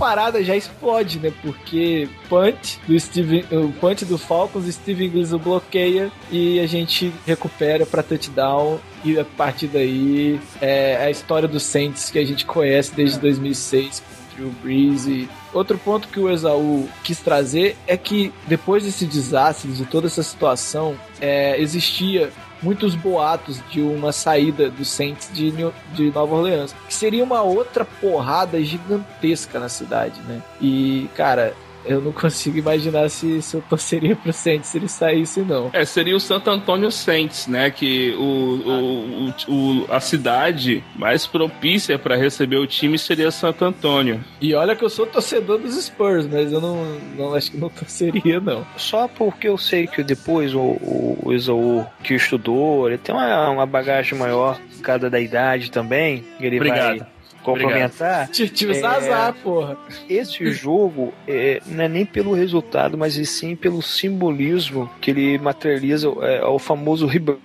parada 0.00 0.42
já 0.42 0.56
explode, 0.56 1.20
né? 1.20 1.30
Porque 1.42 2.08
punch 2.28 2.80
do 2.88 2.98
Steven, 2.98 3.44
o 3.52 3.70
punch 3.74 4.06
do 4.06 4.16
Falcons, 4.16 4.66
o 4.66 4.72
Steven 4.72 5.08
Ingles 5.08 5.32
o 5.32 5.38
bloqueia 5.38 6.10
e 6.32 6.58
a 6.58 6.66
gente 6.66 7.12
recupera 7.26 7.84
pra 7.84 8.02
touchdown 8.02 8.80
e 9.04 9.18
a 9.18 9.24
partir 9.24 9.66
daí 9.66 10.40
é 10.60 10.96
a 10.96 11.10
história 11.10 11.46
do 11.46 11.60
Saints 11.60 12.10
que 12.10 12.18
a 12.18 12.24
gente 12.24 12.46
conhece 12.46 12.94
desde 12.94 13.18
2006 13.18 14.00
com 14.00 14.14
o 14.14 14.36
Drew 14.36 14.54
Brees 14.62 15.06
e 15.06 15.28
outro 15.52 15.78
ponto 15.78 16.08
que 16.08 16.20
o 16.20 16.30
Esaú 16.30 16.88
quis 17.02 17.18
trazer 17.20 17.76
é 17.86 17.96
que 17.96 18.32
depois 18.46 18.84
desse 18.84 19.06
desastre, 19.06 19.70
de 19.72 19.84
toda 19.84 20.06
essa 20.06 20.22
situação, 20.22 20.96
é, 21.20 21.60
existia 21.60 22.30
muitos 22.62 22.94
boatos 22.94 23.58
de 23.70 23.80
uma 23.80 24.12
saída 24.12 24.68
do 24.68 24.84
Saints 24.84 25.30
de, 25.32 25.50
New- 25.50 25.72
de 25.94 26.10
Nova 26.10 26.34
Orleans, 26.36 26.74
que 26.86 26.94
seria 26.94 27.24
uma 27.24 27.40
outra 27.42 27.84
porrada 27.84 28.62
gigantesca 28.62 29.58
na 29.58 29.68
cidade, 29.68 30.20
né? 30.28 30.42
E, 30.60 31.08
cara, 31.16 31.54
eu 31.84 32.00
não 32.00 32.12
consigo 32.12 32.58
imaginar 32.58 33.08
se, 33.08 33.40
se 33.42 33.56
eu 33.56 33.62
torceria 33.68 34.14
pro 34.16 34.32
Saints 34.32 34.68
se 34.68 34.78
ele 34.78 34.88
saísse, 34.88 35.40
não. 35.40 35.70
É, 35.72 35.84
seria 35.84 36.14
o 36.16 36.20
Santo 36.20 36.50
Antônio 36.50 36.90
Saints, 36.90 37.46
né? 37.46 37.70
Que 37.70 38.14
o, 38.18 38.22
o, 38.22 39.28
o, 39.48 39.54
o- 39.84 39.86
a 39.90 40.00
cidade 40.00 40.82
mais 40.96 41.26
propícia 41.26 41.98
para 41.98 42.16
receber 42.16 42.56
o 42.56 42.66
time 42.66 42.98
seria 42.98 43.30
Santo 43.30 43.64
Antônio. 43.64 44.22
E 44.40 44.54
olha 44.54 44.76
que 44.76 44.84
eu 44.84 44.90
sou 44.90 45.06
torcedor 45.06 45.58
dos 45.58 45.74
Spurs, 45.82 46.26
mas 46.26 46.52
eu 46.52 46.60
não, 46.60 46.84
não 47.16 47.34
acho 47.34 47.50
que 47.50 47.56
não 47.56 47.68
torceria, 47.68 48.40
não. 48.40 48.66
Só 48.76 49.08
porque 49.08 49.48
eu 49.48 49.56
sei 49.58 49.86
que 49.86 50.02
depois 50.02 50.54
o, 50.54 50.60
o, 50.60 51.18
o 51.24 51.32
Isaú 51.32 51.86
que 52.02 52.14
estudou, 52.14 52.88
ele 52.88 52.98
tem 52.98 53.14
uma, 53.14 53.50
uma 53.50 53.66
bagagem 53.66 54.18
maior, 54.18 54.58
por 54.76 54.82
causa 54.82 55.10
da 55.10 55.20
idade 55.20 55.70
também, 55.70 56.24
ele 56.40 56.56
Obrigado. 56.56 56.98
vai 56.98 57.06
complementar. 57.42 58.28
Tive 58.28 58.76
É. 58.78 58.84
azar, 58.86 59.34
porra. 59.42 59.76
Esse 60.08 60.50
jogo 60.52 61.12
é, 61.26 61.60
não 61.66 61.84
é 61.84 61.88
nem 61.88 62.04
pelo 62.04 62.34
resultado, 62.34 62.96
mas 62.98 63.16
e 63.16 63.24
sim 63.26 63.54
pelo 63.56 63.82
simbolismo 63.82 64.90
que 65.00 65.10
ele 65.10 65.38
materializa 65.38 66.08
é, 66.22 66.44
o 66.44 66.58
famoso 66.58 67.06
rebirth 67.06 67.40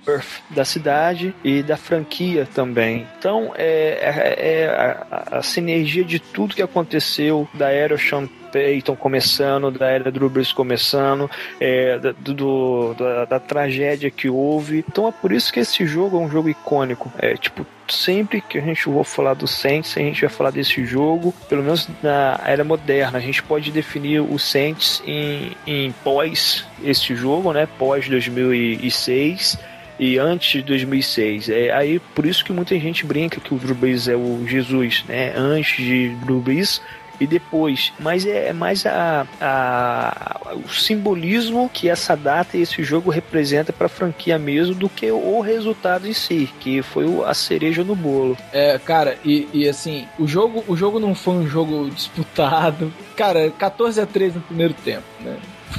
da 0.50 0.66
cidade 0.66 1.34
e 1.44 1.62
da 1.64 1.78
franquia 1.78 2.48
também. 2.54 3.06
Então 3.20 3.52
é, 3.56 4.00
é- 4.02 4.64
é 4.64 4.68
a, 4.68 5.38
a 5.38 5.42
sinergia 5.42 6.04
de 6.04 6.20
tudo 6.20 6.56
que 6.56 6.62
aconteceu 6.62 7.48
da 7.54 7.70
era 7.70 7.98
Sean 7.98 8.28
Payton 8.56 8.96
começando, 8.96 9.70
da 9.70 9.88
era 9.90 10.10
Drew 10.10 10.30
Brees 10.30 10.54
começando, 10.54 11.30
é, 11.60 12.00
da, 12.00 12.14
do- 12.18 12.94
da, 12.94 13.26
da 13.26 13.38
tragédia 13.40 14.10
que 14.10 14.30
houve. 14.30 14.86
Então 14.88 15.10
é 15.10 15.12
por 15.12 15.34
isso 15.34 15.52
que 15.52 15.60
esse 15.60 15.86
jogo 15.86 16.16
é 16.18 16.22
um 16.22 16.30
jogo 16.32 16.48
icônico. 16.48 17.12
É 17.18 17.36
tipo 17.36 17.66
sempre 17.90 18.40
que 18.40 18.58
a 18.58 18.62
gente 18.62 18.84
for 18.84 19.04
falar 19.04 19.34
do 19.34 19.46
Saints, 19.46 19.98
a 19.98 20.00
gente 20.00 20.22
vai 20.22 20.30
falar 20.30 20.52
desse 20.52 20.86
jogo, 20.86 21.34
pelo 21.50 21.62
menos 21.64 21.90
na 22.02 22.40
era 22.46 22.64
moderna. 22.64 23.18
A 23.18 23.22
gente 23.22 23.44
pode 23.44 23.72
definir 23.72 24.22
o 24.22 24.40
Saints 24.40 25.04
em, 25.06 25.52
em 25.68 25.92
pós 26.02 26.66
este 26.82 27.14
jogo, 27.14 27.52
né? 27.52 27.68
Pós 27.78 28.08
2006 28.08 29.58
e 30.00 30.18
antes 30.18 30.50
de 30.52 30.62
2006. 30.64 31.50
É 31.50 31.72
aí 31.72 32.00
por 32.14 32.26
isso 32.26 32.44
que 32.46 32.52
muita 32.54 32.78
gente 32.80 33.06
brinca 33.06 33.40
que 33.42 33.54
o 33.54 33.58
Drew 33.58 33.76
Brees 33.76 34.08
é 34.08 34.16
o 34.16 34.46
Jesus, 34.48 35.04
né? 35.08 35.34
Antes 35.36 35.78
de 35.78 36.10
Drew 36.26 36.40
Brees 36.40 36.82
e 37.20 37.26
depois, 37.28 37.92
mas 38.00 38.26
é 38.26 38.52
mais 38.54 38.86
a, 38.86 39.26
a- 39.42 40.52
o 40.54 40.70
simbolismo 40.70 41.70
que 41.74 41.90
essa 41.90 42.16
data 42.16 42.58
e 42.58 42.62
esse 42.62 42.84
jogo 42.84 43.10
representa 43.10 43.72
para 43.74 43.86
a 43.88 43.90
franquia 43.90 44.38
mesmo 44.38 44.76
do 44.76 44.88
que 44.90 45.10
o 45.12 45.40
resultado 45.42 46.08
em 46.08 46.14
si, 46.14 46.50
que 46.60 46.82
foi 46.82 47.06
a 47.26 47.34
cereja 47.34 47.84
no 47.84 47.96
bolo. 47.96 48.38
É, 48.54 48.78
cara, 48.80 49.18
e, 49.24 49.48
e 49.54 49.68
assim, 49.68 50.08
o 50.20 50.28
jogo, 50.28 50.64
o 50.68 50.76
jogo 50.76 51.00
não 51.00 51.14
foi 51.16 51.36
um 51.36 51.48
jogo 51.48 51.90
disputado. 51.90 52.92
Cara, 53.16 53.50
14 53.52 54.02
a 54.02 54.06
3 54.06 54.36
no 54.36 54.42
primeiro 54.42 54.74
tempo, 54.74 55.04
né? 55.22 55.38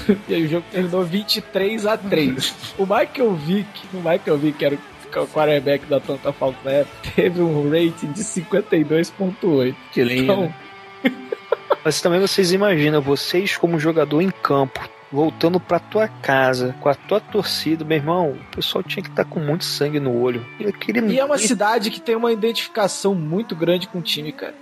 E 0.28 0.34
aí 0.34 0.44
o 0.44 0.48
jogo 0.48 0.64
terminou 0.70 1.04
23 1.04 1.86
a 1.86 1.96
3. 1.96 2.54
o 2.78 2.82
Michael 2.82 3.34
Vick, 3.34 3.68
o 3.94 3.96
Michael 3.98 4.36
Vick 4.38 4.64
era 4.64 4.74
o 4.74 5.26
quarterback 5.28 5.86
da 5.86 5.96
Atlanta 5.96 6.32
Falcons 6.32 6.62
na 6.64 6.70
época, 6.72 6.96
teve 7.14 7.40
um 7.40 7.70
rating 7.70 8.12
de 8.12 8.22
52.8. 8.22 9.74
Que 9.92 10.04
lindo. 10.04 10.22
Então, 10.24 10.54
Mas 11.84 12.00
também 12.00 12.20
vocês 12.20 12.52
imaginam, 12.52 13.00
vocês 13.00 13.56
como 13.56 13.78
jogador 13.78 14.20
em 14.20 14.30
campo, 14.30 14.80
voltando 15.12 15.60
pra 15.60 15.78
tua 15.78 16.08
casa, 16.08 16.74
com 16.80 16.88
a 16.88 16.94
tua 16.96 17.20
torcida, 17.20 17.84
meu 17.84 17.96
irmão, 17.96 18.30
o 18.32 18.56
pessoal 18.56 18.82
tinha 18.82 19.04
que 19.04 19.08
estar 19.08 19.24
com 19.24 19.38
muito 19.38 19.64
sangue 19.64 20.00
no 20.00 20.20
olho. 20.20 20.44
E, 20.58 20.66
aquele... 20.66 21.00
E 21.12 21.18
é 21.20 21.24
uma 21.24 21.38
cidade 21.38 21.92
que 21.92 22.00
tem 22.00 22.16
uma 22.16 22.32
identificação 22.32 23.14
muito 23.14 23.54
grande 23.54 23.86
com 23.86 23.98
o 24.00 24.02
time, 24.02 24.32
cara. 24.32 24.52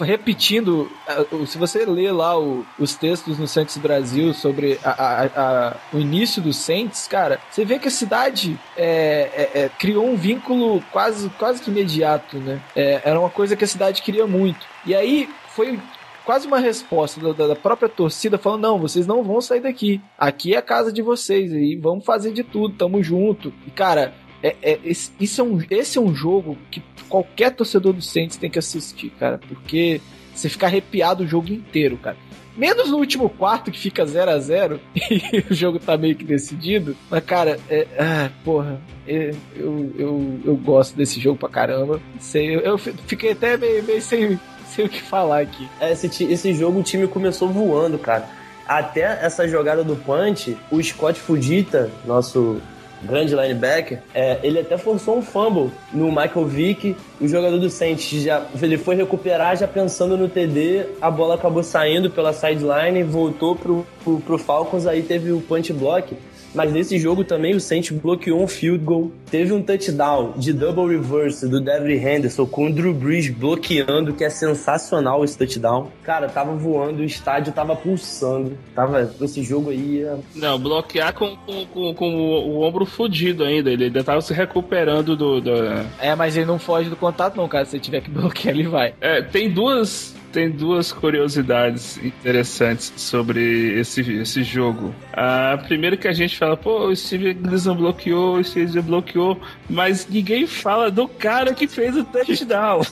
Repetindo, 0.00 0.90
eh, 1.06 1.24
se 1.46 1.56
você 1.56 1.84
ler 1.86 2.10
lá 2.10 2.36
o- 2.36 2.66
os 2.80 2.96
textos 2.96 3.38
no 3.38 3.46
Santos 3.46 3.76
Brasil 3.76 4.34
sobre 4.34 4.78
a- 4.84 4.90
a- 4.90 5.24
a- 5.36 5.76
o 5.92 5.98
início 6.00 6.42
do 6.42 6.52
Saints, 6.52 7.06
cara, 7.06 7.38
você 7.48 7.64
vê 7.64 7.78
que 7.78 7.86
a 7.86 7.90
cidade 7.92 8.58
é, 8.76 9.50
é, 9.54 9.60
é, 9.62 9.68
criou 9.78 10.04
um 10.08 10.16
vínculo 10.16 10.82
quase, 10.90 11.28
quase 11.38 11.62
que 11.62 11.70
imediato, 11.70 12.38
né? 12.38 12.60
É, 12.74 13.02
era 13.04 13.18
uma 13.20 13.30
coisa 13.30 13.54
que 13.54 13.62
a 13.64 13.68
cidade 13.68 14.02
queria 14.02 14.26
muito. 14.26 14.66
E 14.84 14.94
aí 14.96 15.28
foi 15.56 15.80
quase 16.24 16.46
uma 16.46 16.58
resposta 16.60 17.32
da- 17.32 17.46
da, 17.48 17.56
própria 17.56 17.88
torcida 17.88 18.36
falando: 18.36 18.62
não, 18.62 18.78
vocês 18.78 19.06
não 19.06 19.24
vão 19.24 19.40
sair 19.40 19.60
daqui. 19.60 20.00
Aqui 20.18 20.54
é 20.54 20.58
a 20.58 20.62
casa 20.62 20.92
de 20.92 21.00
vocês 21.00 21.50
e 21.52 21.74
vamos 21.76 22.04
fazer 22.04 22.32
de 22.32 22.44
tudo, 22.44 22.76
tamo 22.76 23.02
junto. 23.02 23.52
E 23.66 23.70
cara, 23.70 24.12
é, 24.42 24.54
é- 24.62 24.80
esse, 24.84 25.40
é 25.40 25.42
um, 25.42 25.58
esse 25.70 25.96
é 25.96 26.00
um 26.00 26.14
jogo 26.14 26.58
que 26.70 26.82
qualquer 27.08 27.52
torcedor 27.52 27.94
do 27.94 28.02
Saints 28.02 28.36
tem 28.36 28.50
que 28.50 28.58
assistir, 28.58 29.10
cara, 29.18 29.38
porque 29.38 30.00
você 30.34 30.48
fica 30.48 30.66
arrepiado 30.66 31.24
o 31.24 31.26
jogo 31.26 31.50
inteiro, 31.50 31.96
cara. 31.96 32.16
Menos 32.56 32.90
no 32.90 32.96
último 32.96 33.28
quarto 33.28 33.70
que 33.70 33.78
fica 33.78 34.04
0 34.06 34.30
a 34.30 34.38
0 34.38 34.80
e 35.10 35.44
o 35.50 35.54
jogo 35.54 35.78
tá 35.78 35.96
meio 35.98 36.16
que 36.16 36.24
decidido. 36.24 36.96
Mas, 37.10 37.22
cara, 37.22 37.60
é, 37.68 37.86
ah, 37.98 38.30
porra, 38.42 38.80
é, 39.06 39.34
eu, 39.54 39.92
eu, 39.98 40.40
eu 40.42 40.56
gosto 40.56 40.96
desse 40.96 41.20
jogo 41.20 41.38
pra 41.38 41.50
caramba. 41.50 42.00
Sei, 42.18 42.56
eu, 42.56 42.60
eu 42.60 42.78
fiquei 42.78 43.32
até 43.32 43.58
meio, 43.58 43.84
meio 43.84 44.00
sem, 44.00 44.40
sem 44.74 44.84
o 44.84 44.88
que 44.88 45.02
falar 45.02 45.40
aqui. 45.40 45.68
Esse, 45.80 46.08
ti- 46.08 46.30
esse 46.30 46.52
jogo 46.54 46.80
o 46.80 46.82
time 46.82 47.06
começou 47.06 47.48
voando, 47.48 47.98
cara. 47.98 48.24
Até 48.66 49.02
essa 49.22 49.46
jogada 49.46 49.84
do 49.84 49.94
punch, 49.96 50.56
o 50.70 50.82
Scott 50.82 51.20
Fujita, 51.20 51.88
nosso 52.04 52.60
grande 53.02 53.34
linebacker, 53.34 54.00
é, 54.12 54.40
ele 54.42 54.58
até 54.58 54.76
forçou 54.76 55.18
um 55.18 55.22
fumble 55.22 55.70
no 55.92 56.08
Michael 56.08 56.46
Vick. 56.46 56.96
O 57.20 57.28
jogador 57.28 57.58
do 57.58 57.70
Saints 57.70 58.08
já 58.22 58.44
ele 58.60 58.76
foi 58.76 58.96
recuperar 58.96 59.56
já 59.56 59.68
pensando 59.68 60.16
no 60.16 60.28
TD, 60.28 60.86
a 61.00 61.10
bola 61.10 61.34
acabou 61.36 61.62
saindo 61.62 62.10
pela 62.10 62.32
sideline, 62.32 63.02
voltou 63.04 63.54
pro, 63.54 63.86
pro, 64.02 64.18
pro 64.20 64.38
Falcons, 64.38 64.86
aí 64.86 65.02
teve 65.02 65.30
o 65.30 65.40
punch 65.40 65.72
block. 65.72 66.16
Mas 66.54 66.72
nesse 66.72 66.98
jogo 66.98 67.22
também 67.22 67.54
o 67.54 67.60
Saints 67.60 67.90
bloqueou 67.90 68.42
um 68.42 68.48
field 68.48 68.82
goal. 68.84 69.12
Teve 69.30 69.52
um 69.52 69.62
touchdown 69.62 70.32
de 70.36 70.52
double 70.52 70.86
reverse 70.88 71.46
do 71.48 71.60
Devin 71.60 71.94
Henderson 71.94 72.46
com 72.46 72.66
o 72.68 72.72
Drew 72.72 72.94
Brees 72.94 73.28
bloqueando, 73.28 74.14
que 74.14 74.24
é 74.24 74.30
sensacional 74.30 75.22
esse 75.22 75.36
touchdown. 75.36 75.88
Cara, 76.02 76.28
tava 76.28 76.52
voando, 76.54 77.00
o 77.02 77.04
estádio 77.04 77.52
tava 77.52 77.76
pulsando. 77.76 78.56
Tava 78.74 79.10
esse 79.20 79.42
jogo 79.42 79.70
aí. 79.70 80.02
é- 80.02 80.16
Não, 80.34 80.58
bloquear 80.58 81.12
com, 81.14 81.36
com, 81.36 81.66
com, 81.66 81.94
com 81.94 82.14
o, 82.16 82.48
o 82.48 82.62
ombro 82.62 82.86
fudido 82.86 83.44
ainda. 83.44 83.70
Ele 83.70 83.84
ainda 83.84 84.02
tava 84.02 84.20
se 84.22 84.32
recuperando 84.32 85.14
do. 85.16 85.40
do... 85.40 85.50
É, 86.00 86.14
mas 86.16 86.36
ele 86.36 86.46
não 86.46 86.58
foge 86.58 86.88
do 86.88 86.96
contato, 86.96 87.36
não, 87.36 87.48
cara. 87.48 87.66
Se 87.66 87.78
tiver 87.78 88.00
que 88.00 88.08
bloquear, 88.10 88.54
ele 88.54 88.66
vai. 88.66 88.94
É, 89.00 89.20
tem 89.20 89.50
duas. 89.50 90.15
Tem 90.36 90.50
duas 90.50 90.92
curiosidades 90.92 91.96
interessantes 92.04 92.92
sobre 92.94 93.80
esse, 93.80 94.02
esse 94.20 94.42
jogo. 94.44 94.94
A 95.10 95.56
primeira 95.66 95.96
que 95.96 96.06
a 96.06 96.12
gente 96.12 96.36
fala, 96.36 96.54
pô, 96.58 96.88
o 96.88 96.94
Steve 96.94 97.32
Gleason 97.32 97.74
bloqueou, 97.74 98.36
o 98.36 98.44
Steve 98.44 98.82
bloqueou, 98.82 99.40
mas 99.66 100.06
ninguém 100.06 100.46
fala 100.46 100.90
do 100.90 101.08
cara 101.08 101.54
que 101.54 101.66
fez 101.66 101.96
o 101.96 102.04
touchdown. 102.04 102.82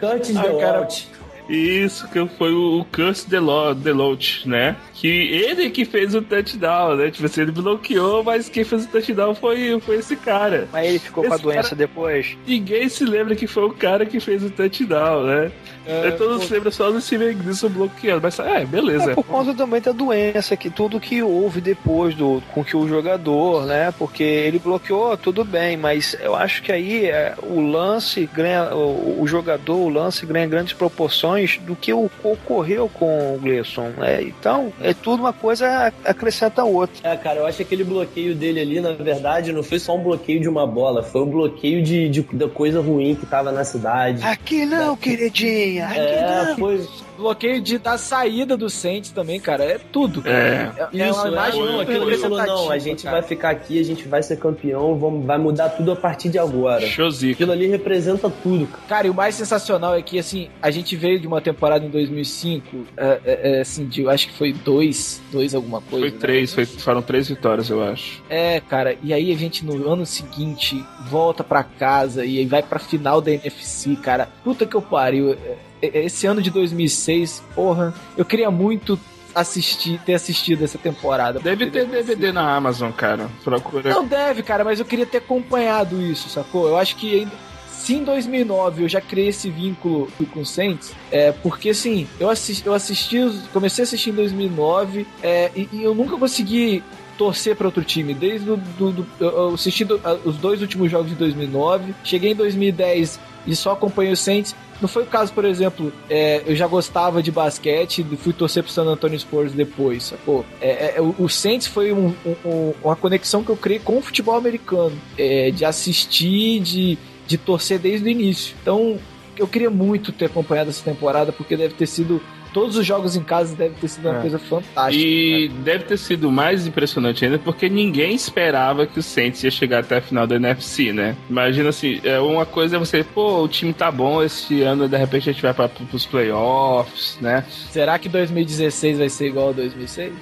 Curtis 0.00 0.36
Ah, 0.36 0.42
Deloach. 0.42 1.06
cara, 1.06 1.16
Isso, 1.48 2.08
que 2.08 2.26
foi 2.36 2.52
o 2.52 2.84
Curse 2.92 3.30
Delo- 3.30 3.72
Deloach, 3.72 4.48
né? 4.48 4.74
Que 4.94 5.06
ele 5.06 5.70
que 5.70 5.84
fez 5.84 6.12
o 6.16 6.20
touchdown, 6.20 6.96
né? 6.96 7.12
Tipo 7.12 7.26
assim, 7.26 7.42
ele 7.42 7.52
bloqueou, 7.52 8.24
mas 8.24 8.48
quem 8.48 8.64
fez 8.64 8.84
o 8.84 8.88
touchdown 8.88 9.32
foi, 9.36 9.78
foi 9.78 9.98
esse 9.98 10.16
cara. 10.16 10.66
Mas 10.72 10.88
ele 10.88 10.98
ficou 10.98 11.22
com 11.22 11.32
a 11.32 11.36
Esse 11.36 11.44
doença 11.44 11.62
cara- 11.62 11.76
depois. 11.76 12.36
Ninguém 12.44 12.88
se 12.88 13.04
lembra 13.04 13.36
que 13.36 13.46
foi 13.46 13.62
o 13.66 13.70
cara 13.72 14.04
que 14.04 14.18
fez 14.18 14.42
o 14.42 14.50
touchdown, 14.50 15.22
né? 15.22 15.52
É, 15.86 16.10
todo 16.12 16.32
mundo 16.32 16.44
se 16.44 16.52
lembra 16.52 16.70
só 16.70 16.90
do 16.90 17.00
Steven 17.00 17.34
Gleason 17.36 17.68
bloqueando, 17.68 18.20
mas 18.22 18.38
é, 18.38 18.64
beleza. 18.64 19.12
É 19.12 19.14
por 19.14 19.24
conta 19.24 19.54
também 19.54 19.80
da 19.80 19.92
doença, 19.92 20.56
que 20.56 20.68
tudo 20.70 20.98
que 21.00 21.22
houve 21.22 21.60
depois 21.60 22.14
do 22.14 22.42
com 22.52 22.64
que 22.64 22.76
o 22.76 22.88
jogador, 22.88 23.64
né? 23.66 23.92
Porque 23.98 24.22
ele 24.22 24.58
bloqueou, 24.58 25.16
tudo 25.16 25.44
bem, 25.44 25.76
mas 25.76 26.16
eu 26.20 26.34
acho 26.34 26.62
que 26.62 26.72
aí 26.72 27.06
é, 27.06 27.34
o 27.42 27.60
lance 27.60 28.28
ganha, 28.32 28.74
o, 28.74 29.20
o 29.22 29.26
jogador, 29.26 29.76
o 29.76 29.88
lance 29.88 30.24
ganha 30.26 30.46
grandes 30.46 30.72
proporções 30.72 31.58
do 31.58 31.76
que 31.76 31.92
o, 31.92 32.10
ocorreu 32.22 32.88
com 32.92 33.34
o 33.34 33.38
Gleason, 33.38 33.90
né? 33.98 34.22
Então, 34.22 34.72
é 34.80 34.92
tudo 34.94 35.20
uma 35.20 35.32
coisa 35.32 35.92
acrescenta 36.04 36.62
a 36.62 36.64
outra. 36.64 37.08
É, 37.08 37.16
cara, 37.16 37.40
eu 37.40 37.46
acho 37.46 37.58
que 37.58 37.62
aquele 37.62 37.84
bloqueio 37.84 38.34
dele 38.34 38.60
ali, 38.60 38.80
na 38.80 38.92
verdade, 38.92 39.52
não 39.52 39.62
foi 39.62 39.78
só 39.78 39.96
um 39.96 40.02
bloqueio 40.02 40.40
de 40.40 40.48
uma 40.48 40.66
bola, 40.66 41.02
foi 41.02 41.22
um 41.22 41.30
bloqueio 41.30 41.82
de, 41.82 42.08
de- 42.08 42.26
da 42.32 42.48
coisa 42.48 42.80
ruim 42.80 43.14
que 43.14 43.26
tava 43.26 43.52
na 43.52 43.64
cidade. 43.64 44.22
Aqui 44.24 44.64
não, 44.64 44.96
queridinha, 44.96 45.75
aqui 45.80 45.98
É, 45.98 46.54
foi. 46.58 46.86
Bloqueio 47.16 47.60
de, 47.62 47.78
da 47.78 47.96
saída 47.96 48.56
do 48.56 48.68
Saints 48.68 49.10
também, 49.10 49.40
cara. 49.40 49.64
É 49.64 49.78
tudo. 49.78 50.22
É. 50.26 50.70
É, 50.92 51.00
é 51.00 51.08
Isso, 51.08 51.18
uma 51.18 51.28
é, 51.28 51.32
imagem 51.32 51.64
não, 51.64 51.72
muito 51.72 51.90
aquilo 51.90 52.10
ele 52.10 52.18
falou, 52.18 52.46
não, 52.46 52.70
a 52.70 52.78
gente 52.78 53.04
cara. 53.04 53.20
vai 53.20 53.28
ficar 53.28 53.50
aqui, 53.50 53.80
a 53.80 53.82
gente 53.82 54.06
vai 54.06 54.22
ser 54.22 54.38
campeão, 54.38 54.98
vamos, 54.98 55.24
vai 55.24 55.38
mudar 55.38 55.70
tudo 55.70 55.92
a 55.92 55.96
partir 55.96 56.28
de 56.28 56.38
agora. 56.38 56.86
Showzica. 56.86 57.32
Aquilo 57.32 57.52
ali 57.52 57.66
representa 57.66 58.30
tudo, 58.30 58.66
cara. 58.66 58.82
Cara, 58.88 59.06
e 59.06 59.10
o 59.10 59.14
mais 59.14 59.34
sensacional 59.34 59.94
é 59.94 60.02
que, 60.02 60.18
assim, 60.18 60.48
a 60.60 60.70
gente 60.70 60.94
veio 60.96 61.18
de 61.18 61.26
uma 61.26 61.40
temporada 61.40 61.84
em 61.84 61.88
2005, 61.88 62.86
é, 62.96 63.20
é, 63.24 63.40
é, 63.56 63.60
assim, 63.60 63.86
de, 63.86 64.02
eu 64.02 64.10
acho 64.10 64.28
que 64.28 64.34
foi 64.34 64.52
dois, 64.52 65.22
dois 65.32 65.54
alguma 65.54 65.80
coisa. 65.80 66.06
Foi 66.06 66.10
né? 66.10 66.18
três, 66.20 66.52
foi, 66.52 66.66
foram 66.66 67.00
três 67.02 67.28
vitórias, 67.28 67.70
eu 67.70 67.82
acho. 67.82 68.22
É, 68.28 68.60
cara, 68.60 68.96
e 69.02 69.12
aí 69.12 69.32
a 69.32 69.36
gente 69.36 69.64
no 69.64 69.90
ano 69.90 70.04
seguinte 70.04 70.84
volta 71.08 71.42
pra 71.42 71.62
casa 71.62 72.24
e 72.24 72.38
aí 72.38 72.46
vai 72.46 72.62
pra 72.62 72.78
final 72.78 73.20
da 73.20 73.30
NFC, 73.30 73.96
cara. 73.96 74.28
Puta 74.44 74.66
que 74.66 74.74
eu 74.74 74.82
pariu. 74.82 75.36
É, 75.82 75.98
é, 76.00 76.04
Esse 76.04 76.26
ano 76.26 76.40
de 76.42 76.50
2006, 76.50 77.42
porra, 77.54 77.94
eu 78.16 78.24
queria 78.24 78.50
muito 78.50 78.98
assistir, 79.34 80.00
ter 80.04 80.14
assistido 80.14 80.64
essa 80.64 80.78
temporada. 80.78 81.38
Deve 81.38 81.70
ter 81.70 81.86
DVD 81.86 82.32
na 82.32 82.56
Amazon, 82.56 82.90
cara. 82.90 83.28
Procura. 83.44 83.90
Não 83.90 84.06
deve, 84.06 84.42
cara, 84.42 84.64
mas 84.64 84.78
eu 84.80 84.84
queria 84.86 85.04
ter 85.06 85.18
acompanhado 85.18 86.00
isso, 86.00 86.28
sacou? 86.28 86.66
Eu 86.68 86.76
acho 86.76 86.96
que. 86.96 87.26
Se 87.68 87.94
em 87.94 88.02
2009 88.02 88.82
eu 88.82 88.88
já 88.88 89.00
criei 89.00 89.28
esse 89.28 89.48
vínculo 89.48 90.08
com 90.32 90.40
o 90.40 90.46
Saints, 90.46 90.92
é 91.08 91.30
porque 91.30 91.68
assim, 91.70 92.08
eu 92.18 92.28
assisti, 92.28 92.66
eu 92.66 92.72
assisti 92.74 93.18
comecei 93.52 93.82
a 93.82 93.84
assistir 93.84 94.10
em 94.10 94.14
2009 94.14 95.06
é, 95.22 95.52
e, 95.54 95.68
e 95.72 95.82
eu 95.84 95.94
nunca 95.94 96.16
consegui 96.16 96.82
torcer 97.16 97.54
para 97.54 97.68
outro 97.68 97.84
time. 97.84 98.12
Desde 98.12 98.50
o 98.50 98.56
do, 98.56 98.90
do- 98.90 99.06
eu 99.20 99.54
assisti 99.54 99.84
do- 99.84 100.00
os 100.24 100.36
dois 100.36 100.62
últimos 100.62 100.90
jogos 100.90 101.10
de 101.10 101.14
2009, 101.14 101.94
cheguei 102.02 102.32
em 102.32 102.34
2010 102.34 103.20
e 103.46 103.54
só 103.54 103.72
acompanhei 103.72 104.12
o 104.12 104.16
Saints. 104.16 104.54
Não 104.80 104.88
foi 104.88 105.04
o 105.04 105.06
caso, 105.06 105.32
por 105.32 105.44
exemplo, 105.44 105.90
é, 106.10 106.42
eu 106.46 106.54
já 106.54 106.66
gostava 106.66 107.22
de 107.22 107.30
basquete 107.32 108.04
fui 108.18 108.32
torcer 108.32 108.62
pro 108.62 108.70
San 108.72 108.84
Antonio 108.84 109.18
Spurs 109.18 109.52
depois, 109.52 110.04
sacou? 110.04 110.44
É, 110.60 110.96
é, 110.96 111.00
o, 111.00 111.14
o 111.18 111.28
Saints 111.28 111.66
foi 111.66 111.92
um- 111.92 112.14
um- 112.44 112.72
uma 112.84 112.94
conexão 112.96 113.42
que 113.42 113.48
eu 113.50 113.56
criei 113.56 113.78
com 113.78 113.96
o 113.96 114.02
futebol 114.02 114.36
americano, 114.36 114.92
é, 115.16 115.50
de 115.50 115.64
assistir, 115.64 116.60
de, 116.60 116.98
de 117.26 117.38
torcer 117.38 117.78
desde 117.78 118.06
o 118.06 118.10
início. 118.10 118.54
Então, 118.60 118.98
eu 119.38 119.46
queria 119.46 119.70
muito 119.70 120.12
ter 120.12 120.26
acompanhado 120.26 120.70
essa 120.70 120.82
temporada, 120.84 121.32
porque 121.32 121.56
deve 121.56 121.74
ter 121.74 121.86
sido. 121.86 122.20
Todos 122.56 122.74
os 122.78 122.86
jogos 122.86 123.14
em 123.16 123.22
casa 123.22 123.54
deve 123.54 123.74
ter 123.74 123.86
sido 123.86 124.08
uma 124.08 124.16
É. 124.16 124.20
coisa 124.22 124.38
fantástica. 124.38 125.04
E 125.06 125.46
deve 125.62 125.84
ter 125.84 125.98
sido 125.98 126.32
mais 126.32 126.66
impressionante 126.66 127.22
ainda 127.22 127.38
porque 127.38 127.68
ninguém 127.68 128.14
esperava 128.14 128.86
que 128.86 128.98
o 128.98 129.02
Saints 129.02 129.44
ia 129.44 129.50
chegar 129.50 129.80
até 129.80 129.98
a 129.98 130.00
final 130.00 130.26
da 130.26 130.36
NFC, 130.36 130.90
né? 130.90 131.14
Imagina 131.28 131.68
assim, 131.68 132.00
é 132.02 132.18
uma 132.18 132.46
coisa 132.46 132.76
é 132.76 132.78
você, 132.78 133.04
pô, 133.04 133.42
o 133.42 133.46
time 133.48 133.74
tá 133.74 133.90
bom 133.90 134.22
esse 134.22 134.62
ano, 134.62 134.88
de 134.88 134.96
repente 134.96 135.28
a 135.28 135.32
gente 135.34 135.42
vai 135.42 135.52
para 135.52 135.68
pros 135.68 136.06
playoffs, 136.06 137.18
né? 137.20 137.44
Será 137.70 137.98
que 137.98 138.08
2016 138.08 138.96
vai 139.00 139.10
ser 139.10 139.26
igual 139.26 139.50
a 139.50 139.52
2006? 139.52 140.14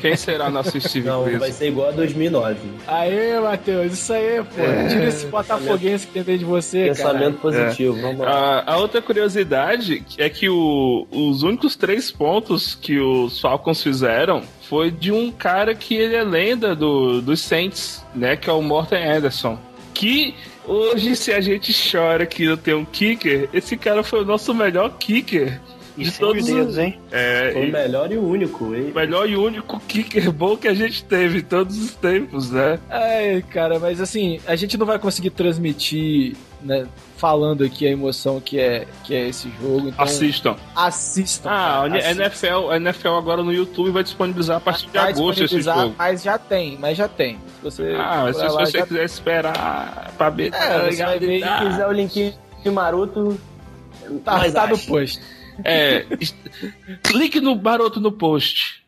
Quem 0.00 0.16
será 0.16 0.50
nosso 0.50 0.80
Steve 0.80 1.06
Não, 1.08 1.24
vai 1.38 1.52
ser 1.52 1.68
igual 1.68 1.88
a 1.88 1.92
2009. 1.92 2.56
Aê, 2.86 3.38
Matheus, 3.40 3.92
isso 3.92 4.12
aí, 4.12 4.42
pô. 4.42 4.60
É. 4.62 4.88
Tira 4.88 5.04
esse 5.06 5.26
botafoguense 5.26 6.06
que 6.06 6.12
tem 6.14 6.22
dentro 6.22 6.38
de 6.40 6.44
você, 6.44 6.86
Pensamento 6.86 7.38
cara. 7.38 7.54
positivo, 7.66 8.00
vamos 8.00 8.18
lá. 8.20 8.30
A, 8.66 8.72
a 8.74 8.76
outra 8.78 9.00
curiosidade 9.00 10.02
é 10.18 10.28
que 10.28 10.48
o- 10.48 11.06
os 11.10 11.42
únicos 11.42 11.76
três 11.76 12.10
pontos 12.10 12.74
que 12.74 12.98
os 12.98 13.40
Falcons 13.40 13.82
fizeram 13.82 14.42
foi 14.68 14.90
de 14.90 15.12
um 15.12 15.30
cara 15.30 15.74
que 15.74 15.94
ele 15.94 16.16
é 16.16 16.22
lenda 16.24 16.74
do, 16.74 17.20
dos 17.20 17.40
Saints, 17.40 18.04
né? 18.14 18.36
Que 18.36 18.48
é 18.48 18.52
o 18.52 18.62
Morten 18.62 19.04
Anderson. 19.04 19.58
Que 19.94 20.34
hoje, 20.66 21.14
se 21.16 21.32
a 21.32 21.40
gente 21.40 21.72
chora 21.90 22.24
que 22.26 22.46
não 22.46 22.56
tem 22.56 22.74
um 22.74 22.84
kicker, 22.84 23.48
esse 23.52 23.76
cara 23.76 24.02
foi 24.02 24.22
o 24.22 24.24
nosso 24.24 24.54
melhor 24.54 24.96
kicker 24.98 25.60
E 25.96 26.04
de 26.04 26.10
sem 26.10 26.20
todos 26.26 26.42
os 26.42 26.48
dedos, 26.54 26.72
os. 26.72 26.78
hein? 26.78 26.98
É, 27.10 27.50
Foi 27.52 27.66
e- 27.66 27.68
o 27.68 27.72
melhor 27.72 28.10
e 28.12 28.16
o 28.16 28.26
único. 28.26 28.74
hein? 28.74 28.90
o 28.90 28.94
melhor 28.94 29.28
e 29.28 29.36
único 29.36 29.78
kicker 29.80 30.32
bom 30.32 30.56
que 30.56 30.66
a 30.66 30.74
gente 30.74 31.04
teve 31.04 31.38
em 31.38 31.42
todos 31.42 31.76
os 31.78 31.94
tempos, 31.94 32.50
né? 32.50 32.78
Ai, 32.88 33.44
cara, 33.50 33.78
mas 33.78 34.00
assim, 34.00 34.40
a 34.46 34.56
gente 34.56 34.78
não 34.78 34.86
vai 34.86 34.98
conseguir 34.98 35.30
transmitir, 35.30 36.34
né, 36.62 36.86
falando 37.18 37.62
aqui 37.62 37.86
a 37.86 37.90
emoção 37.90 38.40
que 38.40 38.58
é, 38.58 38.86
que 39.04 39.14
é 39.14 39.28
esse 39.28 39.50
jogo. 39.60 39.88
Então, 39.88 40.04
Assistam. 40.04 40.56
assistam. 40.74 41.50
Ah, 41.50 41.82
a 41.84 41.88
cara, 41.90 41.98
assistam. 41.98 42.22
NFL, 42.24 42.72
NFL 42.74 43.08
agora 43.08 43.42
no 43.42 43.52
YouTube 43.52 43.90
vai 43.90 44.02
disponibilizar 44.02 44.56
a 44.56 44.60
partir 44.60 44.86
de 44.86 44.92
Vai 44.98 45.10
agosto 45.12 45.44
esse 45.44 45.56
disponibilizar, 45.56 45.78
jogo. 45.80 45.94
Mas 45.98 46.22
já 46.22 46.38
tem, 46.38 46.78
mas 46.80 46.96
já 46.96 47.06
tem. 47.08 47.34
Se 47.58 47.62
você, 47.64 47.94
Ah, 47.98 48.22
mas 48.24 48.36
se 48.36 48.42
lá, 48.42 48.48
você 48.66 48.82
quiser 48.82 49.04
esperar 49.04 50.12
pra 50.16 50.30
ver. 50.30 50.52
É, 50.54 50.90
você 50.90 51.04
vai 51.04 51.18
ver 51.18 51.42
Se 51.42 51.64
quiser 51.66 51.86
o 51.86 51.92
link 51.92 52.34
de 52.62 52.70
maroto, 52.70 53.38
tá, 54.24 54.50
tá 54.50 54.66
no 54.66 54.78
post. 54.78 55.20
É, 55.64 56.04
clique 57.02 57.40
no 57.40 57.54
Baroto 57.54 58.00
no 58.00 58.12
post. 58.12 58.82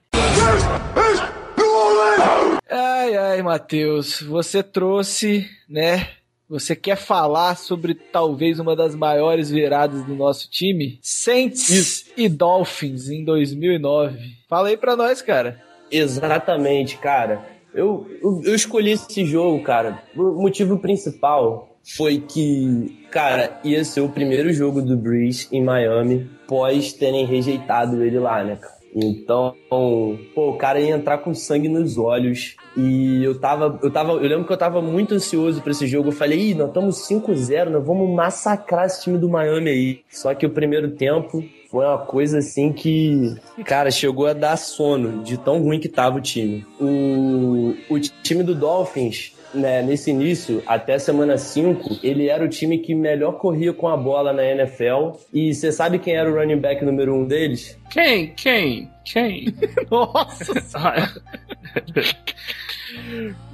Ai, 2.70 3.16
ai, 3.16 3.42
Matheus, 3.42 4.20
você 4.22 4.62
trouxe, 4.62 5.48
né? 5.68 6.08
Você 6.48 6.76
quer 6.76 6.96
falar 6.96 7.56
sobre 7.56 7.94
talvez 7.94 8.58
uma 8.58 8.76
das 8.76 8.94
maiores 8.94 9.50
viradas 9.50 10.04
do 10.04 10.14
nosso 10.14 10.50
time? 10.50 10.98
Saints 11.02 12.12
e 12.16 12.28
Dolphins 12.28 13.08
em 13.08 13.24
2009. 13.24 14.18
Fala 14.48 14.68
aí 14.68 14.76
pra 14.76 14.94
nós, 14.94 15.22
cara. 15.22 15.60
Exatamente, 15.90 16.98
cara. 16.98 17.44
Eu, 17.74 18.06
eu, 18.22 18.42
eu 18.44 18.54
escolhi 18.54 18.92
esse 18.92 19.24
jogo, 19.24 19.62
cara. 19.62 20.02
O 20.14 20.40
motivo 20.42 20.78
principal 20.78 21.73
foi 21.84 22.18
que, 22.18 23.06
cara, 23.10 23.60
ia 23.62 23.84
ser 23.84 24.00
o 24.00 24.08
primeiro 24.08 24.52
jogo 24.52 24.80
do 24.80 24.96
Breeze 24.96 25.48
em 25.52 25.62
Miami 25.62 26.30
pós 26.48 26.92
terem 26.92 27.26
rejeitado 27.26 28.02
ele 28.02 28.18
lá, 28.18 28.42
né, 28.42 28.56
cara? 28.56 28.74
Então, 28.94 29.54
pô, 29.68 30.16
o 30.36 30.56
cara 30.56 30.78
ia 30.78 30.94
entrar 30.94 31.18
com 31.18 31.34
sangue 31.34 31.68
nos 31.68 31.98
olhos. 31.98 32.54
E 32.76 33.24
eu 33.24 33.38
tava, 33.40 33.78
eu 33.82 33.90
tava, 33.90 34.12
eu 34.12 34.28
lembro 34.28 34.46
que 34.46 34.52
eu 34.52 34.56
tava 34.56 34.80
muito 34.80 35.14
ansioso 35.14 35.60
pra 35.60 35.72
esse 35.72 35.86
jogo. 35.86 36.08
Eu 36.08 36.12
falei, 36.12 36.50
ih, 36.50 36.54
nós 36.54 36.68
estamos 36.68 37.08
5-0, 37.08 37.70
nós 37.70 37.84
vamos 37.84 38.08
massacrar 38.14 38.86
esse 38.86 39.02
time 39.02 39.18
do 39.18 39.28
Miami 39.28 39.70
aí. 39.70 40.00
Só 40.08 40.32
que 40.32 40.46
o 40.46 40.50
primeiro 40.50 40.92
tempo 40.92 41.44
foi 41.68 41.84
uma 41.84 41.98
coisa 41.98 42.38
assim 42.38 42.72
que, 42.72 43.34
cara, 43.64 43.90
chegou 43.90 44.28
a 44.28 44.32
dar 44.32 44.56
sono 44.56 45.24
de 45.24 45.36
tão 45.38 45.60
ruim 45.60 45.80
que 45.80 45.88
tava 45.88 46.18
o 46.18 46.20
time. 46.20 46.64
O, 46.80 47.74
o 47.90 47.98
time 47.98 48.44
do 48.44 48.54
Dolphins, 48.54 49.32
né, 49.54 49.82
nesse 49.82 50.10
início, 50.10 50.62
até 50.66 50.98
semana 50.98 51.38
5, 51.38 52.00
ele 52.02 52.28
era 52.28 52.44
o 52.44 52.48
time 52.48 52.78
que 52.78 52.94
melhor 52.94 53.38
corria 53.38 53.72
com 53.72 53.88
a 53.88 53.96
bola 53.96 54.32
na 54.32 54.44
NFL. 54.44 55.12
E 55.32 55.54
você 55.54 55.72
sabe 55.72 55.98
quem 55.98 56.16
era 56.16 56.30
o 56.30 56.34
running 56.34 56.60
back 56.60 56.84
número 56.84 57.14
um 57.14 57.24
deles? 57.24 57.78
Quem? 57.90 58.34
Quem? 58.34 58.90
Quem? 59.04 59.54
Nossa, 59.90 60.54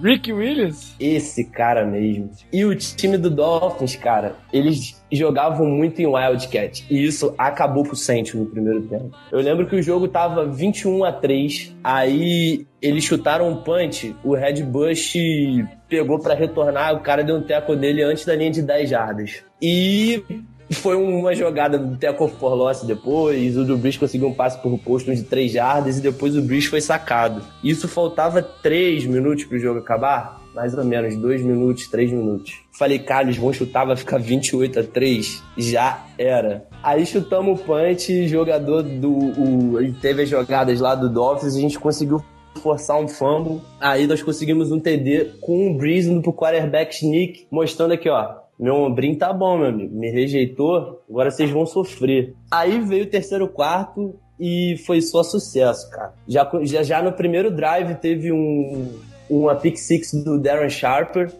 Rick 0.03 0.33
Williams? 0.33 0.95
Esse 0.99 1.45
cara 1.45 1.85
mesmo. 1.85 2.31
E 2.53 2.65
o 2.65 2.75
time 2.75 3.17
do 3.17 3.31
Dolphins, 3.31 3.97
cara, 3.97 4.37
eles 4.53 5.00
jogavam 5.11 5.67
muito 5.67 6.01
em 6.01 6.07
Wildcat. 6.07 6.85
E 6.91 7.05
isso 7.05 7.35
acabou 7.37 7.85
com 7.85 7.93
o 7.93 7.97
Saints 7.97 8.35
no 8.35 8.47
primeiro 8.47 8.83
tempo. 8.83 9.11
Eu 9.31 9.41
lembro 9.41 9.67
que 9.67 9.77
o 9.77 9.83
jogo 9.83 10.09
tava 10.09 10.47
21 10.47 11.05
a 11.05 11.13
3. 11.13 11.77
Aí 11.83 12.67
eles 12.81 13.05
chutaram 13.05 13.49
um 13.49 13.57
punch, 13.57 14.15
o 14.25 14.35
Red 14.35 14.63
Bush 14.63 15.15
pegou 15.89 16.19
pra 16.19 16.35
retornar, 16.35 16.95
o 16.95 17.01
cara 17.01 17.23
deu 17.23 17.37
um 17.37 17.43
teco 17.43 17.77
dele 17.77 18.03
antes 18.03 18.25
da 18.25 18.35
linha 18.35 18.51
de 18.51 18.63
10 18.63 18.89
jardas. 18.89 19.45
E 19.61 20.23
foi 20.73 20.95
uma 20.95 21.35
jogada 21.35 21.79
do 21.79 21.97
Teco 21.97 22.29
for 22.29 22.55
Loss 22.55 22.85
depois, 22.85 23.57
o 23.57 23.65
do 23.65 23.79
conseguiu 23.99 24.29
um 24.29 24.35
passe 24.35 24.59
por 24.63 24.79
posto 24.79 25.15
de 25.15 25.25
3 25.25 25.51
jardas 25.51 25.99
e 25.99 26.01
depois 26.01 26.37
o 26.37 26.43
Brees 26.43 26.67
foi 26.67 26.81
sacado. 26.81 27.43
Isso 27.63 27.89
faltava 27.89 28.41
3 28.41 29.05
minutos 29.07 29.45
pro 29.45 29.59
jogo 29.59 29.81
acabar, 29.81 30.40
mais 30.55 30.77
ou 30.77 30.85
menos, 30.85 31.17
2 31.17 31.43
minutos, 31.43 31.87
3 31.89 32.11
minutos. 32.13 32.61
Falei, 32.79 32.99
cara, 32.99 33.25
eles 33.25 33.37
vão 33.37 33.53
chutar, 33.53 33.85
vai 33.85 33.97
ficar 33.97 34.19
28 34.19 34.81
a 34.81 34.83
3. 34.83 35.43
Já 35.57 36.07
era. 36.19 36.67
Aí 36.83 37.05
chutamos 37.07 37.61
o 37.61 37.65
punch, 37.65 38.27
jogador 38.29 38.83
do. 38.83 39.11
O, 39.11 39.93
teve 40.01 40.23
as 40.23 40.29
jogadas 40.29 40.81
lá 40.81 40.95
do 40.95 41.09
Dolphins, 41.09 41.57
a 41.57 41.61
gente 41.61 41.79
conseguiu 41.79 42.23
forçar 42.63 42.99
um 42.99 43.09
fumble. 43.09 43.61
Aí 43.81 44.07
nós 44.07 44.23
conseguimos 44.23 44.73
um 44.73 44.81
TD 44.81 45.33
com 45.41 45.69
um 45.69 45.77
Breeze 45.77 46.11
indo 46.11 46.23
pro 46.23 46.33
quarterback 46.33 46.95
sneak, 46.95 47.47
mostrando 47.51 47.93
aqui, 47.93 48.09
ó. 48.09 48.41
Meu 48.59 48.75
ombrinho 48.75 49.17
tá 49.17 49.33
bom, 49.33 49.57
meu 49.57 49.69
amigo. 49.69 49.95
Me 49.95 50.11
rejeitou, 50.11 51.03
agora 51.09 51.31
vocês 51.31 51.51
vão 51.51 51.65
sofrer. 51.65 52.35
Aí 52.51 52.79
veio 52.81 53.05
o 53.05 53.09
terceiro 53.09 53.49
quarto 53.49 54.15
e 54.39 54.77
foi 54.87 55.01
só 55.01 55.23
sucesso, 55.23 55.91
cara. 55.91 56.13
Já, 56.29 56.51
já, 56.63 56.83
já 56.83 57.03
no 57.03 57.13
primeiro 57.13 57.51
drive 57.51 57.95
teve 57.97 58.31
um, 58.31 58.99
uma 59.31 59.55
pick 59.55 59.77
six 59.77 60.13
do 60.13 60.39
Darren 60.39 60.69
Sharper, 60.69 61.31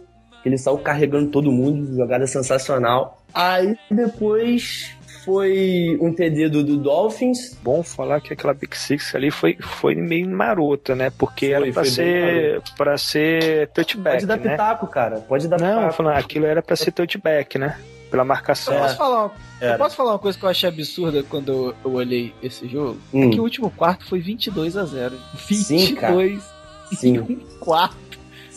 que 0.41 0.49
ele 0.49 0.57
saiu 0.57 0.77
carregando 0.77 1.29
todo 1.29 1.51
mundo, 1.51 1.95
jogada 1.95 2.25
sensacional. 2.25 3.21
Aí 3.33 3.75
depois 3.89 4.91
foi 5.23 5.97
um 6.01 6.11
TD 6.13 6.49
do, 6.49 6.63
do 6.63 6.77
Dolphins. 6.77 7.55
Bom 7.61 7.83
falar 7.83 8.19
que 8.21 8.33
aquela 8.33 8.53
Big 8.55 8.75
Six 8.75 9.13
ali 9.13 9.29
foi, 9.29 9.55
foi 9.61 9.93
meio 9.93 10.27
marota, 10.27 10.95
né? 10.95 11.11
Porque 11.15 11.47
Foi, 11.47 11.53
era 11.67 11.73
pra 11.73 11.85
ser, 11.85 12.61
pra 12.75 12.97
ser 12.97 13.67
touchback, 13.69 14.15
Pode 14.15 14.25
dar 14.25 14.37
né? 14.37 14.49
pitaco, 14.51 14.87
cara. 14.87 15.17
Pode 15.19 15.47
dar 15.47 15.59
Não, 15.59 15.75
pitaco. 15.75 15.93
falando, 15.93 16.17
aquilo 16.17 16.45
era 16.47 16.61
pra 16.63 16.75
ser 16.75 16.91
touchback, 16.91 17.59
né? 17.59 17.77
Pela 18.09 18.25
marcação. 18.25 18.73
Eu, 18.73 18.79
É. 18.79 18.81
posso 18.83 18.97
falar, 18.97 19.23
uma- 19.25 19.31
eu 19.61 19.77
posso 19.77 19.95
falar 19.95 20.11
uma 20.13 20.19
coisa 20.19 20.37
que 20.39 20.43
eu 20.43 20.49
achei 20.49 20.67
absurda 20.67 21.23
quando 21.23 21.51
eu, 21.51 21.75
eu 21.85 21.93
olhei 21.93 22.33
esse 22.41 22.67
jogo? 22.67 22.97
Hum. 23.13 23.27
É 23.27 23.29
que 23.31 23.39
o 23.39 23.43
último 23.43 23.69
quarto 23.69 24.05
foi 24.09 24.19
22 24.19 24.75
a 24.75 24.83
0. 24.85 25.15
Sim, 25.37 25.93
cara. 25.95 26.13
22 26.91 26.99
Sim. 26.99 27.33
e 27.33 27.35
um 27.35 27.59
quarto. 27.59 28.11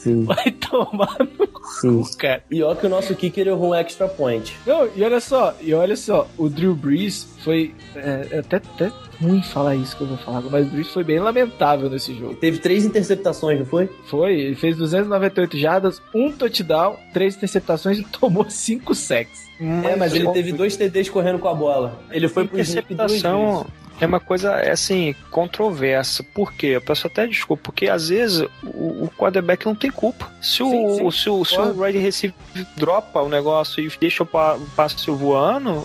Sim, 0.05 0.25
Vai 0.25 0.51
tomar 0.51 1.17
no 1.19 1.47
sim. 1.81 2.03
cu, 2.03 2.17
cara. 2.19 2.45
E 2.51 2.63
ó 2.63 2.75
que 2.75 2.85
o 2.85 2.91
nosso 2.91 3.15
kicker 3.15 3.47
errou 3.47 3.71
um 3.71 3.75
extra 3.75 4.07
point. 4.07 4.55
Não, 4.67 4.87
e 4.95 5.03
olha 5.03 5.19
só, 5.19 5.55
e 5.63 5.73
olha 5.73 5.97
só, 5.97 6.29
o 6.37 6.51
Drew 6.51 6.75
Brees 6.75 7.27
foi. 7.43 7.75
É, 7.97 8.29
é 8.33 8.39
até, 8.41 8.57
até 8.57 8.93
ruim 9.19 9.43
falar 9.43 9.75
isso 9.77 9.97
que 9.97 10.03
eu 10.03 10.09
vou 10.09 10.19
falar, 10.19 10.43
mas 10.43 10.67
o 10.67 10.71
Brees 10.71 10.89
foi 10.89 11.05
bem 11.05 11.21
lamentável 11.21 11.89
nesse 11.89 12.13
jogo. 12.15 12.35
Teve 12.35 12.59
três 12.59 12.85
interceptações, 12.85 13.59
não 13.59 13.65
foi? 13.65 13.89
Foi, 14.11 14.39
ele 14.39 14.55
fez 14.55 14.77
298 14.77 15.57
jardas, 15.57 16.03
um 16.15 16.31
touchdown, 16.31 16.97
três 17.15 17.35
interceptações 17.37 17.99
e 17.99 18.05
tomou 18.05 18.49
cinco 18.51 18.95
sacks. 18.95 19.45
É, 19.59 19.97
mas 19.97 20.15
ele 20.15 20.31
teve 20.33 20.53
dois 20.53 20.77
TDs 20.77 21.09
correndo 21.09 21.39
com 21.39 21.49
a 21.49 21.55
bola. 21.55 21.99
Ele 22.11 22.29
foi 22.29 22.47
pro 22.47 22.57
interceptação. 22.59 23.67
É 24.01 24.07
uma 24.07 24.19
coisa, 24.19 24.53
é 24.55 24.73
assim, 24.73 25.15
controversa. 25.31 26.23
Por 26.35 26.53
quê? 26.53 26.67
Eu 26.69 26.81
peço 26.81 27.07
até 27.07 27.27
desculpa, 27.27 27.63
porque 27.65 27.89
às 27.89 28.09
vezes 28.09 28.47
o, 28.63 29.05
o 29.05 29.11
quarterback 29.17 29.65
não 29.65 29.75
tem 29.75 29.91
culpa. 29.91 30.31
Se 30.43 30.63
o, 30.63 30.69
Sim, 30.71 30.89
sim, 30.97 31.11
se 31.13 31.31
o, 31.31 31.45
se 31.45 31.59
o 31.61 31.81
wide 31.81 31.99
receiver 31.99 32.35
dropa 32.77 33.23
o 33.23 33.29
negócio 33.29 33.83
e 33.83 33.91
deixa 34.01 34.23
o 34.25 34.27
pa- 34.27 34.55
o 34.57 34.67
passe 34.77 35.09
voando, 35.11 35.85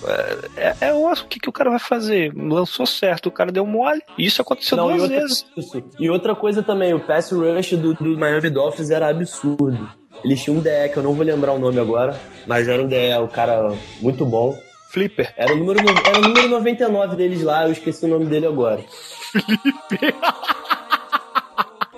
é, 0.58 0.76
é, 0.82 0.88
é. 0.88 0.94
O 0.94 1.14
que, 1.28 1.40
que 1.40 1.50
o 1.50 1.52
cara 1.54 1.70
vai 1.70 1.80
fazer? 1.80 2.34
Lançou 2.36 2.86
certo, 2.86 3.28
o 3.28 3.32
cara 3.32 3.52
deu 3.52 3.66
mole. 3.66 4.02
Isso 4.18 4.42
aconteceu 4.42 4.76
Não, 4.78 4.90
e 4.92 4.98
duas 4.98 5.04
outra, 5.04 5.20
vezes. 5.20 5.46
isso. 5.56 5.84
E 6.00 6.10
outra 6.10 6.36
coisa 6.36 6.64
também, 6.64 6.94
o 6.94 7.00
pass 7.00 7.32
rush 7.32 7.72
do, 7.74 7.94
do 7.94 8.18
Miami 8.18 8.50
Dolphins 8.50 8.90
era 8.90 9.08
absurdo. 9.08 9.90
Eles 10.24 10.44
tinham 10.44 10.58
um 10.58 10.62
DE, 10.62 10.90
que 10.92 10.98
eu 10.98 11.04
não 11.04 11.14
vou 11.14 11.24
lembrar 11.26 11.54
o 11.54 11.60
nome 11.60 11.80
agora, 11.80 12.20
mas 12.46 12.68
era 12.68 12.82
um 12.84 12.88
DE, 12.88 13.14
o 13.24 13.28
cara 13.28 13.72
muito 14.02 14.26
bom. 14.26 14.58
Flipper. 14.92 15.34
Era 15.38 15.54
o 15.54 15.58
número, 15.58 15.82
no- 15.84 15.90
era 16.08 16.18
o 16.18 16.22
número 16.22 16.48
99 16.50 17.16
deles 17.16 17.44
lá, 17.44 17.66
eu 17.66 17.72
esqueci 17.72 18.06
o 18.06 18.10
nome 18.10 18.26
dele 18.26 18.48
agora. 18.48 18.84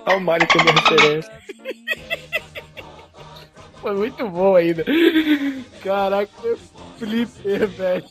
Olha 0.05 0.17
o 0.17 0.21
Mário 0.21 0.47
que 0.47 0.57
deu 0.57 0.73
referência. 0.73 1.31
Foi 3.81 3.93
muito 3.95 4.27
bom 4.29 4.55
ainda. 4.55 4.85
Caraca, 5.83 6.29
flipper, 6.99 7.67
velho. 7.67 8.05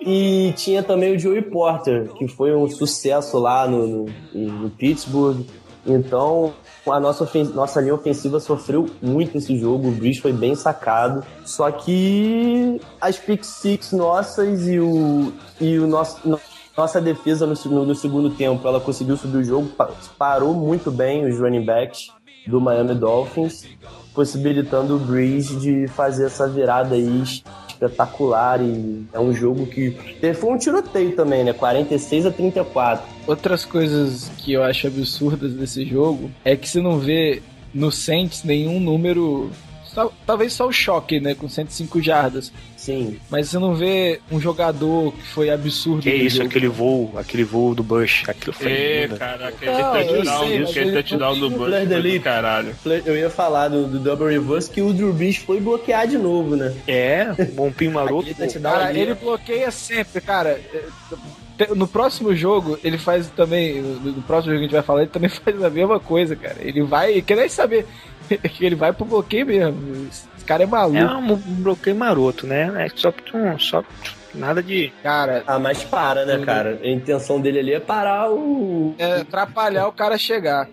E 0.00 0.52
tinha 0.56 0.82
também 0.82 1.16
o 1.16 1.18
Joey 1.18 1.42
Porter, 1.42 2.08
que 2.12 2.28
foi 2.28 2.54
um 2.54 2.68
sucesso 2.68 3.38
lá 3.38 3.66
no, 3.66 4.06
no, 4.06 4.12
no 4.34 4.70
Pittsburgh. 4.70 5.44
Então, 5.84 6.54
a 6.86 6.98
nossa, 7.00 7.28
nossa 7.54 7.80
linha 7.80 7.94
ofensiva 7.94 8.40
sofreu 8.40 8.88
muito 9.02 9.36
esse 9.38 9.58
jogo. 9.58 9.88
O 9.88 9.92
Breeze 9.92 10.20
foi 10.20 10.32
bem 10.32 10.54
sacado. 10.54 11.24
Só 11.44 11.70
que 11.70 12.80
as 13.00 13.16
pick 13.18 13.44
six 13.44 13.92
nossas 13.92 14.66
e 14.68 14.78
o, 14.78 15.32
e 15.60 15.78
o 15.78 15.86
nosso, 15.86 16.26
no- 16.28 16.40
nossa 16.76 17.00
defesa 17.00 17.46
no, 17.46 17.54
no- 17.66 17.86
no 17.86 17.94
segundo 17.94 18.30
tempo, 18.30 18.66
ela 18.66 18.80
conseguiu 18.80 19.16
subir 19.16 19.38
o 19.38 19.44
jogo, 19.44 19.68
pa- 19.68 19.90
parou 20.18 20.54
muito 20.54 20.90
bem 20.90 21.26
os 21.28 21.38
running 21.38 21.64
backs 21.64 22.08
do 22.46 22.60
Miami 22.60 22.94
Dolphins, 22.94 23.66
possibilitando 24.14 24.96
o 24.96 24.98
Breeze 24.98 25.56
de 25.56 25.86
fazer 25.88 26.26
essa 26.26 26.48
virada 26.48 26.94
aí 26.94 27.22
espetacular 27.80 28.60
e 28.60 29.06
é 29.12 29.18
um 29.18 29.32
jogo 29.32 29.66
que 29.66 29.96
foi 30.34 30.52
um 30.52 30.58
tiroteio 30.58 31.16
também, 31.16 31.42
né? 31.42 31.52
46 31.52 32.26
a 32.26 32.30
34. 32.30 33.06
Outras 33.26 33.64
coisas 33.64 34.30
que 34.38 34.52
eu 34.52 34.62
acho 34.62 34.86
absurdas 34.86 35.54
desse 35.54 35.84
jogo 35.84 36.30
é 36.44 36.54
que 36.54 36.68
você 36.68 36.80
não 36.80 36.98
vê 36.98 37.42
no 37.72 37.90
Saints 37.90 38.44
nenhum 38.44 38.78
número. 38.78 39.50
Só- 39.94 40.12
talvez 40.26 40.52
só 40.52 40.66
o 40.68 40.72
choque, 40.72 41.20
né? 41.20 41.34
Com 41.34 41.48
105 41.48 42.00
jardas. 42.02 42.52
Sim. 42.76 43.18
Mas 43.28 43.48
você 43.48 43.58
não 43.58 43.74
vê 43.74 44.20
um 44.30 44.40
jogador 44.40 45.12
que 45.12 45.22
foi 45.28 45.50
absurdo. 45.50 46.02
Que 46.02 46.10
isso, 46.10 46.36
jogo. 46.38 46.48
aquele 46.48 46.68
voo, 46.68 47.12
aquele 47.16 47.44
voo 47.44 47.74
do 47.74 47.82
Bush. 47.82 48.22
Aquilo 48.26 48.52
foi 48.54 48.72
É, 48.72 49.02
lindo. 49.02 49.18
cara, 49.18 49.48
aquele 49.48 49.70
Não, 49.72 49.92
touchdown, 49.92 50.38
sei, 50.48 50.58
mas 50.60 50.70
aquele 50.70 50.88
ele 50.90 51.02
touchdown 51.02 51.34
do 51.34 51.50
não 51.50 51.58
Bush 51.58 51.88
do 51.88 52.20
caralho. 52.22 52.76
Eu 53.04 53.16
ia 53.16 53.28
falar 53.30 53.68
do, 53.68 53.86
do 53.86 53.98
Double 53.98 54.28
Reverse 54.28 54.70
que 54.70 54.80
o 54.80 54.92
Drew 54.92 55.12
Brees 55.12 55.36
foi 55.36 55.60
bloquear 55.60 56.06
de 56.06 56.16
novo, 56.16 56.56
né? 56.56 56.74
É, 56.88 57.26
um 57.38 57.54
bompinho 57.54 57.92
maroto. 57.92 58.28
Cara, 58.62 58.92
ele 58.92 59.14
bloqueia 59.14 59.70
sempre, 59.70 60.20
cara. 60.20 60.58
No 61.74 61.86
próximo 61.86 62.34
jogo, 62.34 62.78
ele 62.82 62.98
faz 62.98 63.28
também. 63.30 63.80
No 63.80 64.22
próximo 64.22 64.52
jogo 64.52 64.58
que 64.58 64.64
a 64.64 64.68
gente 64.68 64.72
vai 64.72 64.82
falar, 64.82 65.02
ele 65.02 65.10
também 65.10 65.28
faz 65.30 65.62
a 65.62 65.70
mesma 65.70 66.00
coisa, 66.00 66.36
cara. 66.36 66.56
Ele 66.60 66.82
vai. 66.82 67.20
Quer 67.22 67.36
nem 67.36 67.48
saber. 67.48 67.86
Ele 68.60 68.76
vai 68.76 68.92
pro 68.92 69.04
bloqueio 69.04 69.44
mesmo. 69.44 70.06
Esse 70.08 70.44
cara 70.44 70.62
é 70.62 70.66
maluco. 70.66 70.96
É 70.98 71.04
um 71.16 71.36
bloqueio 71.36 71.96
maroto, 71.96 72.46
né? 72.46 72.86
É 72.86 72.88
só, 72.94 73.12
só 73.58 73.84
nada 74.32 74.62
de. 74.62 74.92
Cara, 75.02 75.42
Ah, 75.46 75.58
mas 75.58 75.82
para, 75.82 76.24
né, 76.24 76.38
cara? 76.44 76.78
A 76.80 76.88
intenção 76.88 77.40
dele 77.40 77.58
ali 77.58 77.74
é 77.74 77.80
parar 77.80 78.30
o. 78.30 78.94
é 78.98 79.22
atrapalhar 79.22 79.88
o 79.88 79.92
cara 79.92 80.16
chegar. 80.16 80.68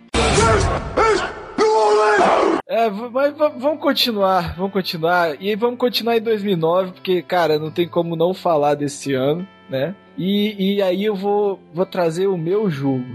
É, 2.68 2.90
mas 2.90 3.34
vamos 3.38 3.80
continuar, 3.80 4.56
vamos 4.56 4.74
continuar. 4.74 5.42
E 5.42 5.56
vamos 5.56 5.80
continuar 5.80 6.18
em 6.18 6.22
2009, 6.22 6.92
porque, 6.92 7.22
cara, 7.22 7.58
não 7.58 7.72
tem 7.72 7.88
como 7.88 8.16
não 8.16 8.34
falar 8.34 8.76
desse 8.76 9.14
ano, 9.14 9.48
né? 9.70 9.96
E, 10.18 10.76
e 10.76 10.82
aí 10.82 11.06
eu 11.06 11.16
vou, 11.16 11.60
vou 11.74 11.86
trazer 11.86 12.28
o 12.28 12.38
meu 12.38 12.70
jogo. 12.70 13.06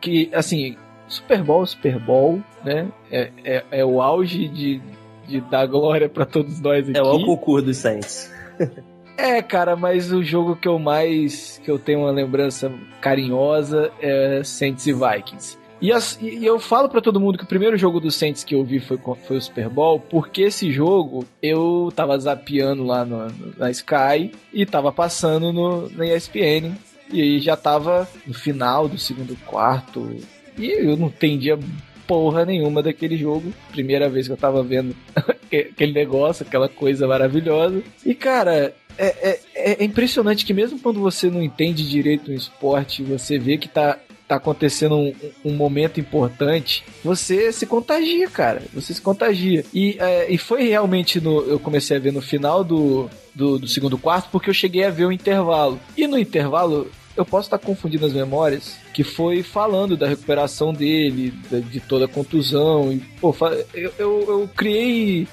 Que, 0.00 0.28
assim, 0.32 0.76
Super 1.08 1.42
Bowl, 1.42 1.64
Super 1.64 1.98
Bowl, 1.98 2.42
né? 2.64 2.88
É, 3.10 3.30
é, 3.44 3.64
é 3.70 3.84
o 3.84 4.02
auge 4.02 4.48
de, 4.48 4.80
de 5.26 5.40
dar 5.42 5.66
glória 5.66 6.08
pra 6.08 6.26
todos 6.26 6.60
nós 6.60 6.88
aqui. 6.88 6.98
É 6.98 7.02
o 7.02 7.24
concurso 7.24 7.66
dos 7.66 7.76
Saints. 7.76 8.32
É, 9.16 9.40
cara, 9.40 9.76
mas 9.76 10.12
o 10.12 10.24
jogo 10.24 10.56
que 10.56 10.66
eu 10.66 10.76
mais. 10.76 11.60
que 11.64 11.70
eu 11.70 11.78
tenho 11.78 12.00
uma 12.00 12.10
lembrança 12.10 12.72
carinhosa 13.00 13.92
é 14.00 14.42
Saints 14.42 14.88
e 14.88 14.92
Vikings. 14.92 15.56
E, 15.84 15.92
as- 15.92 16.18
e- 16.22 16.44
eu 16.44 16.58
falo 16.58 16.88
pra 16.88 17.00
todo 17.00 17.20
mundo 17.20 17.36
que 17.36 17.44
o 17.44 17.46
primeiro 17.48 17.76
jogo 17.76 18.00
do 18.00 18.10
Saints 18.10 18.42
que 18.42 18.54
eu 18.54 18.64
vi 18.64 18.80
foi, 18.80 18.98
foi 19.26 19.36
o 19.36 19.40
Super 19.42 19.68
Bowl, 19.68 20.00
porque 20.00 20.42
esse 20.42 20.72
jogo 20.72 21.24
eu 21.42 21.92
tava 21.94 22.18
zapeando 22.18 22.84
lá 22.84 23.04
no- 23.04 23.26
no- 23.28 23.54
na 23.58 23.70
Sky 23.70 24.30
e 24.52 24.64
tava 24.64 24.90
passando 24.90 25.52
no, 25.52 25.90
na 25.90 26.06
ESPN. 26.06 26.72
E 27.12 27.20
aí 27.20 27.38
já 27.38 27.54
tava 27.56 28.08
no 28.26 28.32
final 28.32 28.88
do 28.88 28.96
segundo 28.96 29.36
quarto. 29.44 30.16
E 30.56 30.70
eu 30.88 30.96
não 30.96 31.08
entendia 31.08 31.58
porra 32.06 32.44
nenhuma 32.46 32.82
daquele 32.82 33.16
jogo. 33.16 33.52
Primeira 33.70 34.08
vez 34.08 34.26
que 34.26 34.32
eu 34.32 34.36
tava 34.38 34.62
vendo 34.62 34.96
aquele 35.52 35.92
negócio, 35.92 36.46
aquela 36.46 36.68
coisa 36.68 37.06
maravilhosa. 37.06 37.82
E 38.06 38.14
cara, 38.14 38.74
é, 38.96 39.38
é- 39.54 39.82
é 39.82 39.84
impressionante 39.84 40.46
que 40.46 40.54
mesmo 40.54 40.78
quando 40.78 40.98
você 41.00 41.28
não 41.30 41.42
entende 41.42 41.86
direito 41.88 42.30
um 42.30 42.34
esporte, 42.34 43.02
você 43.02 43.38
vê 43.38 43.58
que 43.58 43.68
tá, 43.68 43.98
tá 44.26 44.36
acontecendo 44.36 44.96
um, 44.96 45.12
um 45.44 45.52
momento 45.54 46.00
importante, 46.00 46.84
você 47.04 47.52
se 47.52 47.66
contagia, 47.66 48.28
cara. 48.28 48.62
Você 48.72 48.94
se 48.94 49.00
contagia. 49.00 49.64
E, 49.72 49.96
é, 50.00 50.30
e 50.32 50.38
foi 50.38 50.64
realmente 50.68 51.20
no. 51.20 51.40
Eu 51.42 51.58
comecei 51.58 51.96
a 51.96 52.00
ver 52.00 52.12
no 52.12 52.22
final 52.22 52.64
do, 52.64 53.08
do, 53.34 53.58
do 53.58 53.68
segundo 53.68 53.98
quarto, 53.98 54.28
porque 54.30 54.48
eu 54.50 54.54
cheguei 54.54 54.84
a 54.84 54.90
ver 54.90 55.04
o 55.06 55.12
intervalo. 55.12 55.78
E 55.96 56.06
no 56.06 56.18
intervalo. 56.18 56.90
Eu 57.16 57.24
posso 57.24 57.46
estar 57.46 57.58
confundindo 57.58 58.04
as 58.04 58.12
memórias, 58.12 58.74
que 58.92 59.04
foi 59.04 59.40
falando 59.44 59.96
da 59.96 60.08
recuperação 60.08 60.72
dele, 60.72 61.32
de 61.70 61.78
toda 61.78 62.06
a 62.06 62.08
contusão. 62.08 62.92
E, 62.92 62.98
pô, 63.20 63.32
eu, 63.72 63.92
eu, 63.96 64.24
eu 64.26 64.50
criei 64.56 65.28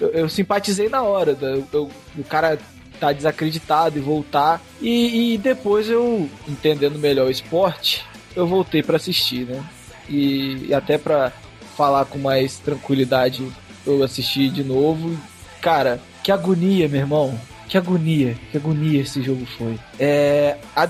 eu, 0.00 0.08
eu 0.12 0.28
simpatizei 0.30 0.88
na 0.88 1.02
hora 1.02 1.34
da, 1.34 1.48
eu- 1.48 1.90
o 2.16 2.24
cara 2.24 2.58
tá 2.98 3.12
desacreditado 3.12 3.98
e 3.98 4.00
voltar 4.00 4.62
e, 4.80 5.34
e 5.34 5.38
depois 5.38 5.90
eu 5.90 6.26
entendendo 6.48 6.98
melhor 6.98 7.26
o 7.26 7.30
esporte 7.30 8.02
eu 8.36 8.46
voltei 8.46 8.82
pra 8.82 8.96
assistir 8.96 9.46
né 9.46 9.64
e, 10.08 10.66
e 10.68 10.74
até 10.74 10.96
pra 10.98 11.32
falar 11.76 12.04
com 12.04 12.18
mais 12.18 12.58
tranquilidade 12.58 13.46
eu 13.86 14.02
assisti 14.02 14.48
de 14.48 14.62
novo 14.62 15.16
cara 15.60 16.00
que 16.22 16.30
agonia 16.30 16.88
meu 16.88 17.00
irmão 17.00 17.38
que 17.68 17.76
agonia, 17.76 18.36
que 18.52 18.56
agonia 18.56 19.00
esse 19.02 19.20
jogo 19.20 19.44
foi. 19.44 19.76
É, 19.98 20.56
a 20.76 20.84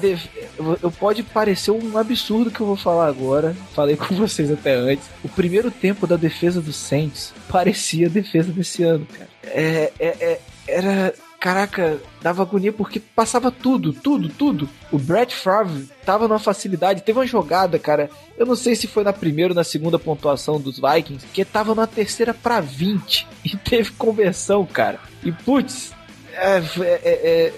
eu- 0.58 0.78
eu 0.82 0.90
pode 0.90 1.22
parecer 1.22 1.70
um 1.70 1.96
absurdo 1.96 2.50
que 2.50 2.60
eu 2.60 2.66
vou 2.66 2.76
falar 2.76 3.06
agora. 3.08 3.56
Falei 3.74 3.96
com 3.96 4.12
vocês 4.14 4.50
até 4.50 4.74
antes. 4.74 5.06
O 5.24 5.28
primeiro 5.30 5.70
tempo 5.70 6.06
da 6.06 6.16
defesa 6.16 6.60
do 6.60 6.74
Saints 6.74 7.32
parecia 7.48 8.08
a 8.08 8.10
defesa 8.10 8.52
desse 8.52 8.82
ano, 8.82 9.06
cara. 9.06 9.26
É, 9.44 9.90
é, 9.98 10.06
é- 10.20 10.40
era 10.68 11.14
caraca, 11.46 12.00
dava 12.20 12.42
agonia 12.42 12.72
porque 12.72 12.98
passava 12.98 13.52
tudo, 13.52 13.92
tudo, 13.92 14.28
tudo. 14.28 14.68
O 14.90 14.98
Brett 14.98 15.32
Favre 15.32 15.88
tava 16.04 16.26
numa 16.26 16.40
facilidade. 16.40 17.02
Teve 17.02 17.20
uma 17.20 17.26
jogada, 17.26 17.78
cara. 17.78 18.10
Eu 18.36 18.44
não 18.44 18.56
sei 18.56 18.74
se 18.74 18.88
foi 18.88 19.04
na 19.04 19.12
primeira 19.12 19.52
ou 19.52 19.54
na 19.54 19.62
segunda 19.62 19.96
pontuação 19.96 20.60
dos 20.60 20.80
Vikings, 20.80 21.24
que 21.32 21.44
tava 21.44 21.72
na 21.72 21.86
terceira 21.86 22.34
pra 22.34 22.58
20 22.60 23.28
e 23.44 23.56
teve 23.56 23.92
conversão, 23.92 24.66
cara. 24.66 24.98
E 25.22 25.30
putz, 25.30 25.92
é, 26.32 26.60
é, 26.80 27.00
é, 27.04 27.52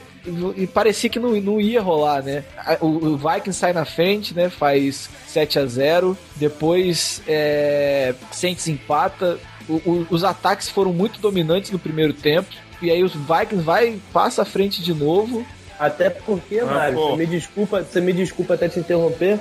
e 0.54 0.66
parecia 0.66 1.08
que 1.08 1.18
não, 1.18 1.30
não 1.40 1.58
ia 1.58 1.80
rolar, 1.80 2.22
né? 2.22 2.44
O, 2.82 2.88
o 2.88 3.16
Vikings 3.16 3.54
sai 3.58 3.72
na 3.72 3.86
frente, 3.86 4.34
né? 4.34 4.50
Faz 4.50 5.08
7 5.28 5.60
a 5.60 5.64
0 5.64 6.14
Depois 6.36 7.22
é, 7.26 8.14
Saints 8.32 8.68
empata. 8.68 9.38
O- 9.66 9.80
o- 9.90 10.06
os 10.10 10.24
ataques 10.24 10.68
foram 10.68 10.92
muito 10.92 11.18
dominantes 11.20 11.70
no 11.70 11.78
primeiro 11.78 12.12
tempo. 12.12 12.54
E 12.80 12.90
aí 12.90 13.02
os 13.02 13.12
Vikings 13.14 13.62
vai, 13.64 13.98
passa 14.12 14.42
à 14.42 14.44
frente 14.44 14.82
de 14.82 14.94
novo. 14.94 15.44
Até 15.78 16.10
porque, 16.10 16.58
Ah, 16.60 16.66
Mário, 16.66 16.94
pô. 16.96 17.10
você 17.10 17.16
me 17.16 17.26
desculpa, 17.26 17.82
você 17.82 18.00
me 18.00 18.12
desculpa 18.12 18.54
até 18.54 18.68
te 18.68 18.78
interromper. 18.80 19.38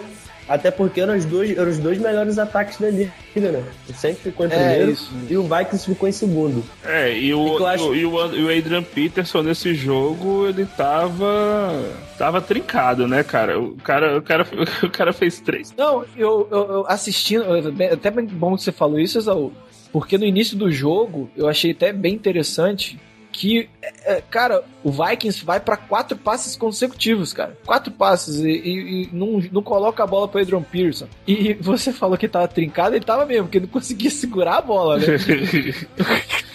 Até 0.50 0.72
porque 0.72 1.02
eram 1.02 1.18
os 1.18 1.26
dois, 1.26 1.58
eram 1.58 1.70
os 1.70 1.78
dois 1.78 1.98
melhores 1.98 2.38
ataques 2.40 2.78
da 2.80 2.90
liga, 2.90 3.12
né? 3.36 3.62
O 3.90 3.94
Saints 3.94 4.22
ficou 4.22 4.46
em 4.46 4.50
É, 4.50 4.56
primeiro 4.58 4.92
isso. 4.92 5.12
e 5.30 5.36
o 5.36 5.44
Vikings 5.44 5.86
ficou 5.86 6.08
em 6.08 6.12
segundo. 6.14 6.64
É, 6.86 7.12
e 7.18 7.34
o, 7.34 7.60
E 7.60 7.66
acho- 7.66 7.90
o, 7.90 7.96
e 7.96 8.06
o 8.06 8.58
Adrian 8.58 8.82
Peterson 8.82 9.42
nesse 9.44 9.76
jogo, 9.76 10.48
ele 10.48 10.66
tava. 10.66 11.84
tava 12.18 12.40
trincado, 12.42 13.08
né, 13.10 13.24
cara? 13.24 13.60
O 13.60 13.76
cara, 13.76 14.18
o 14.18 14.22
cara, 14.22 14.48
o 14.84 14.90
cara 14.90 15.12
fez 15.12 15.40
três. 15.42 15.74
Não, 15.78 16.06
eu, 16.16 16.48
eu, 16.50 16.58
eu 16.70 16.86
assistindo, 16.88 17.44
bem- 17.74 17.90
até 17.90 18.10
bem 18.10 18.26
bom 18.26 18.56
que 18.56 18.64
você 18.64 18.72
falou 18.72 19.00
isso, 19.00 19.18
Exaú, 19.18 19.52
porque 19.92 20.18
no 20.18 20.24
início 20.26 20.56
do 20.58 20.72
jogo 20.72 21.30
eu 21.36 21.50
achei 21.50 21.72
até 21.72 21.92
bem 21.92 22.14
interessante 22.14 22.98
que, 23.40 23.70
é, 23.84 24.14
é, 24.16 24.22
cara, 24.32 24.64
o 24.84 24.90
Vikings 24.92 25.46
vai 25.46 25.60
pra 25.60 25.78
quatro 25.78 26.18
passes 26.18 26.56
consecutivos, 26.56 27.34
cara. 27.34 27.56
Quatro 27.68 27.92
passes 27.92 28.38
e, 28.40 28.50
e- 28.50 29.04
e 29.04 29.10
não, 29.14 29.40
não 29.52 29.62
coloca 29.62 30.04
a 30.04 30.08
bola 30.08 30.28
pro 30.28 30.42
Adrian 30.42 30.64
Pearson. 30.64 31.08
E 31.28 31.54
você 31.62 31.94
falou 31.94 32.18
que 32.18 32.28
tava 32.28 32.48
trincado, 32.48 32.96
ele 32.96 33.06
tava 33.06 33.28
mesmo, 33.28 33.44
porque 33.44 33.60
não 33.60 33.68
conseguia 33.68 34.10
segurar 34.10 34.58
a 34.58 34.62
bola, 34.62 34.98
né? 34.98 35.06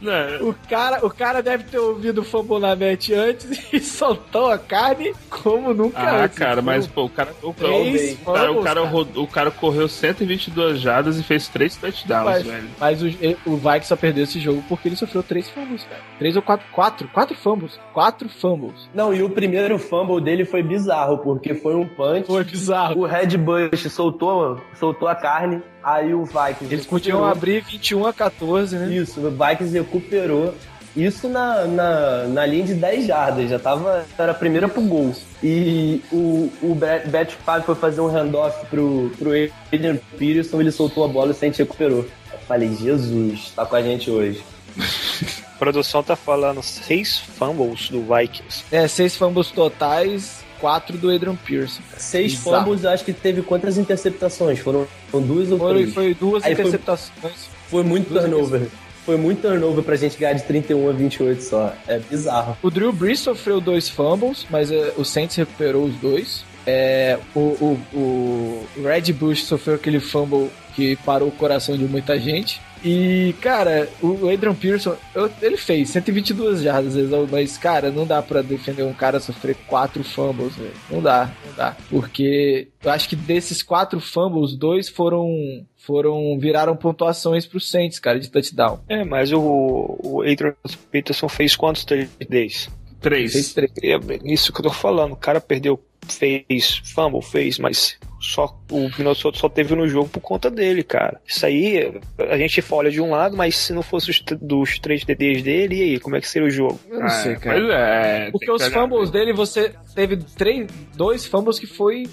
Não, 0.00 0.48
O 0.48 0.54
cara, 0.68 1.04
o 1.06 1.10
cara 1.10 1.42
deve 1.42 1.64
ter 1.64 1.78
ouvido 1.78 2.22
o 2.22 2.24
Fambonanet 2.24 3.12
antes 3.12 3.50
e 3.72 3.80
soltou 3.80 4.50
a 4.50 4.58
carne 4.58 5.12
como 5.28 5.74
nunca 5.74 5.98
Ah, 6.00 6.24
antes. 6.24 6.38
cara, 6.38 6.62
mas 6.62 6.84
Então, 6.84 6.94
pô, 6.94 7.04
o 7.04 7.10
cara, 7.10 7.34
o, 7.42 7.52
Três 7.52 8.12
o 8.20 8.24
cara, 8.32 8.52
o 8.52 8.62
cara, 8.62 8.80
cara. 8.80 8.80
rodou- 8.88 9.24
o 9.24 9.26
cara 9.26 9.50
correu 9.50 9.88
122 9.88 10.80
jardas 10.80 11.18
e 11.18 11.22
fez 11.22 11.48
três 11.48 11.76
touchdowns, 11.76 12.24
Mas, 12.24 12.46
velho. 12.46 12.68
mas 12.78 13.02
o, 13.02 13.06
o 13.46 13.56
Vikings 13.56 13.86
só 13.88 13.96
perdeu 13.96 14.24
esse 14.24 14.40
jogo 14.40 14.62
porque 14.68 14.88
ele 14.88 14.96
sofreu 14.96 15.22
três 15.22 15.48
fumbles, 15.50 15.84
cara. 15.84 16.00
Três 16.18 16.36
ou 16.36 16.42
quatro, 16.42 16.66
quatro, 16.72 17.08
quatro 17.08 17.36
fumbles. 17.36 17.78
Quatro 17.92 18.28
fumbles. 18.28 18.88
Não, 18.94 19.12
e 19.12 19.22
o 19.22 19.30
primeiro 19.30 19.78
fumble 19.78 20.20
dele 20.20 20.44
foi 20.44 20.62
bizarro, 20.62 21.18
porque 21.18 21.54
foi 21.54 21.74
um 21.74 21.86
punch. 21.86 22.26
Foi 22.26 22.44
bizarro. 22.44 23.00
O 23.00 23.06
Red 23.06 23.36
Bush 23.36 23.90
soltou, 23.92 24.58
soltou 24.74 25.08
a 25.08 25.14
carne, 25.14 25.62
aí 25.82 26.14
o 26.14 26.24
Vikings. 26.24 26.72
Eles 26.72 26.86
podiam 26.86 27.24
abrir 27.24 27.62
21 27.64 28.06
a 28.06 28.12
14, 28.12 28.76
né? 28.76 28.94
Isso, 28.94 29.20
o 29.20 29.30
Vikings 29.30 29.72
recuperou. 29.72 30.54
Isso 30.96 31.28
na, 31.28 31.66
na, 31.66 32.24
na 32.26 32.46
linha 32.46 32.64
de 32.64 32.74
10 32.74 33.06
jardas, 33.06 33.48
já 33.48 33.58
tava. 33.58 34.04
Era 34.18 34.32
a 34.32 34.34
primeira 34.34 34.68
pro 34.68 34.82
gol. 34.82 35.14
E 35.42 36.02
o, 36.10 36.50
o 36.62 36.74
Bet 36.74 37.36
foi 37.64 37.74
fazer 37.74 38.00
um 38.00 38.08
handoff 38.08 38.66
pro, 38.66 39.10
pro 39.16 39.30
Adrian 39.72 39.98
Peterson, 40.18 40.60
ele 40.60 40.72
soltou 40.72 41.04
a 41.04 41.08
bola 41.08 41.28
e 41.28 41.30
o 41.30 41.34
Saints 41.34 41.58
recuperou. 41.58 42.06
Eu 42.32 42.38
falei, 42.46 42.74
Jesus, 42.74 43.52
tá 43.54 43.64
com 43.64 43.76
a 43.76 43.82
gente 43.82 44.10
hoje. 44.10 44.42
A 44.76 45.58
produção 45.58 46.02
tá 46.02 46.16
falando 46.16 46.62
seis 46.62 47.18
fumbles 47.18 47.88
do 47.88 48.02
Vikings. 48.02 48.64
É, 48.72 48.88
seis 48.88 49.14
fumbles 49.14 49.50
totais, 49.52 50.44
quatro 50.60 50.96
do 50.98 51.10
Adrian 51.10 51.36
Pearson. 51.36 51.80
Seis 51.96 52.34
fumbles, 52.34 52.84
eu 52.84 52.90
acho 52.90 53.04
que 53.04 53.12
teve 53.12 53.42
quantas 53.42 53.78
interceptações? 53.78 54.58
Foram, 54.58 54.86
foram 55.10 55.26
duas 55.26 55.50
ou 55.50 55.58
Foi, 55.58 55.74
três? 55.74 55.94
foi 55.94 56.14
duas 56.14 56.44
Aí 56.44 56.54
foi- 56.54 56.64
interceptações. 56.66 57.48
Foi 57.68 57.82
muito 57.82 58.08
Duas 58.10 58.22
turnover. 58.24 58.68
Foi 59.06 59.16
muito 59.16 59.42
turnover 59.42 59.82
pra 59.82 59.96
gente 59.96 60.16
ganhar 60.18 60.34
de 60.34 60.42
31 60.42 60.88
a 60.90 60.92
28 60.92 61.42
só. 61.42 61.72
É 61.88 61.98
bizarro. 61.98 62.56
O 62.62 62.70
Drew 62.70 62.92
Brees 62.92 63.20
sofreu 63.20 63.60
dois 63.60 63.88
fumbles, 63.88 64.46
mas 64.50 64.70
é, 64.70 64.92
o 64.96 65.04
Saints 65.04 65.36
recuperou 65.36 65.84
os 65.84 65.94
dois. 65.96 66.44
É, 66.66 67.18
o, 67.34 67.40
o, 67.40 67.80
o 67.96 68.66
Red 68.82 69.12
Bush 69.12 69.44
sofreu 69.44 69.74
aquele 69.76 70.00
fumble 70.00 70.50
que 70.74 70.96
parou 71.04 71.28
o 71.28 71.32
coração 71.32 71.76
de 71.76 71.84
muita 71.84 72.18
gente. 72.18 72.60
E, 72.82 73.34
cara, 73.42 73.86
o 74.00 74.26
Adrian 74.30 74.54
Pearson, 74.54 74.96
eu- 75.14 75.30
ele 75.42 75.58
fez 75.58 75.90
122 75.90 76.62
jardas, 76.62 76.94
mas, 77.30 77.58
cara, 77.58 77.90
não 77.90 78.06
dá 78.06 78.22
pra 78.22 78.40
defender 78.40 78.84
um 78.84 78.94
cara 78.94 79.20
sofrer 79.20 79.54
quatro 79.66 80.02
fumbles, 80.02 80.54
velho. 80.56 80.72
Não 80.90 81.02
dá, 81.02 81.30
não 81.46 81.52
dá. 81.54 81.76
Porque 81.90 82.68
eu 82.82 82.90
acho 82.90 83.06
que 83.06 83.16
desses 83.16 83.62
quatro 83.62 84.00
fumbles, 84.00 84.56
dois 84.56 84.88
foram, 84.88 85.28
foram 85.76 86.38
viraram 86.38 86.74
pontuações 86.74 87.44
pro 87.44 87.60
Saints, 87.60 87.98
cara, 87.98 88.18
de 88.18 88.30
touchdown. 88.30 88.80
É, 88.88 89.04
mas 89.04 89.30
o, 89.30 89.98
o 90.02 90.22
Adrian 90.22 90.54
Peterson 90.90 91.28
fez 91.28 91.54
quantos 91.54 91.84
TDs? 91.84 92.70
Três. 92.98 93.32
Fez 93.32 93.52
três. 93.52 93.72
É 93.82 93.98
isso 94.24 94.52
que 94.54 94.60
eu 94.60 94.64
tô 94.64 94.70
falando. 94.70 95.12
O 95.12 95.16
cara 95.16 95.38
perdeu, 95.40 95.78
fez 96.10 96.82
fumble, 96.94 97.22
fez, 97.22 97.58
mas 97.58 97.98
só 98.20 98.54
o 98.70 98.90
Minnesota 98.98 99.38
só 99.38 99.48
teve 99.48 99.74
no 99.74 99.88
jogo 99.88 100.08
por 100.08 100.20
conta 100.20 100.50
dele, 100.50 100.82
cara. 100.82 101.20
Isso 101.26 101.44
aí, 101.46 101.98
a 102.18 102.36
gente 102.36 102.62
olha 102.70 102.90
de 102.90 103.00
um 103.00 103.10
lado, 103.10 103.36
mas 103.36 103.56
se 103.56 103.72
não 103.72 103.82
fosse 103.82 104.10
os, 104.10 104.20
dos 104.40 104.78
três 104.78 105.04
TDs 105.04 105.42
dele, 105.42 105.76
e 105.76 105.82
aí, 105.82 106.00
como 106.00 106.16
é 106.16 106.20
que 106.20 106.28
seria 106.28 106.48
o 106.48 106.50
jogo? 106.50 106.78
Eu 106.88 107.00
não 107.00 107.06
Ah, 107.06 107.10
sei, 107.10 107.36
cara. 107.36 107.58
Pois 107.58 107.70
é. 107.72 108.30
Porque 108.30 108.50
os 108.50 108.62
olhar. 108.62 108.72
fumbles 108.72 109.10
dele, 109.10 109.32
você 109.32 109.72
teve 109.94 110.16
três, 110.18 110.66
dois 110.94 111.24
fumbles 111.26 111.58
que 111.58 111.66
foi. 111.66 112.06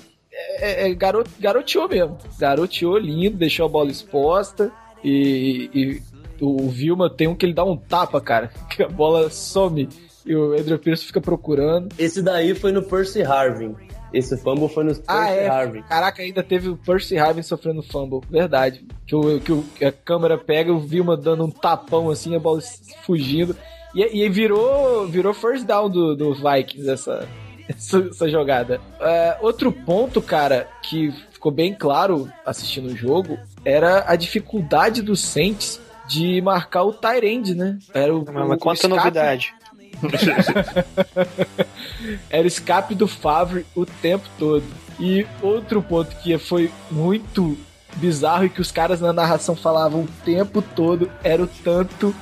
É, 0.59 0.87
é, 0.89 0.93
garot, 0.93 1.29
garoteou 1.39 1.89
mesmo. 1.89 2.17
Garoteou 2.39 2.97
lindo, 2.97 3.35
deixou 3.37 3.65
a 3.65 3.69
bola 3.69 3.89
exposta. 3.91 4.71
E, 5.03 5.69
e 5.73 6.01
o 6.39 6.69
Vilma 6.69 7.09
tem 7.09 7.27
um 7.27 7.35
que 7.35 7.45
ele 7.45 7.53
dá 7.53 7.65
um 7.65 7.75
tapa, 7.75 8.21
cara. 8.21 8.51
Que 8.69 8.83
a 8.83 8.87
bola 8.87 9.29
some. 9.29 9.89
E 10.25 10.35
o 10.35 10.53
Adrian 10.53 10.77
Pearson 10.77 11.05
fica 11.07 11.21
procurando. 11.21 11.89
Esse 11.97 12.21
daí 12.21 12.53
foi 12.53 12.71
no 12.71 12.83
Percy 12.83 13.23
Harvin. 13.23 13.75
Esse 14.13 14.37
fumble 14.37 14.69
foi 14.69 14.83
no 14.83 14.91
Percy 14.91 15.03
Ah, 15.07 15.29
é. 15.29 15.47
Harvin. 15.47 15.81
Caraca, 15.83 16.21
ainda 16.21 16.41
teve 16.41 16.69
o 16.69 16.77
Percy 16.77 17.17
Harvin 17.17 17.41
sofrendo 17.43 17.83
fumble. 17.83 18.21
Verdade. 18.29 18.85
Que, 19.05 19.15
o, 19.15 19.39
que 19.39 19.51
o- 19.51 19.63
que 19.75 19.85
a 19.85 19.91
câmera 19.91 20.37
pega 20.37 20.71
o 20.71 20.79
Vilma 20.79 21.17
dando 21.17 21.43
um 21.45 21.51
tapão 21.51 22.09
assim, 22.09 22.35
a 22.35 22.39
bola 22.39 22.61
fugindo. 23.03 23.55
E, 23.93 23.99
e 23.99 24.23
aí 24.23 24.29
virou, 24.29 25.07
virou 25.07 25.33
first 25.33 25.65
down 25.65 25.89
do, 25.89 26.15
do 26.15 26.33
Vikings 26.33 26.89
essa, 26.89 27.27
essa, 27.67 27.99
essa 28.09 28.29
jogada. 28.29 28.79
É, 28.99 29.37
outro 29.41 29.71
ponto, 29.71 30.21
cara, 30.21 30.67
que 30.83 31.11
ficou 31.31 31.51
bem 31.51 31.73
claro 31.73 32.31
assistindo 32.45 32.87
o 32.87 32.95
jogo 32.95 33.37
era 33.65 34.05
a 34.07 34.15
dificuldade 34.15 35.01
do 35.01 35.15
Saints 35.15 35.79
de 36.07 36.41
marcar 36.41 36.83
o 36.83 36.93
tight 36.93 37.25
end, 37.25 37.53
né? 37.53 37.77
Era 37.93 38.15
o, 38.15 38.19
Mas, 38.25 38.29
o- 38.29 38.47
mas 38.47 38.57
o 38.57 38.59
quanta 38.61 38.87
novidade. 38.87 39.53
era 42.29 42.47
escape 42.47 42.95
do 42.95 43.07
Favre 43.07 43.65
o 43.75 43.85
tempo 43.85 44.27
todo. 44.37 44.63
E 44.99 45.25
outro 45.41 45.81
ponto 45.81 46.15
que 46.17 46.37
foi 46.37 46.71
muito 46.89 47.57
bizarro 47.95 48.45
e 48.45 48.49
que 48.49 48.61
os 48.61 48.71
caras 48.71 49.01
na 49.01 49.13
narração 49.13 49.55
falavam 49.55 50.01
o 50.01 50.07
tempo 50.23 50.61
todo 50.61 51.09
era 51.23 51.41
o 51.41 51.47
tanto 51.47 52.15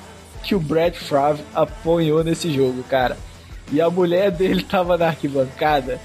que 0.44 0.56
o 0.56 0.60
Brad 0.60 0.96
Favre 0.96 1.44
apanhou 1.54 2.24
nesse 2.24 2.54
jogo, 2.54 2.84
cara. 2.84 3.18
E 3.72 3.82
a 3.82 3.90
mulher 3.90 4.32
dele 4.32 4.64
tava 4.64 4.98
na 4.98 5.08
arquibancada 5.08 6.00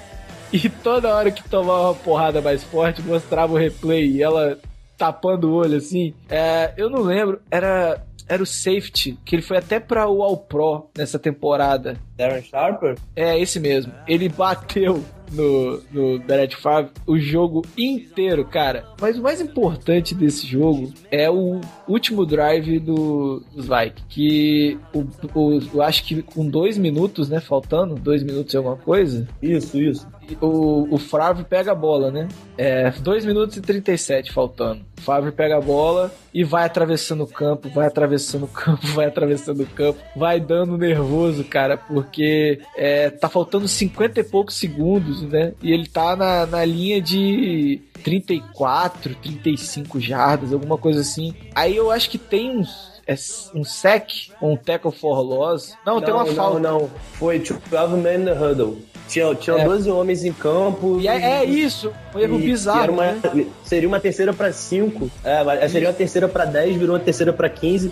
e 0.52 0.68
toda 0.68 1.14
hora 1.14 1.30
que 1.30 1.48
tomava 1.48 1.90
uma 1.90 1.94
porrada 1.94 2.40
mais 2.40 2.64
forte 2.64 3.02
mostrava 3.02 3.52
o 3.52 3.56
replay 3.56 4.10
e 4.10 4.22
ela 4.22 4.58
tapando 4.96 5.50
o 5.50 5.54
olho 5.54 5.76
assim. 5.76 6.14
É, 6.28 6.72
eu 6.76 6.90
não 6.90 7.02
lembro, 7.02 7.40
era 7.50 8.02
era 8.30 8.42
o 8.42 8.46
safety, 8.46 9.18
que 9.24 9.34
ele 9.34 9.42
foi 9.42 9.56
até 9.58 9.80
pra 9.80 10.08
o 10.08 10.22
All 10.22 10.36
Pro 10.36 10.88
nessa 10.96 11.18
temporada. 11.18 11.96
Darren 12.16 12.42
Sharper? 12.42 12.96
É, 13.16 13.38
esse 13.38 13.58
mesmo. 13.58 13.92
Ele 14.06 14.28
bateu 14.28 15.02
no, 15.32 15.80
no 15.92 16.18
Brett 16.20 16.54
Favre 16.56 16.90
o 17.06 17.18
jogo 17.18 17.62
inteiro, 17.76 18.44
cara. 18.44 18.84
Mas 19.00 19.18
o 19.18 19.22
mais 19.22 19.40
importante 19.40 20.14
desse 20.14 20.46
jogo 20.46 20.92
é 21.10 21.30
o 21.30 21.60
último 21.88 22.24
drive 22.26 22.78
do, 22.78 23.42
dos 23.54 23.66
Vikings. 23.66 24.04
Que 24.08 24.78
o, 24.94 25.04
o- 25.34 25.60
eu 25.74 25.82
acho 25.82 26.04
que 26.04 26.22
com 26.22 26.46
dois 26.48 26.76
minutos, 26.78 27.28
né? 27.28 27.40
Faltando, 27.40 27.94
dois 27.94 28.22
minutos 28.22 28.52
e 28.52 28.56
alguma 28.56 28.76
coisa. 28.76 29.26
Isso, 29.42 29.80
isso. 29.80 30.06
O, 30.40 30.94
o 30.94 30.98
Favre 30.98 31.44
pega 31.44 31.72
a 31.72 31.74
bola, 31.74 32.10
né? 32.10 32.28
É, 32.56 32.90
2 32.90 33.24
minutos 33.24 33.56
e 33.56 33.60
37 33.60 34.32
faltando. 34.32 34.82
O 34.98 35.00
Favre 35.00 35.32
pega 35.32 35.56
a 35.56 35.60
bola 35.60 36.12
e 36.32 36.44
vai 36.44 36.64
atravessando 36.64 37.24
o 37.24 37.26
campo, 37.26 37.68
vai 37.70 37.86
atravessando 37.86 38.44
o 38.44 38.48
campo, 38.48 38.86
vai 38.94 39.06
atravessando 39.06 39.62
o 39.62 39.66
campo, 39.66 39.98
vai 40.14 40.38
dando 40.38 40.76
nervoso, 40.76 41.42
cara, 41.44 41.76
porque 41.76 42.60
é, 42.76 43.08
tá 43.10 43.28
faltando 43.28 43.66
50 43.66 44.20
e 44.20 44.24
poucos 44.24 44.56
segundos, 44.56 45.22
né? 45.22 45.54
E 45.62 45.72
ele 45.72 45.86
tá 45.86 46.14
na, 46.14 46.46
na 46.46 46.64
linha 46.64 47.00
de 47.00 47.80
34, 48.00 49.14
35 49.14 50.00
jardas, 50.00 50.52
alguma 50.52 50.76
coisa 50.76 51.00
assim. 51.00 51.34
Aí 51.54 51.76
eu 51.76 51.90
acho 51.90 52.10
que 52.10 52.18
tem 52.18 52.58
uns. 52.58 53.00
é 53.06 53.14
um 53.54 53.64
sec 53.64 54.30
ou 54.40 54.52
um 54.52 54.56
tackle 54.56 54.92
for 54.92 55.20
loss. 55.20 55.76
Não, 55.84 56.00
tem 56.00 56.12
uma 56.12 56.24
não, 56.24 56.34
falta. 56.34 56.60
Não, 56.60 56.80
não. 56.80 56.90
Foi 57.14 57.38
12 57.38 57.96
man 57.96 58.14
in 58.14 58.24
the 58.24 58.32
huddle. 58.32 58.78
Tinha, 59.10 59.34
tinha 59.34 59.56
É. 59.56 59.64
12 59.64 59.90
homens 59.90 60.24
em 60.24 60.32
campo. 60.32 60.98
E 61.00 61.08
é, 61.08 61.40
é 61.40 61.44
isso, 61.44 61.92
um 62.14 62.18
erro 62.18 62.38
E- 62.38 62.44
bizarro. 62.44 62.92
uma- 62.92 63.12
né? 63.12 63.46
Seria 63.64 63.88
uma 63.88 63.98
terceira 63.98 64.32
pra 64.32 64.52
5. 64.52 65.10
É, 65.24 65.68
seria 65.68 65.88
uma 65.88 65.94
terceira 65.94 66.28
pra 66.28 66.44
10, 66.44 66.76
virou 66.76 66.94
uma 66.94 67.02
terceira 67.02 67.32
pra 67.32 67.48
15. 67.48 67.90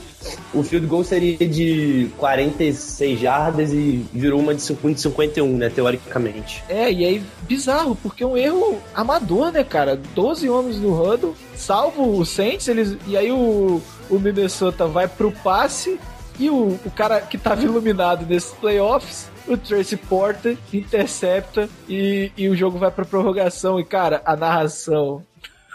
O 0.55 0.63
field 0.63 0.87
goal 0.87 1.03
seria 1.03 1.37
de 1.39 2.09
46 2.17 3.19
jardas 3.21 3.73
e 3.73 4.05
virou 4.13 4.39
uma 4.41 4.55
de 4.55 4.63
50 4.63 4.95
de 4.95 5.01
51, 5.03 5.57
né, 5.57 5.69
teoricamente. 5.69 6.63
É, 6.69 6.91
e 6.91 7.05
aí, 7.05 7.23
bizarro, 7.43 7.97
porque 8.01 8.23
é 8.23 8.27
um 8.27 8.37
erro 8.37 8.79
amador, 8.95 9.51
né, 9.53 9.65
cara? 9.65 9.99
12 10.15 10.49
homens 10.49 10.79
no 10.79 10.93
huddle, 11.01 11.35
salvo 11.57 12.17
o 12.19 12.25
Saints, 12.25 12.69
eles, 12.69 12.97
e 13.07 13.17
aí 13.17 13.31
o, 13.33 13.81
o 14.09 14.19
Minnesota 14.19 14.87
vai 14.87 15.09
pro 15.09 15.33
passe 15.33 15.99
e 16.39 16.49
o, 16.49 16.79
o 16.85 16.91
cara 16.95 17.21
que 17.21 17.37
tava 17.37 17.63
iluminado 17.65 18.25
nesses 18.27 18.53
playoffs, 18.53 19.27
o 19.49 19.57
Tracy 19.57 19.97
Porter, 19.97 20.57
intercepta 20.73 21.69
e, 21.89 22.31
e 22.37 22.49
o 22.49 22.57
jogo 22.57 22.79
vai 22.79 22.91
pra 22.91 23.05
prorrogação. 23.05 23.81
E, 23.81 23.85
cara, 23.85 24.23
a 24.25 24.37
narração 24.37 25.25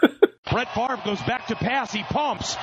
Brett 0.50 0.74
Favre 0.74 1.00
goes 1.04 1.22
back 1.22 1.46
to 1.46 1.56
pass. 1.56 1.90
He 1.90 2.02
pumps. 2.02 2.56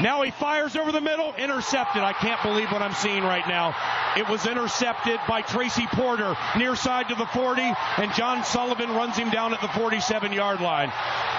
Now 0.00 0.22
he 0.22 0.30
fires 0.30 0.76
over 0.76 0.92
the 0.92 1.00
middle, 1.00 1.34
intercepted. 1.34 2.02
I 2.02 2.12
can't 2.12 2.40
believe 2.42 2.70
what 2.70 2.80
I'm 2.80 2.94
seeing 2.94 3.24
right 3.24 3.46
now. 3.48 3.74
It 4.16 4.28
was 4.28 4.46
intercepted 4.46 5.18
by 5.28 5.42
Tracy 5.42 5.86
Porter, 5.88 6.36
near 6.56 6.76
side 6.76 7.08
to 7.08 7.16
the 7.16 7.26
40, 7.26 7.62
and 7.62 8.14
John 8.14 8.44
Sullivan 8.44 8.90
runs 8.90 9.16
him 9.16 9.30
down 9.30 9.52
at 9.52 9.60
the 9.60 9.68
47 9.68 10.32
yard 10.32 10.60
line. 10.60 10.92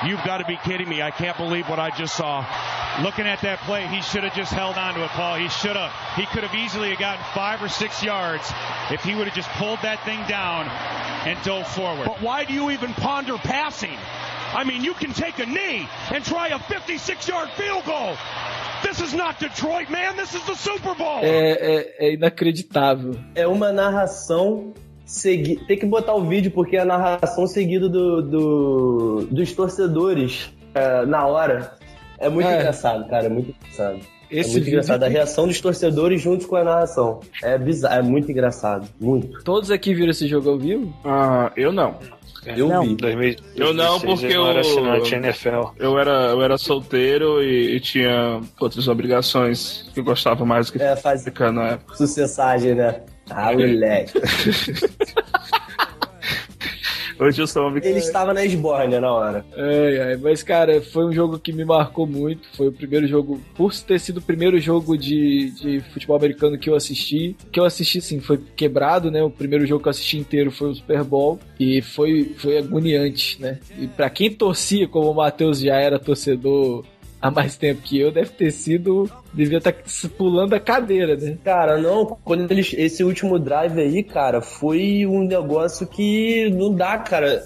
You've 0.06 0.24
got 0.26 0.40
to 0.40 0.46
be 0.46 0.58
kidding 0.58 0.90
me. 0.90 1.02
I 1.02 1.12
can't 1.12 1.38
believe 1.38 1.70
what 1.70 1.80
I 1.80 1.92
just 1.92 2.16
saw. 2.16 2.46
Looking 3.02 3.26
at 3.26 3.42
that 3.42 3.60
play, 3.60 3.88
he 3.88 4.02
should 4.02 4.24
have 4.26 4.34
just 4.34 4.52
held 4.52 4.76
on 4.76 4.96
to 4.96 5.04
it, 5.04 5.10
Paul. 5.12 5.36
He 5.36 5.48
should 5.48 5.76
have. 5.78 5.92
He 6.16 6.26
could 6.26 6.44
have 6.44 6.56
easily 6.56 6.96
gotten 6.98 7.24
five 7.34 7.64
or 7.64 7.70
six 7.70 8.04
yards 8.04 8.52
if 8.92 9.02
he 9.04 9.16
would 9.16 9.28
have 9.28 9.36
just 9.36 9.50
pulled 9.52 9.80
that 9.82 10.04
thing 10.04 10.20
down 10.28 10.68
and 11.26 11.42
dove 11.44 11.68
forward. 11.68 12.06
But 12.06 12.22
why 12.22 12.44
do 12.44 12.54
you 12.54 12.72
even 12.72 12.94
ponder 12.94 13.38
passing? 13.38 13.98
I 14.58 14.64
mean, 14.64 14.84
you 14.86 14.94
can 14.96 15.12
take 15.14 15.42
a 15.42 15.46
knee 15.46 15.86
and 16.14 16.22
try 16.24 16.54
a 16.54 16.60
56 16.60 17.28
yard 17.28 17.50
field 17.58 17.84
goal. 17.86 18.16
This 18.84 19.02
is 19.02 19.14
not 19.14 19.40
Detroit, 19.40 19.90
man. 19.90 20.16
This 20.16 20.34
is 20.34 20.44
the 20.46 20.56
Super 20.56 20.96
Bowl. 20.96 21.20
É, 21.22 21.52
é, 21.52 21.96
é 22.08 22.14
inacreditável. 22.14 23.16
É 23.36 23.46
uma 23.48 23.72
narração 23.74 24.74
segui... 25.06 25.58
Tem 25.68 25.78
que 25.78 25.86
botar 25.86 26.14
o 26.16 26.24
vídeo 26.24 26.52
porque 26.52 26.78
é 26.78 26.82
a 26.82 26.86
narração 26.86 27.48
seguida 27.48 27.90
do, 27.90 28.22
do- 28.22 29.28
dos 29.32 29.52
torcedores 29.54 30.52
é, 30.74 31.06
na 31.06 31.26
hora. 31.26 31.74
É 32.18 32.30
muito 32.30 32.48
É. 32.48 32.56
engraçado, 32.60 33.08
cara. 33.10 33.26
É 33.26 33.30
muito 33.30 33.54
engraçado. 33.60 34.00
Esse 34.32 34.50
é 34.50 34.54
muito 34.54 34.68
engraçado. 34.70 35.04
A 35.04 35.08
reação 35.08 35.48
dos 35.48 35.60
torcedores 35.60 36.22
junto 36.22 36.48
com 36.48 36.56
a 36.56 36.64
narração. 36.64 37.20
É 37.44 37.58
bizarro. 37.58 37.96
É 37.96 38.02
muito 38.02 38.32
engraçado. 38.32 38.88
Muito. 39.00 39.44
Todos 39.44 39.70
aqui 39.70 39.94
viram 39.94 40.12
esse 40.12 40.28
jogo 40.28 40.50
ao 40.50 40.58
vivo? 40.58 40.94
Ah, 41.04 41.52
eu 41.58 41.72
não. 41.74 41.96
Eu 42.46 42.68
não, 42.68 42.84
vi. 42.84 42.96
2000, 42.96 43.36
Eu 43.56 43.74
não, 43.74 44.00
2006 44.00 44.20
porque 44.22 44.34
eu 44.36 44.42
não 44.44 44.50
era 44.50 44.60
assinante 44.62 45.16
NFL. 45.16 45.70
Eu 45.78 45.98
era, 46.00 46.12
eu 46.32 46.42
era 46.42 46.58
solteiro 46.58 47.42
e, 47.44 47.76
e 47.76 47.80
tinha 47.80 48.42
outras 48.60 48.88
obrigações 48.88 49.90
que 49.94 50.00
eu 50.00 50.04
gostava 50.04 50.46
mais 50.46 50.68
do 50.68 50.74
que 50.74 50.84
É, 50.84 50.96
faz 50.96 51.24
ficar 51.24 51.52
na 51.52 51.70
época. 51.70 51.96
sucessagem, 51.96 52.76
né? 52.76 53.02
Ah, 53.30 53.52
moleque. 53.54 54.14
Hoje 57.18 57.42
eu 57.42 57.48
sou 57.48 57.70
um 57.70 57.78
Ele 57.78 58.00
estava 58.00 58.34
na 58.34 58.44
esbórnia 58.46 59.00
na 59.00 59.12
hora. 59.12 59.46
Ai, 59.56 60.00
ai, 60.00 60.18
mas 60.18 60.44
cara, 60.44 60.82
foi 60.82 61.06
um 61.06 61.14
jogo 61.14 61.40
que 61.40 61.54
me 61.54 61.64
marcou 61.64 62.06
muito. 62.06 62.48
Foi 62.56 62.68
o 62.68 62.72
primeiro 62.72 63.08
jogo, 63.08 63.42
por 63.56 63.74
ter 63.74 64.00
sido 64.00 64.18
o 64.18 64.22
primeiro 64.22 64.60
jogo 64.60 64.98
de, 64.98 65.52
de 65.52 65.80
futebol 65.94 66.18
americano 66.18 66.58
que 66.58 66.70
eu 66.70 66.76
assisti. 66.76 67.36
Que 67.52 67.60
eu 67.60 67.66
assisti, 67.66 68.02
sim, 68.02 68.20
foi 68.20 68.38
quebrado, 68.56 69.10
né? 69.10 69.24
O 69.24 69.30
primeiro 69.30 69.66
jogo 69.66 69.82
que 69.82 69.88
eu 69.88 69.92
assisti 69.92 70.18
inteiro 70.18 70.52
foi 70.52 70.72
o 70.72 70.76
Super 70.76 71.04
Bowl. 71.04 71.40
E 71.60 71.82
foi, 71.82 72.36
foi 72.38 72.58
agoniante, 72.58 73.42
né? 73.42 73.60
E 73.80 73.88
pra 73.88 74.10
quem 74.10 74.32
torcia, 74.32 74.88
como 74.88 75.10
o 75.10 75.16
Matheus 75.16 75.60
já 75.60 75.76
era 75.76 75.98
torcedor 75.98 76.84
há 77.26 77.32
mais 77.32 77.58
tempo 77.58 77.82
que 77.82 78.00
eu, 78.00 78.12
deve 78.12 78.30
ter 78.30 78.52
sido. 78.52 79.10
Devia 79.34 79.58
estar 79.58 79.74
pulando 80.18 80.54
a 80.54 80.60
cadeira, 80.60 81.16
né? 81.18 81.38
Cara, 81.44 81.78
não, 81.78 82.18
quando 82.24 82.50
eles, 82.52 82.74
esse 82.78 83.04
último 83.04 83.40
drive 83.40 83.80
aí, 83.80 84.04
cara, 84.04 84.42
foi 84.42 85.06
um 85.06 85.26
negócio 85.26 85.88
que 85.88 86.50
não 86.52 86.74
dá, 86.74 86.98
cara. 87.00 87.44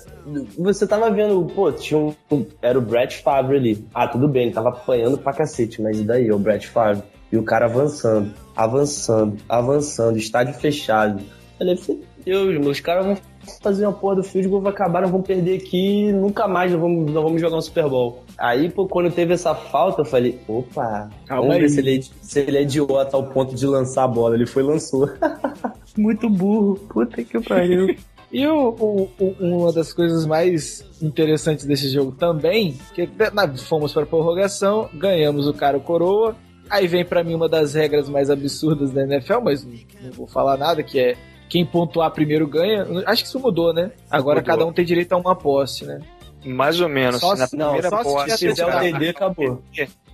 Você 0.58 0.86
tava 0.86 1.10
vendo, 1.10 1.46
pô, 1.56 1.72
tinha 1.72 2.00
um. 2.00 2.14
Era 2.62 2.78
o 2.78 2.82
Brett 2.82 3.18
Favre 3.24 3.58
ali. 3.58 3.86
Ah, 3.94 4.08
tudo 4.08 4.28
bem, 4.28 4.44
ele 4.44 4.54
tava 4.54 4.70
apanhando 4.70 5.18
pra 5.18 5.34
cacete, 5.34 5.82
mas 5.82 6.00
e 6.00 6.04
daí? 6.04 6.28
É 6.28 6.34
o 6.34 6.40
Brett 6.40 6.68
Favre. 6.68 7.02
E 7.32 7.38
o 7.38 7.44
cara 7.44 7.66
avançando, 7.66 8.34
avançando, 8.56 9.38
avançando, 9.48 10.18
estádio 10.18 10.54
fechado. 10.56 11.24
Eu 11.60 11.78
falei, 11.78 12.02
Deus, 12.26 12.58
meus 12.60 12.80
caras 12.80 13.06
vão 13.06 13.18
fazer 13.62 13.86
uma 13.86 13.94
porra 13.94 14.18
do 14.18 14.24
field 14.24 14.48
goal, 14.48 14.62
vai 14.62 14.72
acabar, 14.72 15.02
nós 15.02 15.12
vamos 15.12 15.28
perder 15.28 15.58
aqui, 15.58 16.12
nunca 16.12 16.48
mais 16.48 16.72
nós 16.72 16.82
vamos, 16.82 17.12
nós 17.12 17.24
vamos 17.24 17.42
jogar 17.42 17.58
um 17.58 17.62
Super 17.62 17.88
Bowl. 17.88 18.24
Aí, 18.40 18.70
pô, 18.70 18.88
quando 18.88 19.12
teve 19.12 19.34
essa 19.34 19.54
falta, 19.54 20.02
eu 20.02 20.06
falei, 20.06 20.40
opa, 20.48 21.10
Calma 21.26 21.48
vamos 21.48 21.62
ver 21.62 21.70
se 21.70 21.80
ele, 21.80 21.98
é, 21.98 22.02
se 22.22 22.40
ele 22.40 22.58
é 22.58 22.62
idiota 22.62 23.18
ao 23.18 23.24
ponto 23.24 23.54
de 23.54 23.66
lançar 23.68 24.04
a 24.04 24.08
bola. 24.08 24.36
Ele 24.36 24.46
foi 24.48 24.64
e 24.64 24.66
lançou. 24.66 25.10
Muito 25.98 26.30
burro, 26.30 26.76
puta 26.90 27.24
que 27.24 27.40
pariu. 27.42 27.96
E 28.32 28.46
o, 28.46 28.70
o- 28.70 29.10
o- 29.20 29.36
uma 29.40 29.74
das 29.74 29.92
coisas 29.92 30.24
mais 30.24 30.86
interessantes 31.02 31.66
desse 31.66 31.90
jogo 31.90 32.12
também, 32.12 32.78
que 32.94 33.10
na- 33.34 33.48
fomos 33.58 33.92
para 33.92 34.06
prorrogação, 34.06 34.88
ganhamos 34.94 35.48
o 35.48 35.54
cara 35.54 35.78
o 35.78 35.82
coroa. 35.82 36.36
Aí 36.70 36.86
vem 36.88 37.04
pra 37.04 37.24
mim 37.24 37.34
uma 37.34 37.50
das 37.50 37.74
regras 37.74 38.08
mais 38.08 38.30
absurdas 38.30 38.92
da 38.92 39.02
NFL, 39.02 39.40
mas 39.44 39.66
não, 39.66 39.74
não 40.04 40.12
vou 40.12 40.28
falar 40.28 40.58
nada, 40.58 40.84
que 40.84 41.00
é 41.00 41.18
quem 41.50 41.66
pontuar 41.66 42.12
primeiro 42.12 42.46
ganha. 42.48 42.86
Acho 43.08 43.24
que 43.24 43.30
isso 43.30 43.40
mudou, 43.40 43.74
né? 43.74 43.92
Agora 44.12 44.42
Mudou. 44.42 44.54
cada 44.54 44.64
um 44.68 44.72
tem 44.72 44.86
direito 44.86 45.12
a 45.14 45.18
uma 45.18 45.36
posse, 45.36 45.84
né? 45.86 46.00
Mais 46.46 46.80
ou 46.80 46.88
menos. 46.90 47.20
Só 47.20 47.36
na 47.36 47.48
se- 47.48 47.56
Não, 47.56 47.66
primeira 47.74 47.90
só 47.90 47.98
se 47.98 48.04
posse, 48.04 48.38
Se 48.38 48.48
fizer 48.50 48.66
o 48.66 48.80
TD, 48.80 49.10
acabou. 49.10 49.62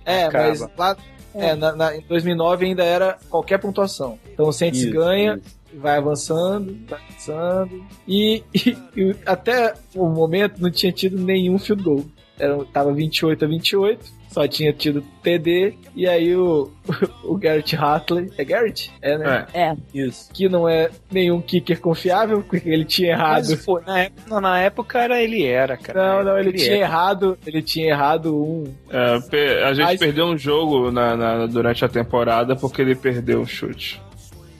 É, 0.04 0.24
Acaba. 0.24 0.48
mas 0.48 0.60
lá 0.78 0.96
é, 1.34 1.54
na- 1.54 1.72
na- 1.76 1.96
em 1.96 2.00
2009 2.02 2.66
ainda 2.66 2.84
era 2.84 3.18
qualquer 3.28 3.58
pontuação. 3.58 4.18
Então 4.32 4.48
o 4.48 4.52
Saints 4.52 4.80
Isso, 4.80 4.92
ganha, 4.92 5.34
isso. 5.36 5.56
vai 5.80 5.96
avançando, 5.98 6.76
vai 6.88 6.98
avançando. 7.08 7.84
E, 8.08 8.42
e- 8.54 8.76
e 8.96 9.16
até 9.26 9.74
o 9.94 10.08
momento 10.08 10.60
não 10.60 10.70
tinha 10.70 10.92
tido 10.92 11.18
nenhum 11.18 11.58
field 11.58 11.82
goal. 11.82 12.04
Era, 12.38 12.64
tava 12.66 12.92
28 12.92 13.44
a 13.44 13.48
28, 13.48 14.04
só 14.30 14.46
tinha 14.46 14.72
tido 14.72 15.02
TD. 15.22 15.74
E 15.94 16.06
aí 16.06 16.36
o, 16.36 16.70
o 17.24 17.36
Garrett 17.36 17.74
Hatley. 17.74 18.30
É 18.36 18.44
Garrett? 18.44 18.92
É, 19.00 19.16
né? 19.16 19.46
É. 19.54 19.60
É. 19.62 19.76
Isso. 19.94 20.28
Que 20.32 20.48
não 20.48 20.68
é 20.68 20.90
nenhum 21.10 21.40
kicker 21.40 21.80
confiável, 21.80 22.42
porque 22.42 22.68
ele 22.68 22.84
tinha 22.84 23.12
errado. 23.12 23.46
Mas, 23.48 23.64
pô, 23.64 23.80
na, 23.80 24.00
época, 24.00 24.40
na 24.40 24.60
época 24.60 24.98
era, 25.00 25.22
ele 25.22 25.42
era, 25.44 25.76
cara. 25.76 26.16
Não, 26.18 26.24
não, 26.24 26.36
época 26.36 26.48
ele 26.48 26.58
tinha 26.58 26.76
era. 26.76 26.84
errado. 26.84 27.38
Ele 27.46 27.62
tinha 27.62 27.86
errado 27.88 28.36
um. 28.36 28.64
É, 28.90 29.64
a 29.64 29.72
gente 29.72 29.84
Mas- 29.86 30.00
perdeu 30.00 30.26
um 30.26 30.36
jogo 30.36 30.90
na, 30.90 31.16
na- 31.16 31.46
durante 31.46 31.84
a 31.84 31.88
temporada 31.88 32.54
porque 32.54 32.82
ele 32.82 32.94
perdeu 32.94 33.40
o 33.40 33.46
chute. 33.46 34.00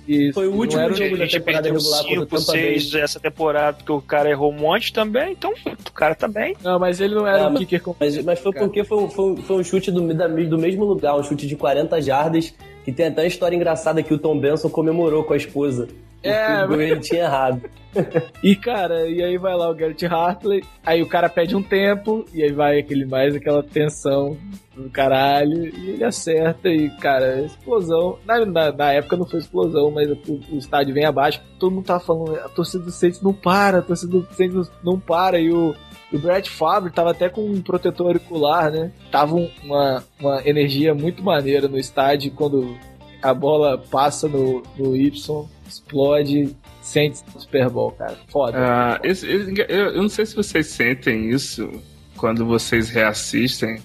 Isso, 0.06 0.34
Foi 0.34 0.46
o 0.48 0.54
último 0.54 0.80
era- 0.80 0.94
jogo 0.94 1.14
A 1.14 1.18
da 1.18 1.24
gente 1.24 1.32
temporada 1.38 1.62
perdeu 1.64 1.80
regular 1.80 2.02
contra 2.04 2.20
o 2.20 2.26
5, 2.26 2.26
Tampa 2.46 2.52
Bay. 2.52 2.80
6 2.80 2.94
essa 2.94 3.20
temporada, 3.20 3.76
porque 3.78 3.92
o 3.92 4.00
cara 4.00 4.30
errou 4.30 4.52
um 4.52 4.56
monte 4.56 4.92
também, 4.92 5.32
então 5.32 5.52
o 5.66 5.92
cara 5.92 6.14
também. 6.14 6.54
Não, 6.62 6.78
mas 6.78 7.00
ele 7.00 7.14
não 7.14 7.26
era 7.26 7.44
Ah, 7.44 7.46
um 7.48 7.50
mas- 7.50 7.58
kicker 7.60 7.82
com. 7.82 7.94
Mas, 7.98 8.22
mas 8.24 8.38
foi 8.38 8.52
porque 8.52 8.84
foi, 8.84 8.98
um- 8.98 9.08
foi, 9.10 9.36
foi 9.36 9.56
um 9.56 9.64
chute 9.64 9.90
do, 9.90 10.14
da- 10.14 10.28
do 10.28 10.58
mesmo 10.58 10.84
lugar, 10.84 11.16
um 11.18 11.22
chute 11.22 11.46
de 11.46 11.56
40 11.56 12.00
jardas, 12.00 12.54
que 12.86 12.92
tem 12.92 13.06
até 13.06 13.22
uma 13.22 13.26
história 13.26 13.56
engraçada 13.56 14.00
que 14.00 14.14
o 14.14 14.18
Tom 14.18 14.38
Benson 14.38 14.70
comemorou 14.70 15.24
com 15.24 15.34
a 15.34 15.36
esposa. 15.36 15.88
O 16.24 16.28
É, 16.28 16.64
mas- 16.66 16.80
ele 16.80 17.00
tinha 17.00 17.24
errado. 17.24 17.60
E, 18.42 18.54
cara, 18.54 19.08
e 19.08 19.22
aí 19.24 19.38
vai 19.38 19.56
lá 19.56 19.70
o 19.70 19.74
Garrett 19.74 20.04
Hartley, 20.04 20.62
aí 20.84 21.00
o 21.00 21.08
cara 21.08 21.30
pede 21.30 21.56
um 21.56 21.62
tempo, 21.62 22.26
e 22.32 22.42
aí 22.42 22.52
vai 22.52 22.78
aquele 22.78 23.06
mais 23.06 23.34
aquela 23.34 23.62
tensão 23.62 24.36
do 24.76 24.90
caralho, 24.90 25.64
e 25.74 25.90
ele 25.92 26.04
acerta, 26.04 26.68
e, 26.68 26.90
cara, 27.00 27.40
explosão. 27.40 28.18
Na, 28.26 28.44
na, 28.44 28.70
na 28.70 28.92
época 28.92 29.16
não 29.16 29.24
foi 29.26 29.40
explosão, 29.40 29.90
mas 29.90 30.10
o, 30.10 30.18
o 30.52 30.58
estádio 30.58 30.92
vem 30.92 31.06
abaixo, 31.06 31.40
todo 31.58 31.72
mundo 31.74 31.86
tava 31.86 32.00
falando, 32.00 32.36
a 32.38 32.48
torcida 32.50 32.84
do 32.84 32.90
Saints 32.90 33.22
não 33.22 33.32
para, 33.32 33.78
a 33.78 33.82
torcida 33.82 34.12
do 34.12 34.34
Saints 34.34 34.70
não 34.84 35.00
para, 35.00 35.40
e 35.40 35.50
o. 35.50 35.74
O 36.12 36.18
Brett 36.18 36.48
Favre 36.48 36.90
tava 36.92 37.10
até 37.10 37.28
com 37.28 37.44
um 37.44 37.60
protetor 37.60 38.06
auricular, 38.08 38.70
né? 38.70 38.92
Tava 39.10 39.34
um- 39.34 39.50
uma, 39.64 40.04
uma 40.20 40.48
energia 40.48 40.94
muito 40.94 41.22
maneira 41.22 41.66
no 41.68 41.78
estádio 41.78 42.30
quando 42.32 42.76
a 43.22 43.34
bola 43.34 43.76
passa 43.90 44.28
no, 44.28 44.62
no 44.78 44.96
Y, 44.96 45.44
explode, 45.66 46.54
sente 46.80 47.18
Super 47.38 47.68
Bowl, 47.68 47.90
cara. 47.92 48.16
Foda. 48.28 48.56
Ah, 48.56 49.00
esse- 49.02 49.26
eu, 49.26 49.66
eu 49.68 50.02
não 50.02 50.08
sei 50.08 50.24
se 50.26 50.36
vocês 50.36 50.68
sentem 50.68 51.28
isso 51.30 51.68
quando 52.16 52.46
vocês 52.46 52.88
reassistem 52.88 53.78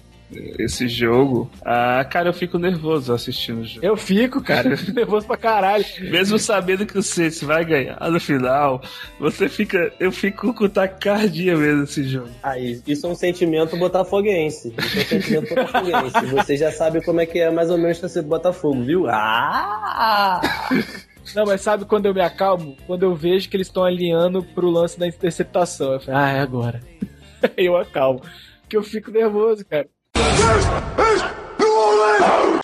esse 0.60 0.88
jogo. 0.88 1.50
Ah, 1.64 2.04
cara, 2.10 2.30
eu 2.30 2.34
fico 2.34 2.58
nervoso 2.58 3.14
assistindo 3.14 3.62
o 3.62 3.66
jogo. 3.66 3.86
Eu 3.86 3.98
fico, 3.98 4.42
cara, 4.42 4.70
eu 4.70 4.78
fico 4.78 4.94
nervoso 4.94 5.28
pra 5.28 5.38
caralho. 5.38 5.86
Mesmo 6.00 6.40
sabendo 6.40 6.86
que 6.86 6.98
o 6.98 7.04
Saints 7.04 7.42
vai 7.42 7.66
ganhar 7.66 7.98
no 8.10 8.20
final, 8.20 8.82
você 9.20 9.50
fica. 9.50 9.92
Eu 10.00 10.12
fico 10.12 10.54
com 10.54 10.70
taquicardia 10.70 11.56
mesmo 11.58 11.84
esse 11.84 12.04
jogo. 12.04 12.30
Aí, 12.42 12.82
isso 12.88 13.06
é 13.06 13.10
um 13.10 13.16
sentimento 13.16 13.76
botafoguense. 13.78 14.74
Isso 14.78 14.98
é 14.98 15.02
um 15.02 15.06
sentimento 15.06 15.50
botafoguense. 15.50 16.26
Você 16.32 16.58
já 16.58 16.72
sabe 16.72 17.04
como 17.04 17.22
é 17.22 17.26
que 17.26 17.40
é 17.40 17.50
mais 17.50 17.70
ou 17.70 17.78
menos 17.78 18.00
torcer 18.00 18.24
Botafogo, 18.24 18.84
viu? 18.84 19.08
Ah! 19.10 20.42
Não, 21.36 21.46
mas 21.46 21.62
sabe 21.62 21.86
quando 21.86 22.06
eu 22.06 22.14
me 22.14 22.22
acalmo? 22.22 22.76
Quando 22.88 23.04
eu 23.04 23.16
vejo 23.16 23.50
que 23.50 23.56
eles 23.56 23.68
estão 23.68 23.84
alinhando 23.84 24.44
pro 24.44 24.70
lance 24.70 25.00
da 25.00 25.08
interceptação. 25.08 25.94
Eu 25.94 26.00
falo, 26.00 26.18
ah, 26.18 26.30
é 26.30 26.40
agora. 26.40 26.82
Eu 27.58 27.78
acalmo. 27.78 28.22
Porque 28.62 28.78
eu 28.78 28.84
fico 28.84 29.12
nervoso, 29.12 29.66
cara. 29.66 29.90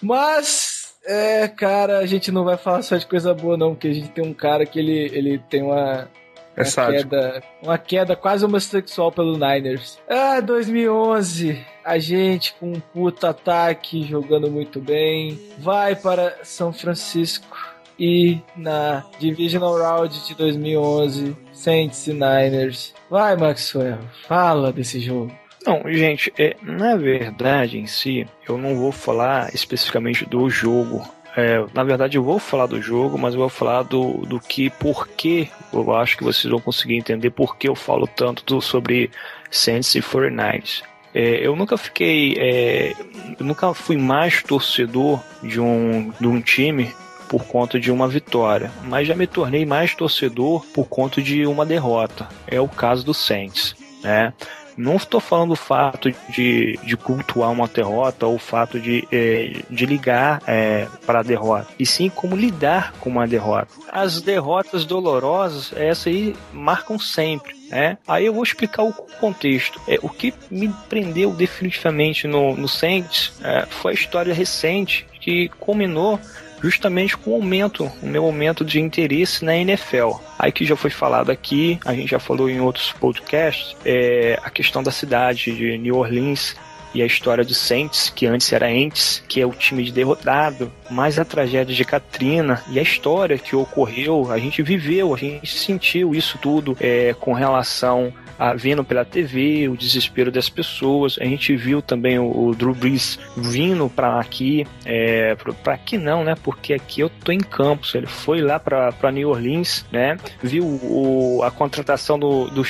Mas, 0.01 0.93
é, 1.05 1.47
cara, 1.47 1.99
a 1.99 2.05
gente 2.05 2.31
não 2.31 2.43
vai 2.43 2.57
falar 2.57 2.81
só 2.81 2.95
de 2.95 3.05
coisa 3.05 3.33
boa, 3.33 3.57
não, 3.57 3.71
porque 3.73 3.87
a 3.87 3.93
gente 3.93 4.09
tem 4.09 4.25
um 4.25 4.33
cara 4.33 4.65
que 4.65 4.79
ele, 4.79 5.09
ele 5.13 5.39
tem 5.49 5.61
uma, 5.61 6.07
É 6.55 6.63
uma 6.63 6.91
queda, 6.91 7.43
uma 7.61 7.77
queda 7.77 8.15
quase 8.15 8.43
homossexual 8.43 9.11
pelo 9.11 9.37
Niners. 9.37 9.99
Ah, 10.09 10.39
2011, 10.39 11.63
a 11.85 11.99
gente 11.99 12.53
com 12.53 12.71
um 12.71 12.79
puta 12.79 13.29
ataque, 13.29 14.03
jogando 14.03 14.49
muito 14.49 14.79
bem, 14.81 15.39
vai 15.59 15.95
para 15.95 16.37
São 16.43 16.73
Francisco 16.73 17.57
e 17.99 18.39
na 18.55 19.05
Divisional 19.19 19.77
Round 19.77 20.25
de 20.25 20.35
2011, 20.35 21.35
Saints 21.53 22.07
e 22.07 22.13
Niners. 22.13 22.93
Vai, 23.09 23.35
Maxwell, 23.35 23.99
fala 24.27 24.71
desse 24.71 24.99
jogo. 24.99 25.31
Não, 25.67 25.83
gente, 25.91 26.31
é, 26.39 26.55
na 26.61 26.95
verdade 26.95 27.77
em 27.77 27.85
si, 27.87 28.25
eu 28.47 28.57
não 28.57 28.75
vou 28.77 28.91
falar 28.91 29.53
especificamente 29.53 30.25
do 30.25 30.49
jogo. 30.49 31.05
É, 31.35 31.63
na 31.73 31.83
verdade, 31.83 32.17
eu 32.17 32.23
vou 32.23 32.39
falar 32.39 32.65
do 32.65 32.81
jogo, 32.81 33.17
mas 33.17 33.33
eu 33.33 33.39
vou 33.41 33.49
falar 33.49 33.83
do, 33.83 34.25
do 34.25 34.39
que, 34.39 34.69
por 34.71 35.07
que 35.09 35.49
eu 35.71 35.93
acho 35.93 36.17
que 36.17 36.23
vocês 36.23 36.49
vão 36.49 36.59
conseguir 36.59 36.95
entender 36.95 37.29
por 37.29 37.57
que 37.57 37.67
eu 37.67 37.75
falo 37.75 38.07
tanto 38.07 38.43
do- 38.45 38.61
sobre 38.61 39.11
Saints 39.51 39.93
e 39.93 40.01
49ers. 40.01 40.81
É, 41.13 41.45
eu 41.45 41.55
nunca 41.55 41.77
fiquei. 41.77 42.33
é, 42.39 42.93
eu 43.39 43.45
nunca 43.45 43.73
fui 43.73 43.97
mais 43.97 44.41
torcedor 44.41 45.19
de 45.43 45.59
um, 45.59 46.11
de 46.19 46.27
um 46.27 46.41
time 46.41 46.91
por 47.29 47.43
conta 47.45 47.77
de 47.79 47.91
uma 47.91 48.07
vitória, 48.07 48.71
mas 48.85 49.07
já 49.07 49.13
me 49.15 49.27
tornei 49.27 49.65
mais 49.65 49.93
torcedor 49.93 50.65
por 50.73 50.87
conta 50.87 51.21
de 51.21 51.45
uma 51.45 51.65
derrota. 51.65 52.27
É 52.47 52.59
o 52.59 52.67
caso 52.69 53.05
do 53.05 53.13
Saints, 53.13 53.75
né? 54.01 54.33
Não 54.77 54.95
estou 54.95 55.19
falando 55.19 55.49
do 55.49 55.55
fato 55.55 56.11
de, 56.29 56.79
de 56.83 56.95
cultuar 56.95 57.51
uma 57.51 57.67
derrota 57.67 58.27
ou 58.27 58.35
o 58.35 58.39
fato 58.39 58.79
de, 58.79 59.07
eh, 59.11 59.63
de 59.69 59.85
ligar 59.85 60.41
eh, 60.45 60.87
para 61.05 61.19
a 61.19 61.23
derrota, 61.23 61.67
e 61.79 61.85
sim 61.85 62.09
como 62.09 62.35
lidar 62.35 62.93
com 62.99 63.09
uma 63.09 63.27
derrota. 63.27 63.67
As 63.91 64.21
derrotas 64.21 64.85
dolorosas, 64.85 65.71
essa 65.75 66.09
aí 66.09 66.35
marcam 66.53 66.99
sempre. 66.99 67.55
Né? 67.69 67.97
Aí 68.07 68.25
eu 68.25 68.33
vou 68.33 68.43
explicar 68.43 68.83
o 68.83 68.93
contexto. 68.93 69.81
É, 69.87 69.99
o 70.01 70.09
que 70.09 70.33
me 70.49 70.69
prendeu 70.87 71.33
definitivamente 71.33 72.27
no, 72.27 72.55
no 72.55 72.67
Saints 72.67 73.33
é, 73.43 73.65
foi 73.65 73.91
a 73.91 73.95
história 73.95 74.33
recente 74.33 75.05
que 75.19 75.49
culminou 75.59 76.19
justamente 76.61 77.17
com 77.17 77.31
o 77.31 77.35
aumento, 77.35 77.91
o 78.01 78.05
meu 78.05 78.25
aumento 78.25 78.65
de 78.65 78.79
interesse 78.79 79.43
na 79.43 79.55
NFL. 79.55 80.13
Aí 80.37 80.51
que 80.51 80.65
já 80.65 80.75
foi 80.75 80.89
falado 80.89 81.31
aqui, 81.31 81.79
a 81.85 81.93
gente 81.93 82.09
já 82.09 82.19
falou 82.19 82.49
em 82.49 82.59
outros 82.59 82.91
podcasts, 82.93 83.75
é, 83.85 84.39
a 84.43 84.49
questão 84.49 84.83
da 84.83 84.91
cidade 84.91 85.51
de 85.51 85.77
New 85.77 85.97
Orleans 85.97 86.55
e 86.93 87.01
a 87.01 87.05
história 87.05 87.43
do 87.43 87.53
Saints, 87.53 88.11
que 88.15 88.25
antes 88.25 88.51
era 88.51 88.71
Ents, 88.71 89.23
que 89.27 89.41
é 89.41 89.45
o 89.45 89.51
time 89.51 89.83
de 89.83 89.91
derrotado, 89.91 90.71
mais 90.89 91.19
a 91.19 91.25
tragédia 91.25 91.75
de 91.75 91.85
Katrina 91.85 92.63
e 92.69 92.79
a 92.79 92.81
história 92.81 93.37
que 93.37 93.55
ocorreu, 93.55 94.31
a 94.31 94.37
gente 94.39 94.63
viveu, 94.63 95.13
a 95.13 95.17
gente 95.17 95.47
sentiu 95.47 96.15
isso 96.15 96.37
tudo 96.39 96.75
é, 96.79 97.13
com 97.19 97.33
relação 97.33 98.13
a 98.37 98.53
vindo 98.53 98.83
pela 98.83 99.05
TV, 99.05 99.67
o 99.67 99.77
desespero 99.77 100.31
das 100.31 100.49
pessoas. 100.49 101.17
A 101.19 101.25
gente 101.25 101.55
viu 101.55 101.81
também 101.81 102.19
o, 102.19 102.47
o 102.47 102.55
Drew 102.55 102.73
Brees 102.73 103.19
vindo 103.35 103.89
para 103.89 104.19
aqui, 104.19 104.65
é, 104.85 105.35
para 105.63 105.73
aqui 105.73 105.97
não, 105.97 106.23
né? 106.23 106.35
Porque 106.43 106.73
aqui 106.73 107.01
eu 107.01 107.09
tô 107.09 107.31
em 107.31 107.39
Campos. 107.39 107.95
Ele 107.95 108.07
foi 108.07 108.41
lá 108.41 108.59
para 108.59 109.11
New 109.11 109.29
Orleans, 109.29 109.85
né? 109.91 110.17
Viu 110.41 110.65
o, 110.65 111.41
a 111.43 111.51
contratação 111.51 112.17
do 112.17 112.47
do, 112.49 112.63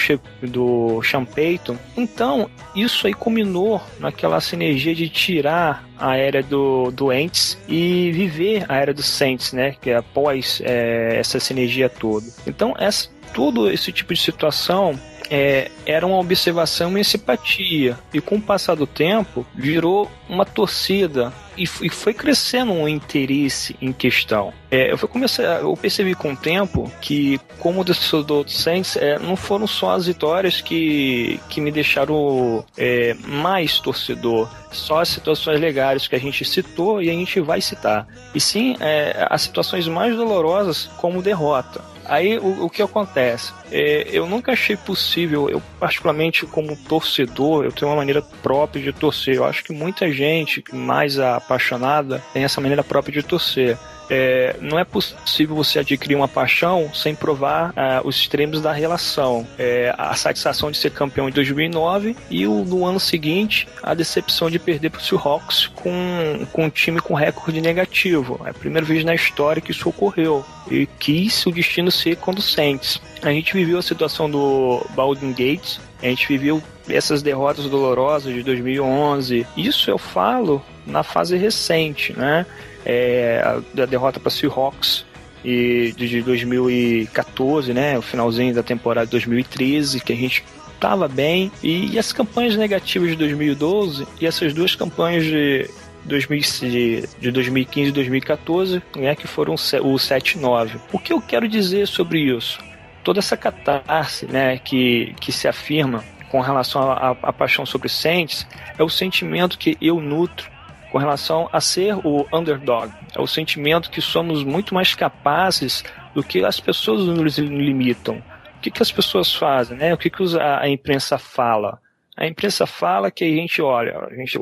do 0.43 1.01
Sean 1.03 1.26
Payton. 1.26 1.78
Então 1.95 2.49
isso 2.76 3.07
aí 3.07 3.13
culminou 3.13 3.82
naquela 3.99 4.39
sinergia 4.39 4.93
de 4.93 5.09
tirar 5.09 5.86
a 5.97 6.15
era 6.15 6.43
do 6.43 6.91
doentes 6.91 7.57
e 7.68 8.11
viver 8.11 8.65
a 8.70 8.78
era 8.78 8.93
dos 8.93 9.07
Saints, 9.07 9.53
né? 9.53 9.76
Que 9.82 9.91
é 9.91 9.97
após 9.97 10.61
é, 10.63 11.18
essa 11.18 11.39
sinergia 11.39 11.89
toda. 11.89 12.26
Então 12.45 12.74
essa 12.78 13.09
todo 13.34 13.70
esse 13.70 13.91
tipo 13.91 14.13
de 14.13 14.20
situação 14.20 14.97
é, 15.30 15.72
era 15.86 16.06
uma 16.06 16.18
observação 16.18 16.98
e 16.98 17.04
simpatia. 17.04 17.98
E 18.14 18.22
com 18.22 18.36
o 18.36 18.42
passar 18.42 18.76
do 18.76 18.88
tempo, 18.88 19.46
virou 19.56 20.10
uma 20.30 20.46
torcida 20.46 21.34
e, 21.58 21.66
foi 21.66 22.14
crescendo 22.14 22.72
um 22.72 22.88
interesse 22.88 23.76
em 23.82 23.92
questão. 23.92 24.54
É, 24.70 24.92
eu, 24.92 24.98
começar, 25.08 25.44
eu 25.62 25.76
percebi 25.76 26.14
com 26.14 26.34
o 26.34 26.38
tempo 26.38 26.92
que, 27.02 27.40
como 27.58 27.84
torcedor 27.84 28.44
do 28.44 28.52
Saints, 28.52 28.96
é, 28.96 29.18
não 29.18 29.36
foram 29.36 29.66
só 29.66 29.96
as 29.96 30.06
vitórias 30.06 30.62
que, 30.62 31.40
que 31.50 31.60
me 31.60 31.72
deixaram 31.72 32.64
é, 32.78 33.16
mais 33.26 33.80
torcedor, 33.80 34.50
só 34.72 35.02
as 35.02 35.10
situações 35.10 35.60
legais 35.60 36.08
que 36.08 36.16
a 36.16 36.20
gente 36.20 36.46
citou 36.46 37.02
e 37.02 37.10
a 37.10 37.14
gente 37.14 37.40
vai 37.40 37.60
citar. 37.60 38.08
E 38.36 38.40
sim 38.40 38.76
é, 38.80 39.26
as 39.30 39.42
situações 39.42 39.88
mais 39.88 40.16
dolorosas, 40.16 40.90
como 40.98 41.22
derrota. 41.22 41.97
Aí 42.08 42.38
o, 42.38 42.66
o 42.66 42.70
que 42.70 42.82
acontece? 42.82 43.51
É, 43.72 44.08
eu 44.12 44.26
nunca 44.26 44.53
achei 44.53 44.76
possível, 44.78 45.49
eu 45.49 45.62
particularmente 45.80 46.45
como 46.45 46.76
torcedor, 46.76 47.66
eu 47.66 47.72
tenho 47.72 47.91
uma 47.91 47.97
maneira 47.97 48.22
própria 48.22 48.82
de 48.82 48.93
torcer. 48.93 49.36
Eu 49.36 49.45
acho 49.45 49.64
que 49.64 49.74
muita 49.74 50.12
gente 50.12 50.64
mais 50.72 51.20
apaixonada 51.20 52.24
tem 52.34 52.43
essa 52.43 52.62
maneira 52.62 52.84
própria 52.84 53.14
de 53.14 53.24
torcer. 53.24 53.78
É, 54.10 54.55
não 54.62 54.80
é 54.80 54.84
possível 54.84 55.55
você 55.55 55.80
adquirir 55.80 56.16
uma 56.16 56.28
paixão 56.28 56.89
sem 56.93 57.14
provar 57.14 57.74
ah, 57.76 58.01
os 58.03 58.16
extremos 58.16 58.62
da 58.62 58.72
relação. 58.72 59.45
É, 59.58 59.93
a 59.97 60.16
satisfação 60.16 60.72
de 60.72 60.78
ser 60.78 60.91
campeão 60.91 61.28
em 61.28 61.32
2009 61.32 62.16
e 62.30 62.47
o, 62.47 62.64
no 62.64 62.86
ano 62.86 62.99
seguinte 62.99 63.68
a 63.84 63.93
decepção 63.93 64.49
de 64.49 64.60
perder 64.60 64.89
para 64.89 64.99
o 64.99 65.03
Seahawks 65.03 65.68
com, 65.68 66.47
com 66.51 66.66
um 66.66 66.70
time 66.70 66.99
com 66.99 67.14
recorde 67.14 67.62
negativo. 67.62 68.39
É 68.45 68.49
a 68.49 68.53
primeira 68.53 68.86
vez 68.86 69.03
na 69.03 69.16
história 69.16 69.62
que 69.62 69.72
isso 69.72 69.89
ocorreu 69.89 70.45
e 70.70 70.86
quis 70.99 71.45
o 71.45 71.51
destino 71.51 71.91
ser 71.91 72.18
conducentes. 72.18 73.01
A 73.22 73.30
gente 73.30 73.53
viveu 73.53 73.80
a 73.80 73.82
situação 73.82 74.30
do 74.30 74.86
Baldwin 74.95 75.32
Gates, 75.32 75.80
a 76.01 76.05
gente 76.05 76.28
viveu 76.28 76.62
essas 76.89 77.22
derrotas 77.22 77.66
dolorosas 77.66 78.34
de 78.34 78.43
2011. 78.43 79.45
Isso 79.55 79.89
eu 79.89 79.97
falo 79.97 80.64
na 80.86 81.03
fase 81.03 81.36
recente, 81.36 82.14
né? 82.14 82.45
É, 82.90 83.42
a, 83.44 83.62
da 83.74 83.86
derrota 83.86 84.18
para 84.18 84.32
Seahawks 84.32 85.06
e 85.44 85.94
de, 85.98 86.08
de 86.08 86.22
2014, 86.22 87.74
né? 87.74 87.98
O 87.98 88.02
finalzinho 88.02 88.54
da 88.54 88.64
temporada 88.64 89.06
de 89.06 89.12
2013, 89.12 90.00
que 90.00 90.14
a 90.14 90.16
gente 90.16 90.44
estava 90.74 91.08
bem. 91.08 91.52
E, 91.62 91.94
e 91.94 92.00
as 92.00 92.14
campanhas 92.14 92.56
negativas 92.56 93.10
de 93.10 93.16
2012 93.18 94.08
e 94.22 94.26
essas 94.26 94.54
duas 94.54 94.74
campanhas 94.76 95.26
de 95.26 95.70
2000 96.06 96.42
de, 96.62 97.10
de 97.20 97.32
2015 97.32 97.90
e 97.90 97.92
2014, 97.92 98.84
né, 98.96 99.16
que 99.16 99.28
foram 99.28 99.54
o 99.54 99.58
7-9. 99.58 100.80
O 100.94 101.00
que 101.00 101.12
eu 101.12 101.22
quero 101.22 101.48
dizer 101.48 101.88
sobre 101.88 102.20
isso? 102.20 102.60
Toda 103.04 103.20
essa 103.20 103.36
catarse 103.36 104.26
né, 104.26 104.58
que, 104.58 105.14
que 105.20 105.32
se 105.32 105.48
afirma 105.48 106.04
com 106.30 106.42
relação 106.42 106.92
à 106.92 107.34
paixão 107.34 107.66
sobre 107.66 107.90
Saints 107.90 108.46
é 108.78 108.84
o 108.84 108.90
sentimento 108.90 109.58
que 109.58 109.78
eu 109.82 110.00
nutro 110.00 110.57
com 110.98 111.00
relação 111.00 111.48
a 111.54 111.62
ser 111.62 111.95
o 112.04 112.26
underdog. 112.34 112.91
É 113.16 113.22
o 113.22 113.28
sentimento 113.28 113.91
que 113.91 114.02
somos 114.02 114.43
muito 114.43 114.74
mais 114.74 114.95
capazes 114.95 115.84
do 116.16 116.24
que 116.24 116.43
as 116.43 116.60
pessoas 116.60 117.06
nos 117.06 117.38
limitam. 117.38 118.18
O 118.58 118.60
que, 118.60 118.72
que 118.72 118.82
as 118.82 118.91
pessoas 118.91 119.32
fazem, 119.32 119.78
né? 119.78 119.93
O 119.93 119.98
que, 119.98 120.10
que 120.10 120.24
a, 120.39 120.68
imprensa 120.68 121.20
fala? 121.20 121.80
A 122.18 122.26
imprensa 122.26 122.66
fala 122.66 123.12
que 123.12 123.24
a 123.24 123.28
gente, 123.28 123.62
olha, 123.62 123.95
a 123.95 124.16
gente, 124.16 124.39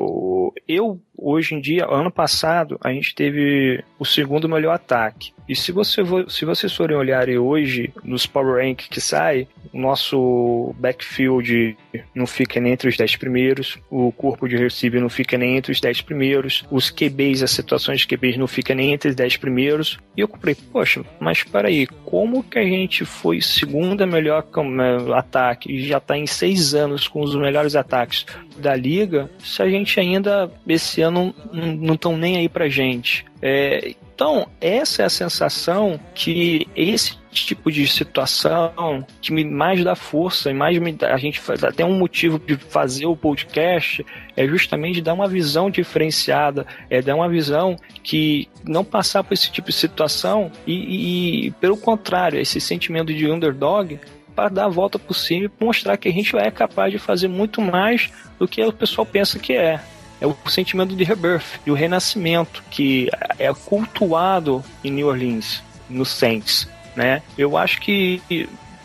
eu 0.66 0.98
hoje 1.16 1.54
em 1.54 1.60
dia, 1.60 1.86
ano 1.88 2.10
passado, 2.10 2.78
a 2.82 2.92
gente 2.92 3.14
teve 3.14 3.82
o 3.98 4.04
segundo 4.04 4.48
melhor 4.48 4.74
ataque. 4.74 5.32
E 5.48 5.54
se, 5.54 5.70
você, 5.70 6.02
vo- 6.02 6.28
se 6.28 6.44
vocês 6.44 6.74
forem 6.74 6.96
olhar 6.96 7.28
hoje 7.28 7.92
nos 8.02 8.26
Power 8.26 8.64
Rank 8.64 8.88
que 8.90 9.00
sai, 9.00 9.46
o 9.72 9.78
nosso 9.78 10.74
backfield 10.78 11.76
não 12.12 12.26
fica 12.26 12.60
nem 12.60 12.72
entre 12.72 12.88
os 12.88 12.96
10 12.96 13.14
primeiros, 13.16 13.78
o 13.88 14.10
corpo 14.10 14.48
de 14.48 14.56
receiver 14.56 15.00
não 15.00 15.08
fica 15.08 15.38
nem 15.38 15.56
entre 15.56 15.70
os 15.70 15.80
10 15.80 16.00
primeiros, 16.00 16.64
os 16.68 16.90
QBs, 16.90 17.42
as 17.44 17.52
situações 17.52 18.00
de 18.00 18.08
QBs 18.08 18.36
não 18.36 18.48
fica 18.48 18.74
nem 18.74 18.92
entre 18.92 19.10
os 19.10 19.14
10 19.14 19.36
primeiros. 19.36 19.98
E 20.16 20.20
eu 20.20 20.26
comprei, 20.26 20.56
poxa, 20.56 21.04
mas 21.20 21.44
peraí, 21.44 21.86
como 22.04 22.42
que 22.42 22.58
a 22.58 22.64
gente 22.64 23.04
foi 23.04 23.40
segunda 23.40 24.04
melhor 24.04 24.44
ataque 25.14 25.70
e 25.72 25.86
já 25.86 26.00
tá 26.00 26.16
em 26.18 26.26
seis 26.26 26.74
anos 26.74 27.06
com 27.06 27.20
os 27.20 27.36
melhores 27.36 27.76
ataques 27.76 28.26
da 28.56 28.74
liga, 28.74 29.30
se 29.38 29.62
a 29.62 29.68
gente 29.68 30.00
ainda 30.00 30.50
esse 30.66 31.02
ano 31.02 31.05
não 31.10 31.94
estão 31.94 32.16
nem 32.16 32.36
aí 32.36 32.48
pra 32.48 32.68
gente? 32.68 33.24
É, 33.40 33.94
então, 34.16 34.48
essa 34.62 35.02
é 35.02 35.04
a 35.04 35.10
sensação 35.10 36.00
que 36.14 36.66
esse 36.74 37.18
tipo 37.30 37.70
de 37.70 37.86
situação 37.86 39.06
que 39.20 39.30
me 39.30 39.44
mais 39.44 39.84
dá 39.84 39.94
força 39.94 40.50
e 40.50 40.54
mais 40.54 40.78
me 40.78 40.90
dá, 40.90 41.12
a 41.12 41.18
gente 41.18 41.38
faz 41.38 41.62
até 41.62 41.84
um 41.84 41.98
motivo 41.98 42.38
de 42.38 42.56
fazer 42.56 43.04
o 43.04 43.14
podcast 43.14 44.04
é 44.34 44.46
justamente 44.48 45.02
dar 45.02 45.12
uma 45.12 45.28
visão 45.28 45.70
diferenciada, 45.70 46.66
é 46.88 47.02
dar 47.02 47.14
uma 47.14 47.28
visão 47.28 47.76
que 48.02 48.48
não 48.64 48.82
passar 48.82 49.22
por 49.22 49.34
esse 49.34 49.52
tipo 49.52 49.68
de 49.68 49.74
situação 49.74 50.50
e, 50.66 51.48
e 51.48 51.50
pelo 51.52 51.76
contrário, 51.76 52.40
esse 52.40 52.58
sentimento 52.58 53.12
de 53.12 53.30
underdog 53.30 54.00
para 54.34 54.48
dar 54.48 54.64
a 54.64 54.68
volta 54.68 54.98
por 54.98 55.14
cima 55.14 55.44
e 55.46 55.64
mostrar 55.64 55.96
que 55.98 56.08
a 56.08 56.12
gente 56.12 56.34
é 56.36 56.50
capaz 56.50 56.90
de 56.90 56.98
fazer 56.98 57.28
muito 57.28 57.60
mais 57.60 58.10
do 58.38 58.48
que 58.48 58.62
o 58.62 58.72
pessoal 58.72 59.06
pensa 59.06 59.38
que 59.38 59.52
é. 59.52 59.78
É 60.20 60.26
o 60.26 60.36
sentimento 60.46 60.94
de 60.96 61.04
rebirth, 61.04 61.60
de 61.64 61.70
o 61.70 61.74
renascimento, 61.74 62.62
que 62.70 63.08
é 63.38 63.52
cultuado 63.52 64.64
em 64.82 64.90
New 64.90 65.08
Orleans, 65.08 65.62
no 65.88 66.04
Saints, 66.04 66.68
né? 66.94 67.22
Eu 67.36 67.56
acho 67.56 67.80
que 67.80 68.22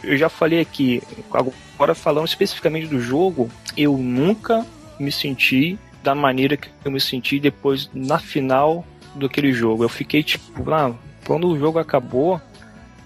eu 0.03 0.17
já 0.17 0.29
falei 0.29 0.59
aqui, 0.59 1.01
agora 1.32 1.95
falando 1.95 2.27
especificamente 2.27 2.88
do 2.88 2.99
jogo, 2.99 3.49
eu 3.77 3.97
nunca 3.97 4.65
me 4.99 5.11
senti 5.11 5.79
da 6.03 6.15
maneira 6.15 6.57
que 6.57 6.67
eu 6.84 6.91
me 6.91 6.99
senti 6.99 7.39
depois 7.39 7.89
na 7.93 8.19
final 8.19 8.86
daquele 9.15 9.53
jogo. 9.53 9.84
Eu 9.84 9.89
fiquei 9.89 10.23
tipo, 10.23 10.71
ah, 10.71 10.93
quando 11.25 11.47
o 11.47 11.57
jogo 11.57 11.79
acabou, 11.79 12.41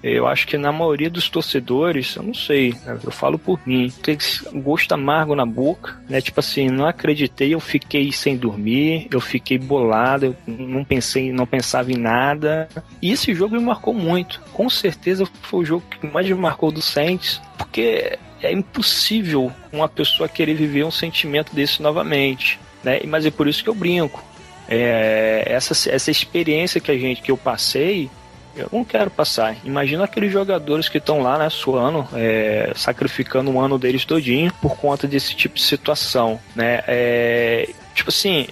Eu 0.03 0.27
acho 0.27 0.45
que 0.45 0.57
na 0.57 0.71
maioria 0.71 1.09
dos 1.09 1.29
torcedores, 1.29 2.15
eu 2.15 2.23
não 2.23 2.33
sei, 2.33 2.75
né, 2.85 2.99
eu 3.03 3.11
falo 3.11 3.39
por 3.39 3.59
mim, 3.65 3.91
tem 4.03 4.17
gosto 4.53 4.91
amargo 4.93 5.35
na 5.35 5.45
boca, 5.45 5.99
né? 6.07 6.21
Tipo 6.21 6.39
assim, 6.39 6.67
não 6.69 6.85
acreditei, 6.85 7.53
eu 7.53 7.59
fiquei 7.59 8.11
sem 8.11 8.37
dormir, 8.37 9.07
eu 9.11 9.19
fiquei 9.19 9.57
bolado, 9.57 10.25
eu 10.25 10.35
não 10.47 10.83
pensei, 10.83 11.31
não 11.31 11.47
pensava 11.47 11.91
em 11.91 11.97
nada. 11.97 12.69
E 13.01 13.11
esse 13.11 13.33
jogo 13.33 13.55
me 13.55 13.63
marcou 13.63 13.93
muito. 13.93 14.41
Com 14.53 14.69
certeza 14.69 15.25
foi 15.41 15.61
o 15.61 15.65
jogo 15.65 15.83
que 15.89 16.05
mais 16.05 16.27
me 16.27 16.35
marcou 16.35 16.71
do 16.71 16.81
Saints, 16.81 17.41
porque 17.57 18.17
é 18.41 18.51
impossível 18.51 19.51
uma 19.71 19.89
pessoa 19.89 20.29
querer 20.29 20.53
viver 20.53 20.83
um 20.85 20.91
sentimento 20.91 21.55
desse 21.55 21.81
novamente, 21.81 22.59
né? 22.83 22.99
Mas 23.07 23.25
é 23.25 23.31
por 23.31 23.47
isso 23.47 23.63
que 23.63 23.69
eu 23.69 23.75
brinco. 23.75 24.23
É, 24.67 25.43
essa, 25.47 25.89
essa 25.89 26.09
experiência 26.09 26.81
que 26.81 26.91
a 26.91 26.97
gente 26.97 27.21
que 27.21 27.31
eu 27.31 27.37
passei, 27.37 28.09
eu 28.55 28.69
não 28.71 28.83
quero 28.83 29.09
passar. 29.11 29.55
Imagina 29.63 30.03
aqueles 30.05 30.31
jogadores 30.31 30.87
que 30.89 30.97
estão 30.97 31.21
lá, 31.21 31.37
né, 31.37 31.49
suando, 31.49 32.07
é, 32.13 32.71
sacrificando 32.75 33.51
um 33.51 33.59
ano 33.59 33.77
deles 33.77 34.05
todinho 34.05 34.51
por 34.61 34.77
conta 34.77 35.07
desse 35.07 35.35
tipo 35.35 35.55
de 35.55 35.61
situação, 35.61 36.39
né? 36.55 36.81
É, 36.87 37.69
tipo 37.93 38.09
assim, 38.09 38.47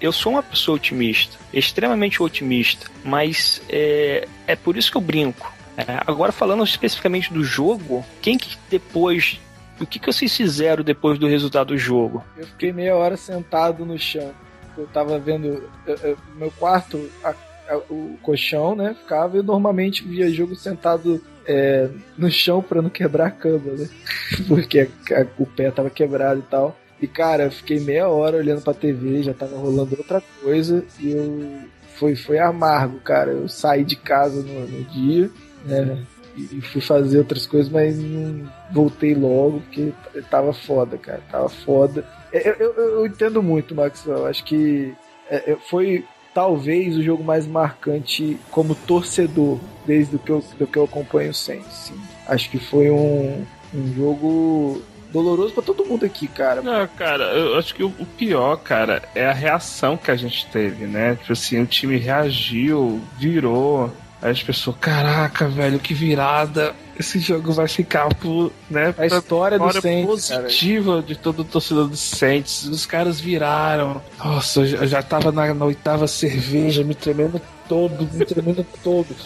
eu 0.00 0.12
sou 0.12 0.32
uma 0.32 0.42
pessoa 0.42 0.76
otimista, 0.76 1.36
extremamente 1.52 2.22
otimista, 2.22 2.86
mas 3.04 3.60
é, 3.68 4.26
é 4.46 4.56
por 4.56 4.76
isso 4.76 4.90
que 4.90 4.96
eu 4.96 5.02
brinco. 5.02 5.52
É, 5.76 5.84
agora 6.06 6.32
falando 6.32 6.62
especificamente 6.64 7.32
do 7.32 7.42
jogo, 7.44 8.04
quem 8.20 8.36
que 8.36 8.56
depois 8.70 9.38
o 9.80 9.86
que, 9.86 9.98
que 9.98 10.06
vocês 10.12 10.36
fizeram 10.36 10.84
depois 10.84 11.18
do 11.18 11.26
resultado 11.26 11.68
do 11.68 11.78
jogo? 11.78 12.22
Eu 12.36 12.46
fiquei 12.46 12.70
meia 12.70 12.94
hora 12.94 13.16
sentado 13.16 13.84
no 13.86 13.98
chão. 13.98 14.30
Eu 14.76 14.86
tava 14.88 15.18
vendo 15.18 15.68
eu- 15.86 15.96
eu- 16.02 16.18
meu 16.36 16.50
quarto, 16.50 17.10
a- 17.24 17.34
o 17.76 18.16
colchão, 18.22 18.74
né? 18.74 18.94
Ficava 19.00 19.38
e 19.38 19.42
normalmente 19.42 20.02
via 20.04 20.30
jogo 20.30 20.54
sentado 20.54 21.22
é, 21.46 21.88
no 22.16 22.30
chão 22.30 22.62
pra 22.62 22.82
não 22.82 22.90
quebrar 22.90 23.26
a 23.26 23.30
cama, 23.30 23.72
né? 23.72 23.88
Porque 24.48 24.80
a- 24.80 25.20
a- 25.20 25.26
o 25.38 25.46
pé 25.46 25.70
tava 25.70 25.90
quebrado 25.90 26.40
e 26.40 26.50
tal. 26.50 26.76
E 27.00 27.06
cara, 27.06 27.44
eu 27.44 27.50
fiquei 27.50 27.80
meia 27.80 28.08
hora 28.08 28.36
olhando 28.36 28.60
pra 28.62 28.74
TV, 28.74 29.22
já 29.22 29.32
tava 29.32 29.56
rolando 29.56 29.96
outra 29.96 30.22
coisa 30.42 30.84
e 30.98 31.12
eu 31.12 31.60
foi, 31.96 32.14
foi 32.14 32.38
amargo, 32.38 32.98
cara. 33.00 33.30
Eu 33.32 33.48
saí 33.48 33.84
de 33.84 33.96
casa 33.96 34.42
no, 34.42 34.66
no 34.66 34.84
dia, 34.84 35.30
né? 35.64 35.98
E 36.36 36.60
fui 36.60 36.80
fazer 36.80 37.18
outras 37.18 37.46
coisas, 37.46 37.70
mas 37.70 37.98
não 37.98 38.50
voltei 38.72 39.14
logo, 39.14 39.60
porque 39.60 39.92
tava 40.30 40.52
foda, 40.52 40.96
cara. 40.96 41.20
Tava 41.30 41.48
foda. 41.48 42.04
Eu, 42.32 42.54
eu, 42.54 42.72
eu 42.74 43.06
entendo 43.06 43.42
muito, 43.42 43.74
Maxwell. 43.74 44.26
Acho 44.26 44.44
que 44.44 44.94
é, 45.28 45.52
é, 45.52 45.56
foi 45.68 46.04
talvez 46.34 46.96
o 46.96 47.02
jogo 47.02 47.22
mais 47.24 47.46
marcante 47.46 48.38
como 48.50 48.74
torcedor, 48.74 49.58
desde 49.86 50.18
que 50.18 50.30
eu, 50.30 50.44
do 50.58 50.66
que 50.66 50.78
eu 50.78 50.84
acompanho 50.84 51.32
o. 51.32 51.62
Sim. 51.70 51.98
Acho 52.26 52.50
que 52.50 52.58
foi 52.58 52.90
um, 52.90 53.44
um 53.74 53.94
jogo 53.94 54.82
doloroso 55.12 55.52
pra 55.52 55.62
todo 55.62 55.84
mundo 55.84 56.06
aqui, 56.06 56.28
cara. 56.28 56.62
Não, 56.62 56.86
cara, 56.86 57.24
eu 57.24 57.58
acho 57.58 57.74
que 57.74 57.82
o 57.82 57.92
o 57.98 58.06
pior, 58.06 58.56
cara, 58.56 59.02
é 59.14 59.26
a 59.26 59.32
reação 59.32 59.96
que 59.96 60.10
a 60.10 60.16
gente 60.16 60.46
teve, 60.46 60.86
né? 60.86 61.16
Tipo 61.16 61.32
assim, 61.32 61.60
o 61.60 61.66
time 61.66 61.96
reagiu, 61.96 63.00
virou. 63.18 63.92
Aí 64.22 64.30
as 64.30 64.42
pessoas, 64.42 64.76
caraca, 64.80 65.48
velho, 65.48 65.78
que 65.78 65.94
virada. 65.94 66.74
Esse 67.00 67.18
jogo 67.18 67.50
vai 67.50 67.66
ficar 67.66 68.14
por, 68.14 68.52
né, 68.70 68.94
A 68.98 69.06
história 69.06 69.58
do 69.58 69.72
Saints, 69.72 70.28
cara. 70.28 70.42
positiva 70.42 71.02
de 71.02 71.16
todo 71.16 71.40
o 71.40 71.44
torcedor 71.44 71.88
do 71.88 71.96
Saints. 71.96 72.64
Os 72.66 72.84
caras 72.84 73.18
viraram. 73.18 74.02
Nossa, 74.22 74.60
eu 74.60 74.86
já 74.86 75.02
tava 75.02 75.32
na, 75.32 75.54
na 75.54 75.64
oitava 75.64 76.06
cerveja, 76.06 76.84
me 76.84 76.94
tremendo 76.94 77.40
todo, 77.66 78.06
me 78.12 78.24
tremendo 78.26 78.66
todo. 78.84 79.16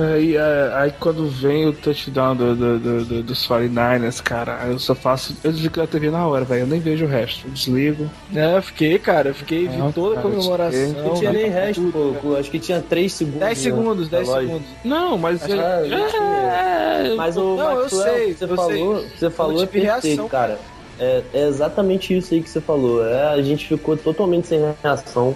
Aí, 0.00 0.36
é, 0.36 0.70
aí 0.74 0.92
quando 0.98 1.28
vem 1.28 1.66
o 1.66 1.72
touchdown 1.72 2.34
do, 2.34 2.54
do, 2.56 2.78
do- 2.78 3.04
do- 3.04 3.22
dos 3.22 3.46
49ers, 3.46 4.22
cara, 4.22 4.60
eu 4.68 4.78
só 4.78 4.94
faço. 4.94 5.36
Eu 5.44 5.52
desligo 5.52 5.80
a 5.82 5.86
TV 5.86 6.10
na 6.10 6.26
hora, 6.26 6.44
velho. 6.44 6.62
Eu 6.62 6.66
nem 6.66 6.80
vejo 6.80 7.04
o 7.04 7.08
resto. 7.08 7.46
Eu 7.46 7.50
desligo. 7.52 8.10
É, 8.34 8.56
eu 8.56 8.62
fiquei, 8.62 8.98
cara, 8.98 9.28
eu 9.30 9.34
fiquei, 9.34 9.68
vi 9.68 9.76
Não, 9.76 9.92
toda 9.92 10.18
a 10.18 10.22
comemoração. 10.22 10.88
Não 11.04 11.14
tinha 11.14 11.32
nem 11.32 11.44
vi 11.44 11.50
resto, 11.50 11.82
tudo, 11.82 12.16
pô, 12.22 12.36
Acho 12.36 12.50
que 12.50 12.58
tinha 12.58 12.80
3 12.80 13.12
segundos. 13.12 13.40
10 13.40 13.58
né, 13.58 13.64
segundos, 13.64 14.10
na 14.10 14.16
10 14.18 14.28
loja. 14.28 14.40
segundos. 14.46 14.68
Não, 14.84 15.18
mas. 15.18 15.42
Ah, 15.42 15.48
é- 15.48 15.88
não 15.88 16.08
tinha. 16.08 17.16
Mas 17.16 17.36
o 17.36 17.56
Não, 17.56 17.80
eu 17.80 17.88
sei, 17.88 18.34
você 18.34 18.44
eu 18.44 18.48
falou, 18.56 18.98
sei. 19.00 19.08
você 19.18 19.30
falou 19.30 19.52
Eu 19.56 19.62
é 19.62 19.66
tive 19.66 19.80
perfeito, 19.82 20.06
reação. 20.06 20.28
cara. 20.28 20.58
É, 20.98 21.22
é 21.32 21.46
exatamente 21.48 22.16
isso 22.16 22.34
aí 22.34 22.42
que 22.42 22.48
você 22.50 22.60
falou. 22.60 23.04
É, 23.06 23.28
a 23.34 23.42
gente 23.42 23.66
ficou 23.66 23.96
totalmente 23.96 24.46
sem 24.46 24.60
reação. 24.82 25.34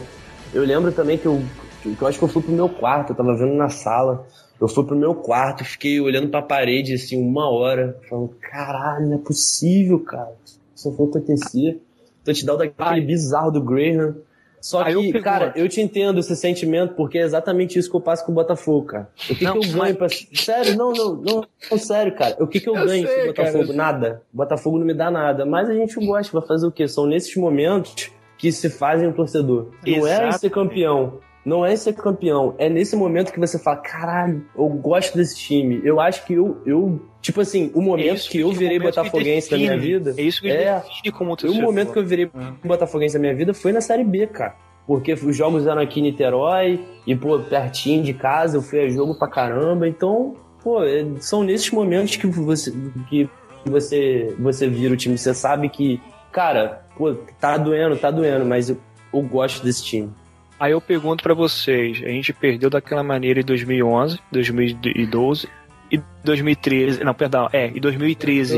Eu 0.52 0.62
lembro 0.64 0.92
também 0.92 1.16
que 1.18 1.26
eu, 1.26 1.42
que 1.82 1.96
eu 2.00 2.06
acho 2.06 2.18
que 2.18 2.24
eu 2.24 2.28
fui 2.28 2.42
pro 2.42 2.52
meu 2.52 2.68
quarto, 2.68 3.10
eu 3.10 3.16
tava 3.16 3.34
vendo 3.36 3.54
na 3.54 3.68
sala. 3.70 4.26
Eu 4.60 4.68
fui 4.68 4.84
pro 4.84 4.96
meu 4.96 5.14
quarto, 5.14 5.64
fiquei 5.64 6.00
olhando 6.00 6.28
pra 6.28 6.40
parede 6.40 6.94
assim 6.94 7.20
uma 7.20 7.50
hora, 7.50 7.98
falando, 8.08 8.30
caralho, 8.40 9.06
não 9.08 9.16
é 9.16 9.18
possível, 9.18 10.00
cara. 10.00 10.32
Isso 10.74 10.88
não 10.88 10.96
foi 10.96 11.06
acontecer. 11.08 11.80
Touchdown 12.24 12.56
daquele 12.56 13.00
bizarro 13.02 13.50
do 13.50 13.62
Graham. 13.62 14.16
Só 14.60 14.80
eu 14.88 15.00
que, 15.02 15.12
pergunto. 15.12 15.24
cara, 15.24 15.52
eu 15.56 15.68
te 15.68 15.82
entendo 15.82 16.18
esse 16.20 16.34
sentimento, 16.34 16.94
porque 16.94 17.18
é 17.18 17.20
exatamente 17.20 17.78
isso 17.78 17.90
que 17.90 17.96
eu 17.96 18.00
passo 18.00 18.24
com 18.24 18.32
o 18.32 18.34
Botafogo, 18.34 18.86
cara. 18.86 19.10
O 19.28 19.34
que, 19.34 19.44
Não, 19.44 19.60
que 19.60 19.68
eu 19.68 19.72
ganho 19.74 19.94
pra. 19.94 20.08
Sério, 20.08 20.74
não, 20.74 20.90
não, 20.90 21.14
não, 21.16 21.44
não, 21.70 21.78
sério, 21.78 22.14
cara. 22.16 22.36
O 22.42 22.46
que, 22.46 22.60
que 22.60 22.70
eu, 22.70 22.74
Eu 22.74 22.86
ganho 22.86 23.06
sei, 23.06 23.24
com 23.26 23.30
o 23.30 23.34
cara, 23.34 23.48
Botafogo? 23.48 23.62
eu 23.64 23.66
sei. 23.66 23.76
Nada. 23.76 24.22
O 24.32 24.36
Botafogo 24.38 24.78
não 24.78 24.86
me 24.86 24.94
dá 24.94 25.10
nada. 25.10 25.44
Mas 25.44 25.68
a 25.68 25.74
gente 25.74 25.94
gosta, 26.06 26.32
vai 26.38 26.48
fazer 26.48 26.66
o 26.66 26.72
quê? 26.72 26.88
São 26.88 27.04
nesses 27.04 27.36
momentos 27.36 28.10
que 28.38 28.50
se 28.50 28.70
fazem 28.70 29.06
um 29.06 29.12
torcedor. 29.12 29.68
Não 29.86 30.06
é 30.06 30.28
em 30.30 30.32
ser 30.32 30.48
campeão. 30.48 31.20
Não 31.44 31.64
é 31.64 31.76
ser 31.76 31.92
campeão. 31.92 32.54
É 32.56 32.68
nesse 32.68 32.96
momento 32.96 33.32
que 33.32 33.38
você 33.38 33.58
fala, 33.58 33.76
caralho, 33.76 34.46
eu 34.56 34.66
gosto 34.68 35.14
desse 35.16 35.36
time. 35.36 35.80
Eu 35.84 36.00
acho 36.00 36.24
que 36.24 36.32
eu. 36.32 36.62
eu 36.64 37.00
tipo 37.20 37.40
assim, 37.40 37.70
o 37.74 37.82
momento 37.82 38.14
isso 38.16 38.30
que 38.30 38.40
eu 38.40 38.50
virei 38.50 38.78
botafoguense 38.78 39.50
da 39.50 39.58
minha 39.58 39.76
vida. 39.76 40.14
É 40.16 40.22
isso 40.22 40.40
que 40.40 40.48
é, 40.48 40.76
define 40.80 41.12
como 41.12 41.32
o 41.32 41.36
torcedor. 41.36 41.62
momento 41.62 41.92
que 41.92 41.98
eu 41.98 42.06
virei 42.06 42.30
botafoguense 42.64 43.14
da 43.14 43.20
minha 43.20 43.34
vida 43.34 43.52
foi 43.52 43.72
na 43.72 43.80
Série 43.82 44.04
B, 44.04 44.26
cara. 44.26 44.56
Porque 44.86 45.12
os 45.14 45.36
jogos 45.36 45.66
eram 45.66 45.80
aqui 45.80 46.00
em 46.00 46.04
Niterói, 46.04 46.84
e, 47.06 47.14
pô, 47.14 47.38
pertinho 47.38 48.02
de 48.02 48.12
casa, 48.12 48.56
eu 48.58 48.62
fui 48.62 48.80
a 48.80 48.88
jogo 48.88 49.14
pra 49.18 49.28
caramba. 49.28 49.88
Então, 49.88 50.34
pô, 50.62 50.82
é- 50.82 51.06
são 51.20 51.42
nesses 51.42 51.70
momentos 51.70 52.16
que 52.16 52.26
você, 52.26 52.72
que 53.08 53.28
você, 53.66 54.34
você 54.38 54.68
vira 54.68 54.94
o 54.94 54.96
time. 54.96 55.16
Você 55.16 55.32
sabe 55.34 55.68
que, 55.68 56.00
cara, 56.30 56.82
pô, 56.96 57.14
tá 57.40 57.56
doendo, 57.56 57.96
tá 57.96 58.10
doendo, 58.10 58.44
mas 58.44 58.68
eu, 58.70 58.76
eu 59.12 59.22
gosto 59.22 59.64
desse 59.64 59.84
time. 59.84 60.10
Aí 60.58 60.72
eu 60.72 60.80
pergunto 60.80 61.22
pra 61.22 61.34
vocês, 61.34 61.98
a 62.04 62.08
gente 62.08 62.32
perdeu 62.32 62.70
daquela 62.70 63.02
maneira 63.02 63.40
em 63.40 63.44
2011, 63.44 64.18
2012 64.30 65.48
e 65.90 66.00
2013, 66.24 67.04
não, 67.04 67.12
perdão, 67.14 67.48
é, 67.52 67.68
em 67.68 67.80
2013. 67.80 68.54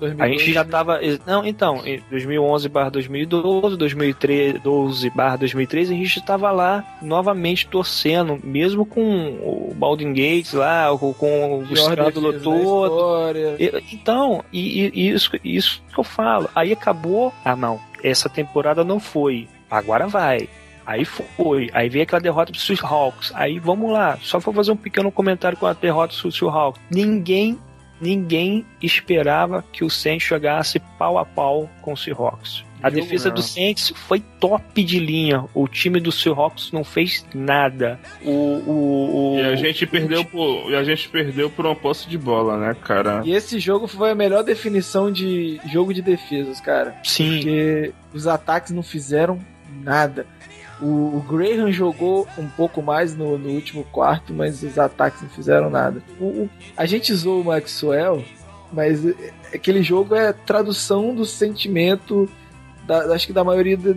A 0.00 0.28
gente 0.28 0.52
já 0.52 0.64
tava. 0.64 1.00
Não, 1.26 1.44
então, 1.44 1.82
em 1.84 2.00
2011 2.08 2.68
barra 2.68 2.88
2012, 2.88 3.76
2012 3.76 5.10
barra 5.10 5.36
2013, 5.38 5.92
a 5.92 5.96
gente 5.96 6.24
tava 6.24 6.52
lá 6.52 6.84
novamente 7.02 7.66
torcendo, 7.66 8.38
mesmo 8.44 8.86
com 8.86 9.00
o 9.42 9.74
Baldwin 9.74 10.10
Gates 10.12 10.52
lá, 10.52 10.86
com, 10.96 11.12
com 11.12 11.58
o 11.58 11.62
escândalo 11.72 12.32
todo. 12.44 12.94
E- 13.58 13.82
Então, 13.92 14.44
e, 14.52 14.84
e- 14.86 14.92
e 14.94 15.08
isso, 15.10 15.32
isso 15.44 15.82
que 15.92 15.98
eu 15.98 16.04
falo. 16.04 16.48
Aí 16.54 16.72
acabou. 16.72 17.34
Ah, 17.44 17.56
não. 17.56 17.80
Essa 18.02 18.28
temporada 18.28 18.84
não 18.84 19.00
foi. 19.00 19.48
Agora 19.68 20.06
vai. 20.06 20.48
Aí 20.88 21.04
foi. 21.04 21.68
Aí 21.74 21.90
veio 21.90 22.04
aquela 22.04 22.20
derrota 22.22 22.50
pro 22.50 22.58
Seahawks. 22.60 23.30
Aí 23.34 23.58
vamos 23.58 23.92
lá. 23.92 24.16
Só 24.22 24.38
vou 24.38 24.54
fazer 24.54 24.72
um 24.72 24.76
pequeno 24.76 25.12
comentário 25.12 25.58
com 25.58 25.66
a 25.66 25.74
derrota 25.74 26.14
do 26.22 26.32
Seahawks. 26.32 26.80
Ninguém, 26.90 27.58
ninguém 28.00 28.64
esperava 28.80 29.62
que 29.70 29.84
o 29.84 29.90
Saints 29.90 30.26
jogasse 30.26 30.80
pau 30.98 31.18
a 31.18 31.26
pau 31.26 31.68
com 31.82 31.92
o 31.92 31.96
Seahawks. 31.96 32.64
A 32.82 32.88
Jogo 32.90 33.02
defesa 33.02 33.28
não. 33.28 33.34
do 33.34 33.42
Saints 33.42 33.92
foi 33.94 34.20
top 34.40 34.82
de 34.84 34.98
linha. 35.00 35.44
O 35.52 35.66
time 35.66 35.98
do 36.00 36.12
Seahawks 36.12 36.70
não 36.72 36.84
fez 36.84 37.26
nada. 37.34 37.98
O, 38.22 38.30
o, 38.30 39.34
o- 39.34 39.38
E 39.40 39.42
a 39.44 39.56
gente 39.56 39.84
perdeu 39.84 40.24
por, 40.24 40.70
e 40.70 40.76
a 40.76 40.84
gente 40.84 41.08
perdeu 41.08 41.50
por 41.50 41.66
uma 41.66 41.74
posse 41.74 42.08
de 42.08 42.16
bola, 42.16 42.56
né, 42.56 42.74
cara? 42.82 43.20
E 43.24 43.32
esse 43.32 43.58
jogo 43.58 43.86
foi 43.88 44.12
a 44.12 44.14
melhor 44.14 44.44
definição 44.44 45.10
de 45.10 45.60
jogo 45.70 45.92
de 45.92 46.00
defesas, 46.00 46.60
cara. 46.60 46.94
Sim. 47.02 47.34
Porque 47.34 47.92
os 48.14 48.26
ataques 48.28 48.70
não 48.70 48.82
fizeram 48.82 49.38
nada. 49.82 50.24
O, 50.80 51.16
o 51.16 51.24
Graham 51.28 51.72
jogou 51.72 52.26
um 52.38 52.48
pouco 52.48 52.80
mais 52.82 53.16
no, 53.16 53.36
no 53.36 53.50
último 53.50 53.84
quarto, 53.84 54.32
mas 54.32 54.62
os 54.62 54.78
ataques 54.78 55.22
não 55.22 55.28
fizeram 55.28 55.68
nada. 55.70 56.02
O, 56.20 56.24
o- 56.24 56.50
a 56.76 56.86
gente 56.86 57.12
zoou 57.14 57.40
o 57.40 57.44
Maxwell, 57.44 58.22
mas 58.72 59.04
é- 59.04 59.14
aquele 59.54 59.82
jogo 59.82 60.14
é 60.14 60.32
tradução 60.32 61.14
do 61.14 61.24
sentimento 61.24 62.28
da, 62.86 63.12
acho 63.14 63.26
que 63.26 63.32
da 63.32 63.42
maioria 63.44 63.76
de- 63.76 63.94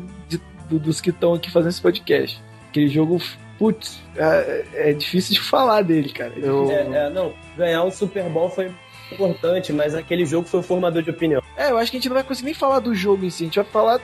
do- 0.69 0.79
dos 0.79 0.99
que 0.99 1.09
estão 1.11 1.33
aqui 1.33 1.51
fazendo 1.51 1.69
esse 1.69 1.81
podcast. 1.81 2.41
Aquele 2.69 2.87
jogo, 2.87 3.21
putz, 3.59 3.99
é, 4.15 4.65
é 4.73 4.93
difícil 4.93 5.33
de 5.35 5.41
falar 5.41 5.81
dele, 5.83 6.09
cara. 6.09 6.33
Eu, 6.37 6.71
É, 6.71 7.05
é, 7.05 7.09
não, 7.09 7.33
ganhar 7.57 7.83
o 7.83 7.91
Super 7.91 8.23
Bowl 8.29 8.49
foi 8.49 8.71
importante, 9.11 9.71
mas 9.73 9.93
aquele 9.93 10.25
jogo 10.25 10.47
foi 10.47 10.61
o 10.61 10.63
formador 10.63 11.03
de 11.03 11.09
opinião. 11.09 11.41
É, 11.57 11.69
eu 11.69 11.77
acho 11.77 11.91
que 11.91 11.97
a 11.97 11.99
gente 11.99 12.07
não 12.09 12.15
vai 12.15 12.23
conseguir 12.23 12.45
nem 12.45 12.53
falar 12.53 12.79
do 12.79 12.95
jogo 12.95 13.25
em 13.25 13.29
si, 13.29 13.43
a 13.43 13.45
gente 13.47 13.55
vai 13.59 13.65
falar 13.65 14.01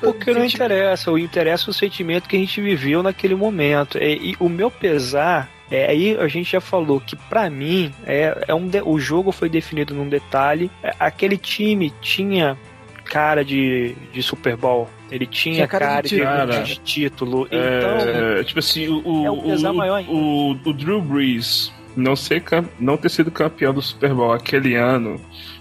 Porque 0.00 0.32
não 0.32 0.44
interessa, 0.44 1.10
o 1.12 1.18
interessa 1.18 1.68
é 1.68 1.70
o 1.70 1.74
sentimento 1.74 2.28
que 2.28 2.36
a 2.36 2.38
gente 2.38 2.60
viveu 2.60 3.02
naquele 3.02 3.34
momento. 3.34 3.98
E, 3.98 4.32
e 4.32 4.36
o 4.40 4.48
meu 4.48 4.70
pesar. 4.70 5.48
É, 5.70 5.86
aí 5.88 6.16
a 6.18 6.26
gente 6.26 6.50
já 6.50 6.60
falou 6.60 7.00
que 7.00 7.14
pra 7.14 7.48
mim 7.48 7.92
é, 8.04 8.44
é 8.48 8.54
um 8.54 8.66
de- 8.66 8.82
o 8.84 8.98
jogo 8.98 9.30
foi 9.30 9.48
definido 9.48 9.94
num 9.94 10.08
detalhe. 10.08 10.68
É, 10.82 10.92
aquele 10.98 11.36
time 11.36 11.92
tinha 12.00 12.58
cara 13.04 13.44
de, 13.44 13.94
de 14.12 14.20
Super 14.20 14.56
Bowl. 14.56 14.88
Ele 15.12 15.26
tinha, 15.26 15.54
Tinha 15.56 15.68
cara 15.68 15.86
cara, 15.86 16.02
de 16.02 16.08
de, 16.08 16.16
título. 16.16 16.64
de 16.64 16.76
título. 16.80 17.46
Então, 17.46 18.38
É, 18.38 18.42
tipo 18.44 18.58
assim, 18.58 18.88
o, 18.88 19.02
o, 19.22 19.26
É 19.26 19.30
um 19.30 19.40
pesar 19.42 19.70
o- 19.70 20.12
o, 20.12 20.50
o 20.52 20.72
Drew 20.72 21.00
Brees 21.00 21.72
não, 21.96 22.16
ser, 22.16 22.40
cam- 22.42 22.68
não 22.80 22.96
ter 22.96 23.08
sido 23.08 23.30
campeão 23.30 23.72
do 23.72 23.80
Super 23.82 24.12
Bowl 24.14 24.32
aquele 24.32 24.74
ano, 24.74 25.20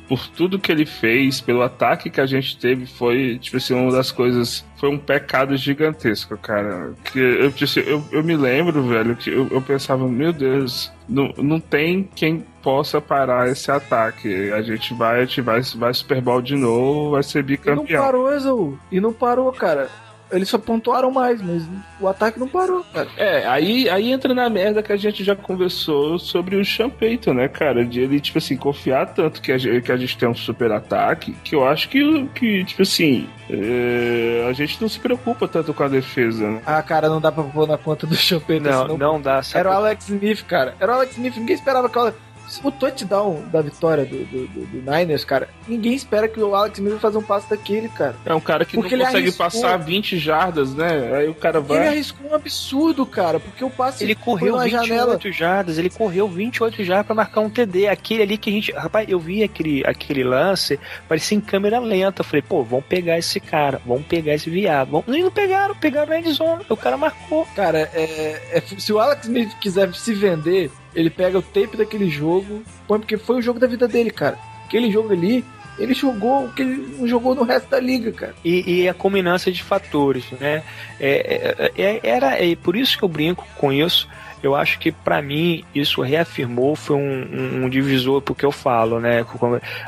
por 0.10 0.28
tudo 0.28 0.58
que 0.58 0.72
ele 0.72 0.88
fez, 0.88 1.40
pelo 1.40 1.62
ataque 1.62 2.10
que 2.10 2.20
a 2.20 2.26
gente 2.26 2.58
teve, 2.58 2.88
foi, 2.88 3.38
tipo 3.40 3.58
assim, 3.58 3.76
uma 3.76 3.92
das 3.92 4.12
coisas. 4.12 4.66
Foi 4.78 4.90
um 4.90 4.98
pecado 4.98 5.56
gigantesco, 5.56 6.36
cara. 6.38 6.94
Que 7.06 7.20
eu, 7.20 7.52
tipo 7.52 7.66
assim, 7.66 7.82
eu, 7.82 8.04
eu 8.12 8.24
me 8.24 8.36
lembro, 8.36 8.82
velho, 8.88 9.16
que 9.16 9.30
eu, 9.30 9.48
eu 9.52 9.62
pensava, 9.62 10.08
meu 10.08 10.34
Deus, 10.34 10.92
não, 11.08 11.32
não 11.38 11.60
tem 11.60 12.10
quem 12.16 12.44
possa 12.64 13.00
parar 13.00 13.50
esse 13.50 13.70
ataque. 13.70 14.52
A 14.52 14.62
gente 14.64 14.94
vai, 14.96 15.22
a 15.22 15.26
gente 15.26 15.42
vai, 15.42 15.62
vai 15.62 15.94
Super 15.94 16.22
Bowl 16.22 16.42
de 16.42 16.56
novo, 16.56 17.12
vai 17.12 17.22
ser 17.24 17.40
E 17.40 17.42
não 17.42 17.48
bicampeão. 17.48 18.04
parou, 18.04 18.34
Exu. 18.34 18.80
E 18.92 19.00
não 19.00 19.14
parou, 19.14 19.52
cara. 19.54 19.90
Eles 20.32 20.50
só 20.50 20.58
pontuaram 20.58 21.12
mais, 21.12 21.42
mas 21.42 21.64
o 22.00 22.08
ataque 22.08 22.40
não 22.40 22.48
parou, 22.48 22.84
cara. 22.94 23.08
É, 23.18 23.46
aí, 23.48 23.90
aí 23.90 24.12
entra 24.12 24.34
na 24.34 24.50
merda 24.50 24.84
que 24.84 24.92
a 24.92 24.98
gente 24.98 25.24
já 25.24 25.36
conversou 25.36 26.20
sobre 26.20 26.56
o 26.56 26.90
Payton, 26.90 27.34
né, 27.34 27.48
cara? 27.48 27.86
De 27.86 28.00
ele, 28.00 28.20
tipo 28.20 28.38
assim, 28.38 28.56
confiar 28.56 29.08
tanto 29.14 29.42
que 29.42 29.52
a 29.52 29.58
gente, 29.58 29.82
que 29.82 29.92
a 29.92 29.98
gente 29.98 30.18
tem 30.18 30.30
um 30.30 30.36
super 30.36 30.72
ataque, 30.72 31.36
que 31.44 31.56
eu 31.56 31.66
acho 31.66 31.90
que, 31.90 32.28
que 32.36 32.64
tipo 32.64 32.84
assim, 32.84 33.28
é, 33.50 34.46
a 34.48 34.54
gente 34.54 34.80
não 34.80 34.88
se 34.88 35.00
preocupa 35.00 35.48
tanto 35.48 35.74
com 35.74 35.84
a 35.84 35.88
defesa, 35.88 36.48
né? 36.48 36.62
Ah, 36.66 36.82
cara, 36.84 37.10
não 37.10 37.20
dá 37.20 37.32
pra 37.32 37.44
pôr 37.44 37.68
na 37.68 37.78
conta 37.78 38.06
do 38.06 38.16
Champagne. 38.16 38.60
não, 38.60 38.98
não 38.98 39.22
dá. 39.22 39.42
sabe 39.42 39.60
Era 39.62 39.70
o 39.70 39.74
Alex 39.74 40.10
Smith, 40.10 40.44
cara. 40.46 40.76
Era 40.80 40.92
o 40.92 40.96
Alex 40.96 41.14
Smith. 41.14 41.36
Ninguém 41.38 41.56
esperava 41.56 41.90
que 41.90 41.98
o 41.98 42.02
Alex... 42.02 42.18
O 42.64 42.72
touchdown 42.72 43.44
da 43.52 43.62
vitória 43.62 44.06
do, 44.06 44.26
do, 44.26 44.48
do- 44.48 44.66
do 44.66 44.92
Niners, 44.92 45.24
cara, 45.24 45.48
ninguém 45.68 45.94
espera 45.94 46.28
que 46.28 46.40
o 46.40 46.56
Alex 46.56 46.78
Smith 46.78 46.92
vai 46.94 47.00
fazer 47.02 47.18
um 47.18 47.24
passo 47.24 47.50
daquele, 47.50 47.90
cara. 47.90 48.16
É 48.26 48.34
um 48.34 48.40
cara 48.40 48.66
que 48.66 48.76
Porque 48.76 48.96
ele 48.96 49.04
não 49.04 49.08
consegue 49.08 49.28
arriscou. 49.28 49.46
passar 49.46 49.78
20 49.78 50.18
jardas, 50.18 50.74
né? 50.74 51.16
Aí 51.16 51.28
o 51.30 51.36
cara 51.36 51.60
Ele 51.60 51.68
vai. 51.68 51.88
arriscou 51.90 52.32
um 52.32 52.36
absurdo, 52.36 53.06
cara, 53.06 53.40
porque 53.40 53.64
o 53.64 53.70
passe 53.70 54.04
Ele 54.04 54.16
correu 54.16 54.54
numa 54.54 54.64
28 54.64 54.88
janela. 54.88 55.20
jardas, 55.32 55.78
ele 55.78 55.90
correu 55.90 56.28
28 56.28 56.84
jardas 56.84 57.06
pra 57.06 57.16
marcar 57.16 57.42
um 57.42 57.50
TD. 57.50 57.88
Aquele 57.88 58.24
ali 58.24 58.38
que 58.38 58.50
a 58.50 58.54
gente. 58.54 58.72
Rapaz, 58.72 59.08
eu 59.10 59.20
vi 59.20 59.44
aquele, 59.44 59.84
aquele 59.86 60.24
lance, 60.24 60.80
parecia 61.08 61.38
em 61.38 61.42
câmera 61.42 61.80
lenta. 61.80 62.22
Eu 62.22 62.26
falei, 62.26 62.42
pô, 62.42 62.64
vamos 62.64 62.86
pegar 62.86 63.18
esse 63.18 63.40
cara, 63.40 63.82
vamos 63.86 64.06
pegar 64.08 64.34
esse 64.34 64.50
viado. 64.50 64.90
Vamos... 64.92 65.06
E 65.08 65.22
não 65.22 65.32
pegaram, 65.32 65.76
pegaram 65.76 66.10
na 66.10 66.20
endzone. 66.20 66.66
O 66.70 66.78
cara 66.78 66.98
marcou. 66.98 67.48
Cara, 67.56 67.90
é, 67.94 68.42
é- 68.52 68.64
se 68.78 68.92
o 68.94 69.00
Alex 69.00 69.26
Smith 69.26 69.54
quiser 69.60 69.94
se 69.94 70.14
vender, 70.14 70.72
ele 70.96 71.10
pega 71.10 71.38
o 71.38 71.42
tape 71.42 71.78
daquele 71.78 72.10
jogo, 72.10 72.64
põe 72.88 73.00
porque 73.00 73.18
foi 73.18 73.38
o 73.38 73.42
jogo 73.42 73.60
da 73.60 73.68
vida 73.68 73.88
dele, 73.88 74.10
cara. 74.12 74.38
Aquele 74.66 74.92
jogo 74.92 75.12
ali, 75.14 75.44
ele 75.78 75.94
jogou 75.94 76.46
o 76.46 76.52
que 76.54 76.62
ele 76.62 76.96
não 76.98 77.08
jogou 77.08 77.34
no 77.34 77.44
resto 77.44 77.70
da 77.70 77.80
liga, 77.80 78.12
cara. 78.12 78.36
E, 78.44 78.82
e 78.84 78.90
a 78.90 78.94
combinância 78.94 79.52
de 79.52 79.64
fatores, 79.64 80.26
né? 80.40 80.62
É, 81.00 81.72
é- 81.78 81.82
é- 81.84 82.00
era 82.04 82.44
é 82.44 82.56
por 82.56 82.76
isso 82.76 82.98
que 82.98 83.04
eu 83.04 83.10
brinco 83.10 83.48
com 83.58 83.72
isso. 83.72 84.08
Eu 84.42 84.56
acho 84.56 84.80
que 84.80 84.92
pra 84.92 85.22
mim 85.22 85.66
isso 85.76 86.02
reafirmou, 86.02 86.76
foi 86.76 86.96
um, 86.96 87.02
um- 87.02 87.66
um 87.66 87.70
divisor 87.70 88.22
porque 88.22 88.46
eu 88.46 88.52
falo, 88.52 89.00
né? 89.00 89.26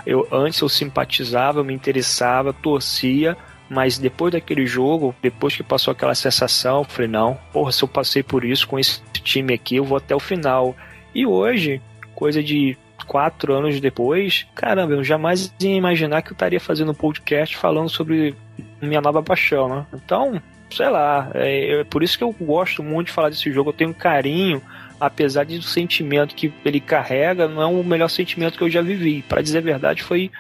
Eu 0.06 0.28
antes 0.32 0.60
eu 0.60 0.68
simpatizava, 0.70 1.60
eu 1.60 1.64
me 1.64 1.74
interessava, 1.74 2.52
torcia, 2.54 3.38
mas 3.70 3.98
depois 3.98 4.34
daquele 4.34 4.66
jogo, 4.66 5.16
depois 5.22 5.56
que 5.56 5.64
passou 5.64 5.92
aquela 5.94 6.14
sensação, 6.16 6.80
eu 6.80 6.84
falei 6.84 7.08
não, 7.08 7.38
porra, 7.54 7.72
se 7.72 7.82
eu 7.84 7.88
passei 7.88 8.22
por 8.24 8.44
isso 8.44 8.68
com 8.68 8.78
esse 8.78 9.02
time 9.24 9.54
aqui, 9.54 9.78
eu 9.78 9.86
vou 9.86 9.98
até 9.98 10.14
o 10.16 10.20
final. 10.20 10.76
E 11.14 11.26
hoje, 11.26 11.82
coisa 12.16 12.42
de 12.42 12.78
quatro 13.08 13.54
anos 13.54 13.80
depois, 13.80 14.48
caramba, 14.56 14.94
eu 14.94 15.04
jamais 15.04 15.54
ia 15.60 15.76
imaginar 15.76 16.22
que 16.22 16.32
eu 16.32 16.34
estaria 16.34 16.60
fazendo 16.60 16.92
um 16.92 16.96
podcast 16.96 17.58
falando 17.58 17.90
sobre 17.90 18.36
minha 18.82 19.02
nova 19.02 19.22
paixão, 19.22 19.68
né? 19.68 19.86
Então, 19.94 20.42
sei 20.70 20.90
lá, 20.90 21.30
é, 21.34 21.82
é 21.82 21.84
por 21.84 22.04
isso 22.04 22.18
que 22.18 22.24
eu 22.24 22.34
gosto 22.40 22.82
muito 22.82 23.08
de 23.08 23.14
falar 23.14 23.30
desse 23.30 23.52
jogo, 23.52 23.70
eu 23.70 23.74
tenho 23.74 23.90
um 23.90 23.94
carinho, 23.94 24.62
apesar 25.00 25.44
de 25.44 25.58
o 25.58 25.64
sentimento 25.64 26.36
que 26.36 26.54
ele 26.64 26.80
carrega, 26.80 27.48
não 27.48 27.62
é 27.62 27.66
o 27.66 27.84
melhor 27.84 28.10
sentimento 28.10 28.58
que 28.58 28.64
eu 28.64 28.70
já 28.70 28.82
vivi. 28.82 29.24
Pra 29.24 29.42
dizer 29.42 29.58
a 29.58 29.62
verdade, 29.62 30.04
foi 30.04 30.32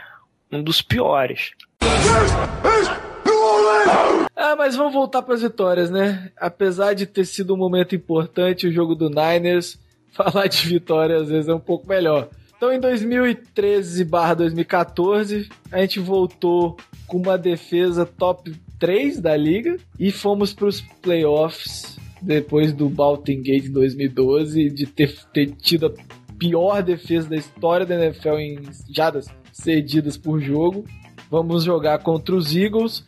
um 0.52 0.62
dos 0.62 0.82
piores. 0.82 1.52
Ah, 4.36 4.56
mas 4.56 4.76
vamos 4.76 4.94
voltar 4.94 5.22
para 5.22 5.34
as 5.34 5.42
vitórias, 5.42 5.90
né? 5.90 6.32
Apesar 6.38 6.94
de 6.94 7.06
ter 7.06 7.26
sido 7.26 7.54
um 7.54 7.58
momento 7.58 7.96
importante 7.96 8.68
o 8.68 8.72
jogo 8.72 8.96
do 8.96 9.10
Niners, 9.10 9.80
falar 10.14 10.48
de 10.48 10.68
vitória 10.68 11.18
às 11.18 11.30
vezes 11.30 11.48
é 11.48 11.54
um 11.54 11.60
pouco 11.60 11.88
melhor. 11.88 12.28
Então, 12.56 12.72
em 12.72 12.80
2013/2014, 12.80 15.50
a 15.72 15.82
gente 15.82 16.00
voltou 16.00 16.78
com 17.08 17.18
uma 17.18 17.36
defesa 17.38 18.06
top 18.06 18.56
3 18.80 19.20
da 19.20 19.36
liga 19.36 19.76
e 20.00 20.12
fomos 20.12 20.54
para 20.54 20.68
os 20.68 20.80
playoffs 20.82 21.98
depois 22.22 22.72
do 22.72 22.88
Baltimore 22.88 23.42
Gate 23.42 23.66
em 23.66 23.72
2012 23.72 24.70
de 24.70 24.86
ter, 24.86 25.12
ter 25.34 25.48
tido 25.56 25.88
a 25.88 25.92
pior 26.38 26.84
defesa 26.84 27.28
da 27.30 27.36
história 27.36 27.84
da 27.86 27.96
NFL 27.96 28.38
em 28.38 28.60
jadas 28.90 29.26
cedidas 29.52 30.18
por 30.18 30.40
jogo. 30.40 30.86
Vamos 31.30 31.64
jogar 31.64 32.00
contra 32.00 32.36
os 32.36 32.56
Eagles 32.56 33.04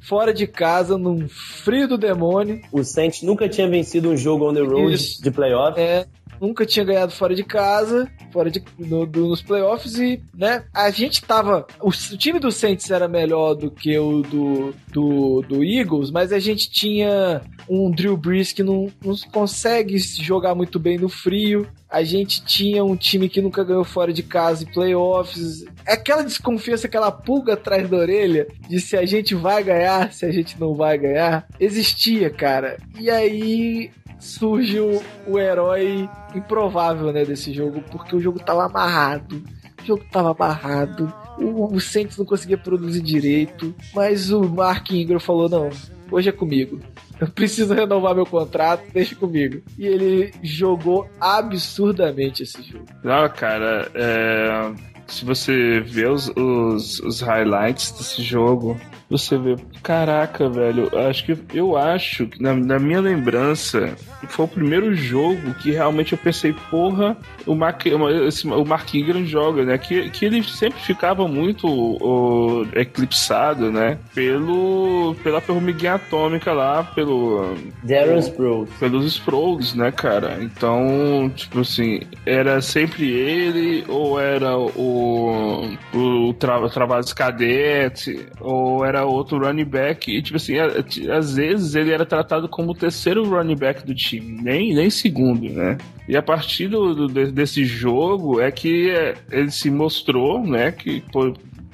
fora 0.00 0.32
de 0.32 0.46
casa, 0.46 0.96
num 0.96 1.28
frio 1.28 1.88
do 1.88 1.98
demônio. 1.98 2.60
O 2.72 2.82
Saints 2.82 3.22
nunca 3.22 3.48
tinha 3.48 3.68
vencido 3.68 4.10
um 4.10 4.16
jogo 4.16 4.48
on 4.48 4.54
the 4.54 4.60
road 4.60 4.96
de 5.20 5.30
playoff. 5.30 5.78
É, 5.78 6.06
nunca 6.40 6.64
tinha 6.66 6.84
ganhado 6.84 7.12
fora 7.12 7.34
de 7.34 7.42
casa, 7.44 8.10
fora 8.32 8.50
de 8.50 8.62
no- 8.78 9.06
do- 9.06 9.28
nos 9.28 9.42
playoffs 9.42 9.98
e, 9.98 10.20
né, 10.34 10.64
a 10.74 10.90
gente 10.90 11.22
tava, 11.22 11.66
o, 11.80 11.88
o 11.88 12.16
time 12.16 12.38
do 12.38 12.50
Saints 12.52 12.90
era 12.90 13.08
melhor 13.08 13.54
do 13.54 13.70
que 13.70 13.98
o 13.98 14.22
do, 14.22 14.74
do, 14.92 15.42
do 15.42 15.64
Eagles, 15.64 16.10
mas 16.10 16.32
a 16.32 16.38
gente 16.38 16.70
tinha 16.70 17.40
um 17.68 17.90
Drew 17.90 18.16
Brees 18.16 18.52
que 18.52 18.62
não, 18.62 18.88
não 19.04 19.14
consegue 19.32 19.98
jogar 19.98 20.54
muito 20.54 20.78
bem 20.78 20.98
no 20.98 21.08
frio. 21.08 21.66
A 21.90 22.02
gente 22.02 22.44
tinha 22.44 22.84
um 22.84 22.94
time 22.96 23.28
que 23.30 23.40
nunca 23.40 23.64
ganhou 23.64 23.84
fora 23.84 24.12
de 24.12 24.22
casa 24.22 24.62
em 24.64 24.66
playoffs. 24.72 25.64
Aquela 25.86 26.22
desconfiança, 26.22 26.86
aquela 26.86 27.10
pulga 27.10 27.54
atrás 27.54 27.88
da 27.88 27.96
orelha 27.96 28.46
de 28.68 28.78
se 28.80 28.94
a 28.96 29.06
gente 29.06 29.34
vai 29.34 29.62
ganhar, 29.64 30.12
se 30.12 30.26
a 30.26 30.30
gente 30.30 30.58
não 30.60 30.74
vai 30.74 30.98
ganhar, 30.98 31.46
existia, 31.58 32.28
cara. 32.30 32.76
E 32.98 33.08
aí 33.10 33.90
surge 34.18 34.80
o, 34.80 35.02
o 35.26 35.38
herói 35.38 36.08
improvável, 36.34 37.12
né, 37.12 37.24
desse 37.24 37.52
jogo, 37.52 37.82
porque 37.90 38.14
o 38.14 38.20
jogo 38.20 38.38
tava 38.38 38.66
amarrado. 38.66 39.42
O 39.82 39.86
jogo 39.86 40.04
tava 40.10 40.32
amarrado. 40.32 41.12
O, 41.38 41.74
o 41.74 41.80
Saints 41.80 42.18
não 42.18 42.24
conseguia 42.24 42.58
produzir 42.58 43.00
direito, 43.00 43.74
mas 43.94 44.30
o 44.30 44.42
Mark 44.42 44.90
Ingram 44.90 45.20
falou: 45.20 45.48
"Não, 45.48 45.70
hoje 46.10 46.28
é 46.28 46.32
comigo. 46.32 46.80
Eu 47.20 47.28
preciso 47.28 47.74
renovar 47.74 48.14
meu 48.14 48.26
contrato, 48.26 48.84
deixa 48.92 49.14
comigo". 49.14 49.62
E 49.78 49.86
ele 49.86 50.32
jogou 50.42 51.08
absurdamente 51.20 52.42
esse 52.42 52.62
jogo. 52.62 52.86
Não, 53.02 53.28
cara, 53.28 53.90
é, 53.94 54.72
se 55.06 55.24
você 55.24 55.80
vê 55.80 56.06
os, 56.06 56.28
os, 56.36 57.00
os 57.00 57.20
highlights 57.20 57.92
desse 57.92 58.22
jogo, 58.22 58.78
você 59.10 59.38
vê, 59.38 59.56
caraca, 59.82 60.48
velho, 60.48 60.90
acho 61.08 61.24
que 61.24 61.36
eu 61.54 61.76
acho 61.76 62.26
que 62.26 62.42
na, 62.42 62.54
na 62.54 62.78
minha 62.78 63.00
lembrança 63.00 63.94
foi 64.28 64.44
o 64.44 64.48
primeiro 64.48 64.94
jogo 64.94 65.54
que 65.54 65.70
realmente 65.70 66.12
eu 66.12 66.18
pensei, 66.18 66.54
porra, 66.70 67.16
o 67.46 67.54
Mark, 67.54 67.86
esse- 68.26 68.46
o 68.46 68.64
Mark 68.64 68.92
Ingram 68.94 69.24
joga, 69.24 69.64
né? 69.64 69.78
Que, 69.78 70.10
que 70.10 70.24
ele 70.24 70.42
sempre 70.42 70.80
ficava 70.80 71.26
muito 71.26 71.66
o, 71.66 72.66
eclipsado, 72.74 73.70
né? 73.70 73.98
Pelo, 74.14 75.14
pela 75.22 75.40
formiguinha 75.40 75.94
atômica 75.94 76.52
lá, 76.52 76.82
pelo 76.84 77.54
Darren 77.82 78.18
Sproles. 78.18 78.70
pelos 78.78 79.04
Sproles, 79.06 79.74
né, 79.74 79.90
cara? 79.90 80.38
Então, 80.42 81.30
tipo 81.34 81.60
assim, 81.60 82.00
era 82.26 82.60
sempre 82.60 83.08
ele, 83.10 83.84
ou 83.88 84.20
era 84.20 84.56
o, 84.58 85.68
o 85.94 86.34
Tra 86.34 86.68
Travados 86.68 87.12
Cadete, 87.12 88.26
ou 88.40 88.84
era 88.84 88.97
outro 89.04 89.38
running 89.38 89.64
back. 89.64 90.10
E, 90.10 90.22
tipo 90.22 90.36
assim, 90.36 90.56
a- 90.58 91.16
às 91.16 91.34
vezes 91.36 91.74
ele 91.74 91.92
era 91.92 92.04
tratado 92.06 92.48
como 92.48 92.70
o 92.70 92.74
terceiro 92.74 93.24
running 93.28 93.56
back 93.56 93.86
do 93.86 93.94
time, 93.94 94.40
nem, 94.42 94.74
nem 94.74 94.90
segundo, 94.90 95.48
né? 95.48 95.78
E 96.08 96.16
a 96.16 96.22
partir 96.22 96.68
do, 96.68 96.94
do- 96.94 97.08
de- 97.08 97.32
desse 97.32 97.64
jogo 97.64 98.40
é 98.40 98.50
que 98.50 98.90
é, 98.90 99.14
ele 99.30 99.50
se 99.50 99.70
mostrou, 99.70 100.42
né, 100.46 100.72
que 100.72 101.02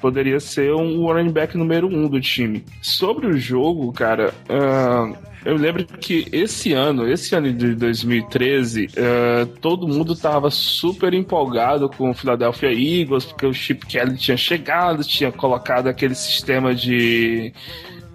poderia 0.05 0.39
ser 0.39 0.71
um 0.75 1.03
running 1.03 1.31
back 1.31 1.57
número 1.57 1.87
um 1.87 2.07
do 2.07 2.21
time. 2.21 2.63
Sobre 2.79 3.25
o 3.25 3.35
jogo, 3.39 3.91
cara, 3.91 4.35
ah, 4.47 5.11
eu 5.43 5.55
lembro 5.55 5.83
que 5.83 6.27
esse 6.31 6.73
ano, 6.73 7.07
esse 7.07 7.33
ano 7.33 7.51
de 7.51 7.73
2013, 7.73 8.87
ah, 8.97 9.47
todo 9.59 9.87
mundo 9.87 10.15
tava 10.15 10.51
super 10.51 11.11
empolgado 11.15 11.89
com 11.89 12.11
o 12.11 12.13
Philadelphia 12.13 12.71
Eagles, 12.71 13.25
porque 13.25 13.47
o 13.47 13.53
Chip 13.53 13.83
Kelly 13.87 14.15
tinha 14.15 14.37
chegado, 14.37 15.03
tinha 15.03 15.31
colocado 15.31 15.87
aquele 15.87 16.13
sistema 16.13 16.75
de 16.75 17.51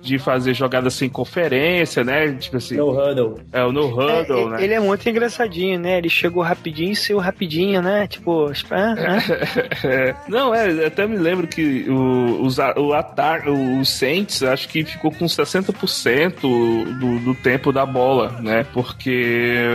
de 0.02 0.18
fazer 0.18 0.54
jogadas 0.54 0.94
sem 0.94 1.08
conferência, 1.08 2.02
né? 2.02 2.32
Tipo 2.34 2.56
assim. 2.56 2.76
No 2.76 2.90
huddle. 2.90 3.40
É, 3.52 3.62
o 3.64 3.72
no 3.72 3.86
huddle, 3.88 4.48
É, 4.48 4.50
né? 4.50 4.64
Ele 4.64 4.74
é 4.74 4.80
muito 4.80 5.08
engraçadinho, 5.08 5.78
né? 5.78 5.98
Ele 5.98 6.08
chegou 6.08 6.42
rapidinho 6.42 6.92
e 6.92 6.96
saiu 6.96 7.18
rapidinho, 7.18 7.82
né? 7.82 8.06
Tipo, 8.06 8.50
ah, 8.70 8.94
ah. 8.98 9.86
É, 9.86 10.14
não, 10.28 10.54
é, 10.54 10.86
até 10.86 11.06
me 11.06 11.16
lembro 11.16 11.46
que 11.46 11.86
o, 11.88 12.42
os, 12.42 12.58
o 12.58 12.92
ataque, 12.94 13.48
o 13.50 13.84
Saints, 13.84 14.42
acho 14.42 14.68
que 14.68 14.84
ficou 14.84 15.10
com 15.12 15.26
60% 15.26 16.40
do, 16.40 17.18
do 17.20 17.34
tempo 17.34 17.72
da 17.72 17.84
bola, 17.84 18.36
né? 18.40 18.64
Porque 18.72 19.66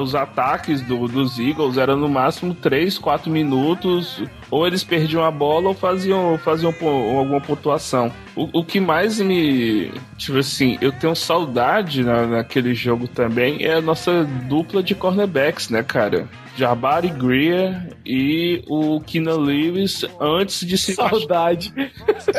os 0.00 0.14
ataques 0.14 0.80
do- 0.82 1.08
dos 1.08 1.38
Eagles 1.38 1.76
eram 1.78 1.96
no 1.96 2.08
máximo 2.08 2.54
3, 2.54 2.98
4 2.98 3.30
minutos, 3.30 4.22
ou 4.52 4.66
eles 4.66 4.84
perdiam 4.84 5.24
a 5.24 5.30
bola 5.30 5.68
ou 5.68 5.74
faziam, 5.74 6.36
faziam 6.36 6.72
alguma 6.82 7.40
pontuação. 7.40 8.12
O, 8.36 8.60
o 8.60 8.64
que 8.64 8.78
mais 8.78 9.18
me. 9.18 9.90
Tipo 10.18 10.38
assim, 10.38 10.76
eu 10.80 10.92
tenho 10.92 11.16
saudade 11.16 12.04
na- 12.04 12.26
naquele 12.26 12.74
jogo 12.74 13.08
também 13.08 13.64
é 13.64 13.72
a 13.74 13.80
nossa 13.80 14.24
dupla 14.24 14.82
de 14.82 14.94
cornerbacks, 14.94 15.70
né, 15.70 15.82
cara? 15.82 16.28
Jabari 16.56 17.08
Greer 17.08 17.96
e 18.04 18.62
o 18.68 19.00
Keenan 19.00 19.36
Lewis 19.38 20.04
antes 20.20 20.66
de 20.66 20.76
se 20.76 20.94
Saudade. 20.94 21.72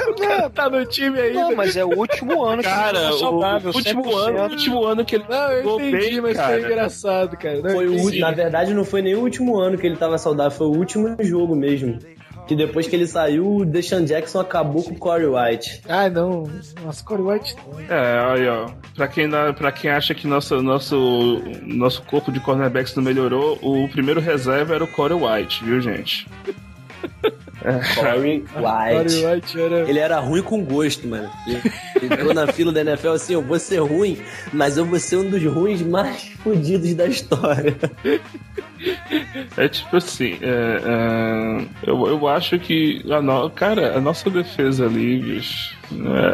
o 0.09 0.13
cara 0.15 0.49
tá 0.49 0.69
no 0.69 0.85
time 0.85 1.19
ainda. 1.19 1.39
Não, 1.41 1.55
mas 1.55 1.75
é 1.75 1.83
o 1.83 1.97
último 1.97 2.43
ano 2.43 2.61
que 2.61 2.67
Cara, 2.69 2.97
ele 2.99 3.07
tá 3.07 3.13
o, 3.13 3.17
saudável, 3.19 3.71
o 3.71 3.75
último 3.75 4.03
100%. 4.03 4.15
ano, 4.27 4.37
o 4.39 4.43
último 4.51 4.85
ano 4.85 5.05
que 5.05 5.15
ele 5.15 5.25
Não, 5.27 5.51
eu 5.51 5.79
entendi, 5.79 5.97
bem, 6.11 6.21
mas 6.21 6.37
cara. 6.37 6.53
foi 6.59 6.61
engraçado, 6.71 7.37
cara. 7.37 7.61
Não, 7.61 7.69
Foi 7.71 7.87
o, 7.87 8.19
na 8.19 8.31
verdade, 8.31 8.73
não 8.73 8.85
foi 8.85 9.01
nem 9.01 9.15
o 9.15 9.21
último 9.21 9.57
ano 9.57 9.77
que 9.77 9.87
ele 9.87 9.97
tava 9.97 10.17
saudável, 10.17 10.51
foi 10.57 10.67
o 10.67 10.77
último 10.77 11.15
jogo 11.21 11.55
mesmo. 11.55 11.97
Que 12.47 12.55
depois 12.55 12.87
que 12.87 12.95
ele 12.95 13.07
saiu, 13.07 13.57
o 13.57 13.65
Deshaun 13.65 14.03
Jackson 14.03 14.39
acabou 14.39 14.83
com 14.83 14.91
o 14.91 14.97
Corey 14.97 15.27
White. 15.27 15.81
Ah, 15.87 16.09
não. 16.09 16.43
Nossa, 16.83 17.03
Corey 17.03 17.23
White. 17.23 17.55
É, 17.89 18.19
aí, 18.19 18.47
ó. 18.47 18.69
Pra 18.95 19.07
quem, 19.07 19.29
pra 19.57 19.71
quem 19.71 19.89
acha 19.89 20.13
que 20.13 20.27
nosso, 20.27 20.61
nosso, 20.61 21.41
nosso 21.61 22.01
corpo 22.03 22.31
de 22.31 22.39
cornerbacks 22.39 22.95
não 22.95 23.03
melhorou, 23.03 23.57
o 23.61 23.87
primeiro 23.89 24.19
reserva 24.19 24.75
era 24.75 24.83
o 24.83 24.87
Corey 24.87 25.17
White, 25.17 25.63
viu, 25.63 25.79
gente? 25.79 26.27
Corey 27.95 28.43
Corey 28.45 28.45
White. 28.55 29.25
White 29.25 29.59
era. 29.59 29.89
Ele 29.89 29.99
era 29.99 30.19
ruim 30.19 30.41
com 30.41 30.63
gosto, 30.63 31.07
mano. 31.07 31.29
Ele 31.47 31.61
entrou 32.13 32.33
na 32.33 32.47
fila 32.47 32.71
da 32.71 32.81
NFL 32.81 33.09
assim, 33.09 33.33
eu 33.33 33.41
vou 33.41 33.57
ser 33.57 33.79
ruim, 33.79 34.17
mas 34.51 34.77
eu 34.77 34.85
vou 34.85 34.99
ser 34.99 35.17
um 35.17 35.29
dos 35.29 35.43
ruins 35.43 35.81
mais 35.81 36.23
fodidos 36.43 36.93
da 36.93 37.07
história. 37.07 37.75
É 39.55 39.67
tipo 39.69 39.95
assim, 39.95 40.37
é, 40.41 40.81
é, 40.83 41.89
eu, 41.89 42.05
eu 42.07 42.27
acho 42.27 42.59
que, 42.59 43.01
a 43.09 43.21
no, 43.21 43.49
cara, 43.49 43.97
a 43.97 44.01
nossa 44.01 44.29
defesa 44.29 44.85
ali, 44.85 45.19
bicho, 45.19 45.77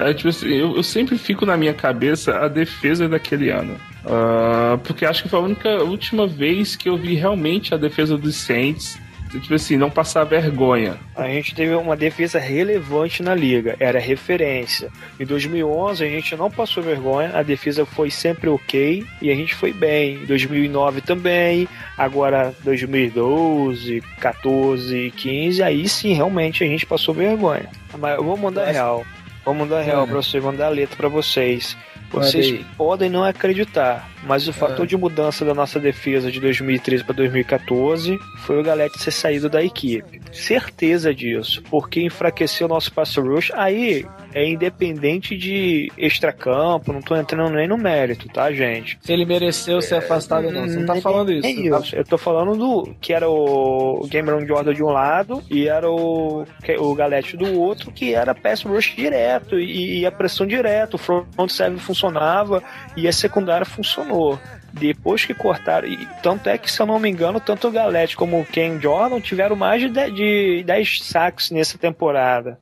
é, 0.02 0.10
é 0.10 0.14
tipo 0.14 0.30
assim, 0.30 0.48
eu, 0.48 0.76
eu 0.76 0.84
sempre 0.84 1.18
fico 1.18 1.46
na 1.46 1.56
minha 1.56 1.74
cabeça 1.74 2.38
a 2.40 2.48
defesa 2.48 3.08
daquele 3.08 3.50
ano. 3.52 3.78
Ah, 4.06 4.80
porque 4.84 5.06
acho 5.06 5.24
que 5.24 5.30
foi 5.30 5.40
a 5.40 5.44
única 5.44 5.70
última 5.84 6.26
vez 6.26 6.76
que 6.76 6.90
eu 6.90 6.98
vi 6.98 7.16
realmente 7.16 7.74
a 7.74 7.78
defesa 7.78 8.18
dos 8.18 8.36
Saints, 8.36 9.00
tipo 9.30 9.54
assim, 9.54 9.78
não 9.78 9.90
passar 9.90 10.24
vergonha. 10.24 10.98
A 11.16 11.28
gente 11.28 11.54
teve 11.54 11.76
uma 11.76 11.96
defesa 11.96 12.40
relevante 12.40 13.22
na 13.22 13.36
liga, 13.36 13.76
era 13.80 14.00
referência. 14.00 14.90
Em 15.20 15.26
2011 15.26 16.04
a 16.04 16.08
gente 16.08 16.36
não 16.36 16.50
passou 16.50 16.82
vergonha, 16.82 17.32
a 17.36 17.44
defesa 17.44 17.86
foi 17.86 18.10
sempre 18.10 18.50
ok 18.50 19.06
e 19.22 19.30
a 19.30 19.36
gente 19.36 19.54
foi 19.54 19.72
bem. 19.72 20.16
Em 20.16 20.26
2009 20.26 21.02
também, 21.02 21.68
agora 21.98 22.54
2012, 22.64 24.02
14, 24.20 25.14
15, 25.16 25.62
aí 25.64 25.88
sim 25.88 26.14
realmente 26.14 26.64
a 26.64 26.68
gente 26.68 26.86
passou 26.86 27.14
vergonha. 27.14 27.70
Mas 27.98 28.16
eu 28.18 28.24
vou 28.24 28.38
mandar 28.38 28.72
real, 28.72 29.06
vou 29.46 29.54
mandar 29.54 29.82
real 29.82 30.08
pra 30.08 30.16
vocês, 30.16 30.42
vou 30.42 30.52
mandar 30.52 30.68
a 30.68 30.70
letra 30.70 30.96
pra 30.96 31.10
vocês. 31.10 31.78
Vocês 32.12 32.66
podem 32.78 33.10
não 33.10 33.24
acreditar, 33.24 34.10
mas 34.24 34.48
o 34.48 34.54
fator 34.54 34.84
Ah. 34.84 34.88
de 34.88 34.98
mudança 34.98 35.46
da 35.46 35.54
nossa 35.54 35.80
defesa 35.80 36.32
de 36.32 36.40
2013 36.40 37.04
para 37.04 37.16
2014 37.16 38.18
foi 38.46 38.60
o 38.60 38.64
Galete 38.64 39.00
ser 39.00 39.12
saído 39.12 39.50
da 39.50 39.64
equipe. 39.64 40.20
Certeza 40.32 41.14
disso, 41.14 41.62
porque 41.70 42.02
enfraqueceu 42.02 42.66
o 42.66 42.70
nosso 42.70 42.92
pass 42.92 43.16
rush. 43.16 43.52
Aí 43.54 44.06
é 44.34 44.48
independente 44.48 45.38
de 45.38 45.92
extracampo, 45.98 46.94
não 46.94 47.02
tô 47.02 47.16
entrando 47.16 47.54
nem 47.54 47.68
no 47.68 47.78
mérito, 47.78 48.28
tá, 48.30 48.52
gente? 48.52 48.98
Se 49.02 49.12
ele 49.12 49.26
mereceu 49.26 49.82
ser 49.82 49.96
afastado 49.96 50.46
ou 50.46 50.52
não. 50.52 50.68
Você 50.68 50.80
não 50.80 50.86
tá 50.86 51.02
falando 51.02 51.32
isso. 51.32 51.48
É 51.48 51.70
tá- 51.70 51.80
isso. 51.80 51.96
Eu 51.96 52.04
tô 52.04 52.18
falando 52.18 52.56
do 52.56 52.96
que 53.00 53.14
era 53.14 53.30
o 53.30 54.08
Cameron 54.12 54.46
Jordan 54.46 54.74
de 54.74 54.84
um 54.84 54.90
lado 54.90 55.44
e 55.50 55.68
era 55.68 55.90
o, 55.90 56.46
o 56.80 56.96
Galete 56.96 57.38
do 57.38 57.60
outro, 57.60 57.92
que 57.92 58.14
era 58.14 58.36
pass 58.36 58.64
rush 58.64 58.96
direto 58.96 59.60
e, 59.60 60.00
e 60.00 60.06
a 60.06 60.12
pressão 60.12 60.46
direto. 60.46 60.96
O 60.96 60.98
front 60.98 61.50
seven 61.50 61.80
funcionava 61.80 62.64
e 62.96 63.08
a 63.08 63.14
secundária 63.14 63.66
funcionou. 63.66 64.40
Depois 64.72 65.26
que 65.26 65.34
cortaram, 65.34 65.88
e 65.88 66.08
tanto 66.22 66.48
é 66.48 66.56
que, 66.56 66.72
se 66.72 66.80
eu 66.80 66.86
não 66.86 67.00
me 67.00 67.10
engano, 67.10 67.40
tanto 67.40 67.68
o 67.68 67.72
Galete 67.72 68.16
como 68.16 68.40
o 68.40 68.46
Ken 68.46 68.80
Jordan 68.80 69.20
tiveram 69.20 69.56
mais 69.56 69.82
de 69.82 69.90
10, 69.90 70.14
de 70.14 70.64
10 70.64 71.00
sacks 71.04 71.50
nessa 71.50 71.76
temporada. 71.78 72.60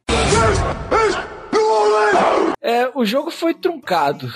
É, 2.61 2.89
o 2.95 3.05
jogo 3.05 3.31
foi 3.31 3.53
truncado. 3.53 4.31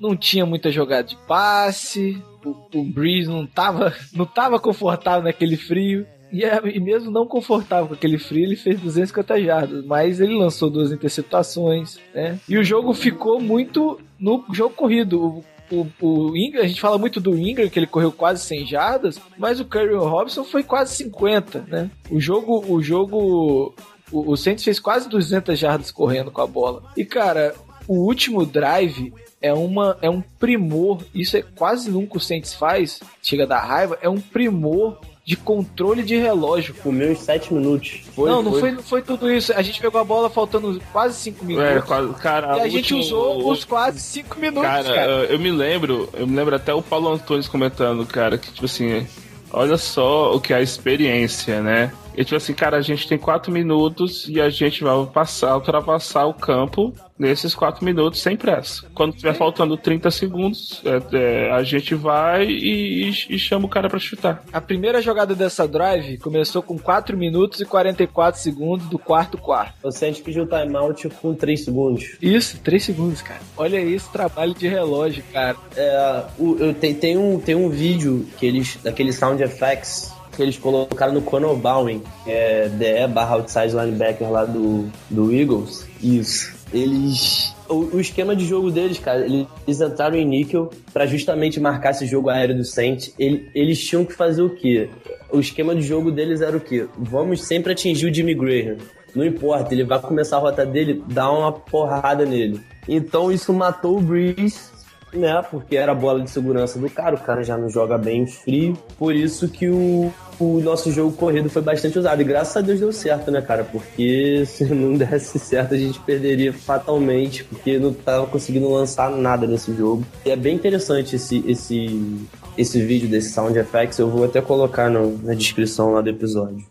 Não 0.00 0.16
tinha 0.16 0.46
muita 0.46 0.70
jogada 0.70 1.04
de 1.04 1.16
passe. 1.26 2.22
O, 2.44 2.56
o 2.78 2.84
Breeze 2.84 3.28
não 3.28 3.46
tava, 3.46 3.94
não 4.14 4.24
tava 4.24 4.58
confortável 4.58 5.22
naquele 5.22 5.56
frio. 5.56 6.06
E, 6.32 6.44
é- 6.44 6.60
e 6.64 6.78
mesmo 6.80 7.10
não 7.10 7.26
confortável 7.26 7.88
com 7.88 7.94
aquele 7.94 8.16
frio, 8.18 8.44
ele 8.44 8.56
fez 8.56 8.78
250 8.80 9.42
jardas. 9.42 9.84
Mas 9.84 10.20
ele 10.20 10.34
lançou 10.38 10.70
duas 10.70 10.92
interceptações, 10.92 11.98
né? 12.14 12.38
E 12.48 12.56
o 12.56 12.64
jogo 12.64 12.94
ficou 12.94 13.40
muito 13.40 14.00
no 14.18 14.44
jogo 14.52 14.74
corrido. 14.74 15.42
O, 15.70 15.86
o, 16.00 16.36
Ingram, 16.36 16.62
a 16.62 16.66
gente 16.66 16.80
fala 16.80 16.98
muito 16.98 17.20
do 17.20 17.36
Ingram, 17.38 17.68
que 17.68 17.78
ele 17.78 17.86
correu 17.86 18.10
quase 18.10 18.42
100 18.44 18.66
jardas, 18.66 19.20
mas 19.38 19.60
o 19.60 19.64
Curry 19.64 19.94
Robson 19.94 20.42
foi 20.42 20.64
quase 20.64 20.96
50, 20.96 21.64
né? 21.68 21.88
O 22.10 22.20
jogo, 22.20 22.64
o 22.68 22.82
jogo, 22.82 23.72
o, 24.12 24.32
o 24.32 24.36
Saints 24.36 24.64
fez 24.64 24.78
quase 24.80 25.08
200 25.08 25.58
jardas 25.58 25.90
correndo 25.90 26.30
com 26.30 26.40
a 26.40 26.46
bola. 26.46 26.82
E 26.96 27.04
cara, 27.04 27.54
o 27.86 27.94
último 28.06 28.44
drive 28.46 29.12
é 29.42 29.52
uma 29.54 29.96
é 30.02 30.10
um 30.10 30.20
primor, 30.20 31.02
isso 31.14 31.36
é 31.36 31.42
quase 31.56 31.90
nunca 31.90 32.18
o 32.18 32.20
Saints 32.20 32.52
faz, 32.54 33.00
chega 33.22 33.46
da 33.46 33.58
raiva, 33.58 33.98
é 34.02 34.08
um 34.08 34.20
primor 34.20 34.98
de 35.24 35.36
controle 35.36 36.02
de 36.02 36.16
relógio. 36.16 36.74
Comeu 36.82 37.12
uns 37.12 37.20
7 37.20 37.54
minutos. 37.54 38.00
Foi, 38.16 38.28
não, 38.28 38.42
não 38.42 38.52
foi, 38.58 38.70
não 38.72 38.82
foi 38.82 39.00
tudo 39.00 39.30
isso. 39.30 39.52
A 39.52 39.62
gente 39.62 39.80
pegou 39.80 40.00
a 40.00 40.04
bola 40.04 40.28
faltando 40.28 40.80
quase 40.92 41.14
5 41.20 41.44
minutos. 41.44 41.70
É, 41.70 41.80
quase- 41.80 42.14
cara, 42.14 42.56
e 42.56 42.60
a 42.60 42.64
o 42.64 42.68
gente 42.68 42.94
último- 42.94 43.00
usou 43.00 43.50
os 43.52 43.64
quase 43.64 44.00
5 44.00 44.40
minutos, 44.40 44.68
Cara, 44.68 44.82
cara. 44.92 45.06
eu 45.26 45.38
me 45.38 45.50
lembro, 45.52 46.08
eu 46.14 46.26
me 46.26 46.34
lembro 46.34 46.56
até 46.56 46.74
o 46.74 46.82
Paulo 46.82 47.12
Antunes 47.12 47.46
comentando, 47.46 48.04
cara, 48.06 48.38
que 48.38 48.50
tipo 48.50 48.64
assim, 48.64 49.06
olha 49.52 49.76
só 49.76 50.34
o 50.34 50.40
que 50.40 50.52
é 50.52 50.56
a 50.56 50.62
experiência, 50.62 51.60
né? 51.62 51.92
E 52.16 52.24
tipo 52.24 52.36
assim, 52.36 52.52
cara, 52.54 52.76
a 52.76 52.82
gente 52.82 53.08
tem 53.08 53.18
quatro 53.18 53.52
minutos 53.52 54.28
e 54.28 54.40
a 54.40 54.48
gente 54.50 54.82
vai 54.82 55.06
passar, 55.06 55.54
ultrapassar 55.54 56.26
o 56.26 56.34
campo 56.34 56.92
nesses 57.18 57.54
quatro 57.54 57.84
minutos 57.84 58.20
sem 58.20 58.36
pressa. 58.36 58.86
Quando 58.94 59.14
tiver 59.14 59.34
faltando 59.34 59.76
30 59.76 60.10
segundos, 60.10 60.82
é, 60.84 61.16
é, 61.16 61.50
a 61.52 61.62
gente 61.62 61.94
vai 61.94 62.46
e, 62.46 63.10
e- 63.10 63.34
e 63.34 63.38
chama 63.38 63.66
o 63.66 63.68
cara 63.68 63.88
pra 63.88 63.98
chutar. 63.98 64.42
A 64.52 64.60
primeira 64.60 65.00
jogada 65.02 65.34
dessa 65.34 65.68
drive 65.68 66.16
começou 66.18 66.62
com 66.62 66.78
4 66.78 67.16
minutos 67.16 67.60
e 67.60 67.64
44 67.64 68.40
segundos 68.40 68.86
do 68.86 68.98
quarto 68.98 69.36
quarto. 69.38 69.74
O 69.82 69.90
Saints 69.92 70.20
pediu 70.20 70.46
timeout 70.46 71.08
com 71.20 71.34
3 71.34 71.64
segundos. 71.64 72.16
Isso, 72.22 72.58
3 72.60 72.82
segundos, 72.82 73.20
cara. 73.22 73.40
Olha 73.56 73.80
isso, 73.80 74.10
trabalho 74.10 74.54
de 74.54 74.66
relógio, 74.66 75.22
cara. 75.32 75.56
É, 75.76 76.24
o- 76.38 76.56
eu, 76.58 76.74
tem, 76.74 76.94
tem, 76.94 77.16
um, 77.18 77.38
tem 77.38 77.54
um 77.54 77.68
vídeo 77.68 78.26
que 78.38 78.46
eles, 78.46 78.78
daquele 78.82 79.12
Sound 79.12 79.42
Effects 79.42 80.12
que 80.40 80.44
eles 80.44 80.56
colocaram 80.58 81.12
no 81.12 81.20
Conor 81.20 81.54
Bowen, 81.56 82.02
é 82.26 82.68
DE 82.70 83.06
barra 83.12 83.34
outside 83.34 83.74
linebacker 83.76 84.30
lá 84.30 84.46
do, 84.46 84.88
do 85.10 85.30
Eagles. 85.30 85.86
Isso. 86.02 86.54
Eles. 86.72 87.54
O, 87.68 88.00
esquema 88.00 88.34
de 88.34 88.46
jogo 88.46 88.70
deles, 88.70 88.98
cara, 88.98 89.20
eles 89.24 89.80
entraram 89.80 90.16
em 90.16 90.24
níquel 90.24 90.70
pra 90.92 91.06
justamente 91.06 91.60
marcar 91.60 91.90
esse 91.90 92.06
jogo 92.06 92.30
aéreo 92.30 92.56
do 92.56 92.64
Saints. 92.64 93.14
Ele- 93.18 93.48
eles 93.54 93.78
tinham 93.86 94.04
que 94.04 94.14
fazer 94.14 94.42
o 94.42 94.50
quê? 94.50 94.88
O 95.30 95.38
esquema 95.38 95.74
de 95.74 95.82
jogo 95.82 96.10
deles 96.10 96.40
era 96.40 96.56
o 96.56 96.60
quê? 96.60 96.86
Vamos 96.98 97.42
sempre 97.44 97.72
atingir 97.72 98.06
o 98.10 98.14
Jimmy 98.14 98.34
Graham. 98.34 98.78
Não 99.14 99.24
importa, 99.24 99.74
ele 99.74 99.84
vai 99.84 100.00
começar 100.00 100.36
a 100.36 100.40
rota 100.40 100.64
dele, 100.64 101.02
dá 101.08 101.30
uma 101.30 101.52
porrada 101.52 102.24
nele. 102.24 102.60
Então 102.88 103.30
isso 103.30 103.52
matou 103.52 103.98
o 103.98 104.00
Breeze, 104.00 104.69
né? 105.12 105.42
Porque 105.50 105.76
era 105.76 105.92
a 105.92 105.94
bola 105.94 106.20
de 106.20 106.30
segurança 106.30 106.78
do 106.78 106.88
cara, 106.90 107.14
o 107.16 107.20
cara 107.20 107.42
já 107.42 107.56
não 107.56 107.68
joga 107.68 107.98
bem 107.98 108.26
frio. 108.26 108.76
Por 108.98 109.14
isso 109.14 109.48
que 109.48 109.68
o, 109.68 110.12
o 110.38 110.60
nosso 110.60 110.90
jogo 110.92 111.12
corrido 111.16 111.48
foi 111.50 111.62
bastante 111.62 111.98
usado. 111.98 112.20
E 112.20 112.24
graças 112.24 112.56
a 112.56 112.60
Deus 112.60 112.80
deu 112.80 112.92
certo, 112.92 113.30
né, 113.30 113.40
cara? 113.42 113.64
Porque 113.64 114.44
se 114.46 114.64
não 114.66 114.94
desse 114.96 115.38
certo, 115.38 115.74
a 115.74 115.78
gente 115.78 115.98
perderia 116.00 116.52
fatalmente, 116.52 117.44
porque 117.44 117.78
não 117.78 117.92
tava 117.92 118.26
conseguindo 118.26 118.68
lançar 118.72 119.10
nada 119.10 119.46
nesse 119.46 119.74
jogo. 119.74 120.04
E 120.24 120.30
é 120.30 120.36
bem 120.36 120.54
interessante 120.56 121.16
esse, 121.16 121.44
esse, 121.46 122.26
esse 122.56 122.80
vídeo 122.82 123.08
desse 123.08 123.30
Sound 123.30 123.58
Effects. 123.58 123.98
Eu 123.98 124.08
vou 124.10 124.24
até 124.24 124.40
colocar 124.40 124.88
no- 124.90 125.18
na 125.22 125.34
descrição 125.34 125.92
lá 125.92 126.00
do 126.00 126.10
episódio. 126.10 126.64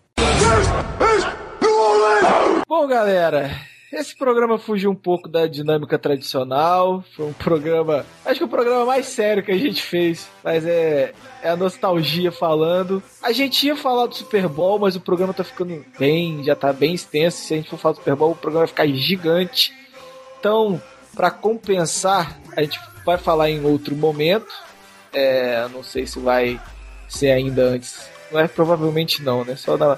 Bom, 2.68 2.88
galera, 2.88 3.50
esse 3.92 4.16
programa 4.16 4.60
fugiu 4.60 4.92
um 4.92 4.96
pouco 4.96 5.28
da 5.28 5.48
dinâmica 5.48 5.98
tradicional. 5.98 7.04
Foi 7.16 7.26
um 7.26 7.34
programa. 7.34 8.06
Acho 8.24 8.40
que 8.40 8.46
o 8.46 8.50
programa 8.50 8.86
mais 8.86 9.08
sério 9.08 9.44
que 9.44 9.52
a 9.52 9.58
gente 9.58 9.82
fez. 9.82 10.30
Mas 10.44 10.66
é, 10.66 11.14
é 11.42 11.50
a 11.50 11.56
nostalgia 11.56 12.32
falando. 12.32 13.02
A 13.22 13.32
gente 13.32 13.66
ia 13.66 13.76
falar 13.76 14.06
do 14.06 14.16
Super 14.16 14.48
Bowl, 14.48 14.78
mas 14.78 14.96
o 14.96 15.02
programa 15.02 15.34
tá 15.34 15.44
ficando 15.44 15.84
bem. 15.98 16.44
Já 16.44 16.56
tá 16.56 16.72
bem 16.72 16.94
extenso. 16.94 17.38
Se 17.38 17.54
a 17.54 17.58
gente 17.58 17.70
for 17.70 17.78
falar 17.78 17.94
do 17.94 17.98
Super 17.98 18.16
Bowl, 18.16 18.32
o 18.32 18.36
programa 18.36 18.66
vai 18.66 18.68
ficar 18.68 18.88
gigante. 18.88 19.74
Então, 20.40 20.82
para 21.16 21.32
compensar, 21.32 22.40
a 22.56 22.62
gente 22.62 22.80
vai 23.04 23.18
falar 23.18 23.50
em 23.50 23.66
outro 23.66 23.96
momento. 23.96 24.48
É, 25.12 25.68
não 25.70 25.84
sei 25.84 26.06
se 26.06 26.20
vai 26.20 26.62
ser 27.08 27.32
ainda 27.32 27.64
antes. 27.64 28.08
Não 28.32 28.40
é 28.40 28.48
provavelmente 28.48 29.24
não, 29.24 29.44
né? 29.44 29.56
Só 29.56 29.76
na, 29.76 29.98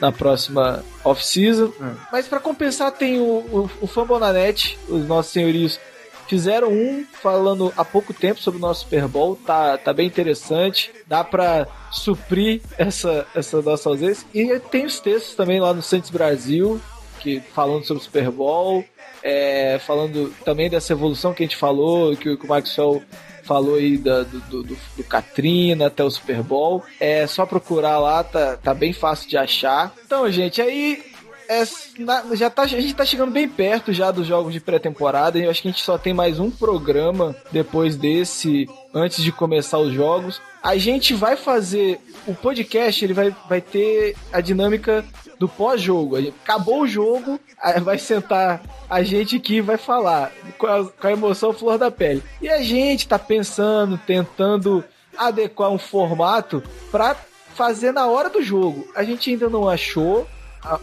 na 0.00 0.12
próxima 0.12 0.84
off-season. 1.04 1.72
Mas 2.12 2.26
para 2.28 2.40
compensar, 2.40 2.92
tem 2.92 3.18
o, 3.18 3.24
o, 3.24 3.70
o 3.82 3.86
Fambonanet, 3.86 4.78
os 4.88 5.06
nossos 5.06 5.32
senhorios 5.32 5.80
fizeram 6.28 6.70
um 6.70 7.04
falando 7.22 7.72
há 7.76 7.84
pouco 7.84 8.12
tempo 8.12 8.38
sobre 8.40 8.58
o 8.58 8.60
nosso 8.60 8.84
Super 8.84 9.08
Bowl, 9.08 9.34
tá, 9.34 9.78
tá 9.78 9.92
bem 9.94 10.06
interessante, 10.06 10.92
dá 11.06 11.24
para 11.24 11.66
suprir 11.90 12.60
essa, 12.76 13.26
essa 13.34 13.62
nossa 13.62 13.88
ausência. 13.88 14.26
E 14.34 14.60
tem 14.60 14.84
os 14.84 15.00
textos 15.00 15.34
também 15.34 15.58
lá 15.58 15.72
no 15.72 15.80
Santos 15.80 16.10
Brasil, 16.10 16.80
que 17.18 17.40
falando 17.40 17.84
sobre 17.84 18.02
o 18.02 18.04
Super 18.04 18.30
Bowl, 18.30 18.84
é, 19.22 19.80
falando 19.86 20.32
também 20.44 20.68
dessa 20.68 20.92
evolução 20.92 21.32
que 21.32 21.42
a 21.42 21.46
gente 21.46 21.56
falou, 21.56 22.14
que, 22.14 22.36
que 22.36 22.44
o 22.44 22.48
Maxwell 22.48 23.02
falou 23.48 23.76
aí 23.76 23.96
da- 23.96 24.22
do, 24.24 24.40
do, 24.40 24.62
do, 24.62 25.04
Katrina 25.04 25.86
até 25.86 26.04
o 26.04 26.10
Super 26.10 26.42
Bowl. 26.42 26.84
É 27.00 27.26
só 27.26 27.46
procurar 27.46 27.98
lá, 27.98 28.22
tá, 28.22 28.58
tá 28.58 28.74
bem 28.74 28.92
fácil 28.92 29.28
de 29.28 29.38
achar. 29.38 29.92
Então, 30.04 30.30
gente, 30.30 30.60
aí 30.60 31.02
é, 31.48 31.64
na- 31.98 32.24
já 32.36 32.50
tá, 32.50 32.62
a 32.62 32.66
gente 32.66 32.94
tá 32.94 33.04
chegando 33.04 33.32
bem 33.32 33.48
perto 33.48 33.92
já 33.92 34.10
dos 34.10 34.26
jogos 34.26 34.52
de 34.52 34.60
pré-temporada. 34.60 35.38
Eu 35.38 35.50
acho 35.50 35.62
que 35.62 35.68
a 35.68 35.70
gente 35.70 35.82
só 35.82 35.96
tem 35.96 36.12
mais 36.12 36.38
um 36.38 36.50
programa 36.50 37.34
depois 37.50 37.96
desse, 37.96 38.68
antes 38.94 39.22
de 39.24 39.32
começar 39.32 39.78
os 39.78 39.92
jogos. 39.92 40.40
A 40.62 40.76
gente 40.76 41.14
vai 41.14 41.36
fazer 41.36 41.98
o 42.26 42.34
podcast, 42.34 43.02
ele 43.04 43.14
vai, 43.14 43.34
vai 43.48 43.60
ter 43.60 44.14
a 44.32 44.40
dinâmica 44.40 45.04
do 45.38 45.48
pós-jogo. 45.48 46.16
Acabou 46.18 46.82
o 46.82 46.86
jogo, 46.86 47.40
vai 47.82 47.98
sentar 47.98 48.60
a 48.90 49.02
gente 49.02 49.36
aqui 49.36 49.60
vai 49.60 49.76
falar 49.76 50.32
com 50.56 50.66
a, 50.66 50.84
com 50.88 51.06
a 51.06 51.12
emoção 51.12 51.52
flor 51.52 51.76
da 51.78 51.90
pele. 51.90 52.22
E 52.40 52.48
a 52.48 52.62
gente 52.62 53.06
tá 53.06 53.18
pensando, 53.18 53.98
tentando 54.06 54.82
adequar 55.16 55.70
um 55.70 55.78
formato 55.78 56.62
pra 56.90 57.14
fazer 57.54 57.92
na 57.92 58.06
hora 58.06 58.30
do 58.30 58.40
jogo. 58.42 58.88
A 58.94 59.04
gente 59.04 59.30
ainda 59.30 59.48
não 59.48 59.68
achou 59.68 60.26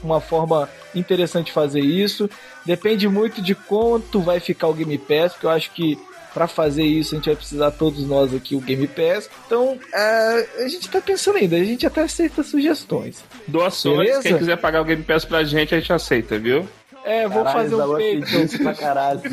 uma 0.04 0.22
forma 0.22 0.70
interessante 0.94 1.48
de 1.48 1.52
fazer 1.52 1.82
isso. 1.82 2.30
Depende 2.66 3.08
muito 3.08 3.42
de 3.42 3.54
quanto 3.56 4.22
vai 4.22 4.40
ficar 4.40 4.68
o 4.68 4.74
Game 4.74 4.98
Pass, 4.98 5.34
porque 5.34 5.46
eu 5.46 5.52
acho 5.52 5.72
que 5.72 5.98
para 6.34 6.48
fazer 6.48 6.84
isso 6.84 7.16
a 7.16 7.18
gente 7.18 7.28
vai 7.28 7.36
precisar 7.36 7.72
todos 7.72 8.06
nós 8.06 8.34
aqui 8.34 8.56
o 8.56 8.60
Game 8.60 8.88
Pass. 8.88 9.30
Então 9.46 9.80
é, 9.94 10.48
a 10.60 10.68
gente 10.68 10.90
tá 10.90 11.00
pensando 11.00 11.38
ainda, 11.38 11.56
a 11.56 11.64
gente 11.64 11.88
até 11.88 12.02
aceita 12.02 12.44
sugestões. 12.44 13.24
Doações, 13.48 13.98
Beleza? 13.98 14.22
quem 14.22 14.38
quiser 14.38 14.58
pagar 14.58 14.82
o 14.82 14.86
Game 14.86 15.04
Pass 15.04 15.24
pra 15.24 15.44
gente, 15.46 15.74
a 15.74 15.80
gente 15.80 15.94
aceita, 15.94 16.38
viu? 16.38 16.68
É, 17.06 17.28
vou 17.28 17.44
Caralho, 17.44 17.70
fazer 17.70 17.84
um 17.84 17.96
peito. 17.98 18.58
pra 18.64 18.74
caralho. 18.74 19.22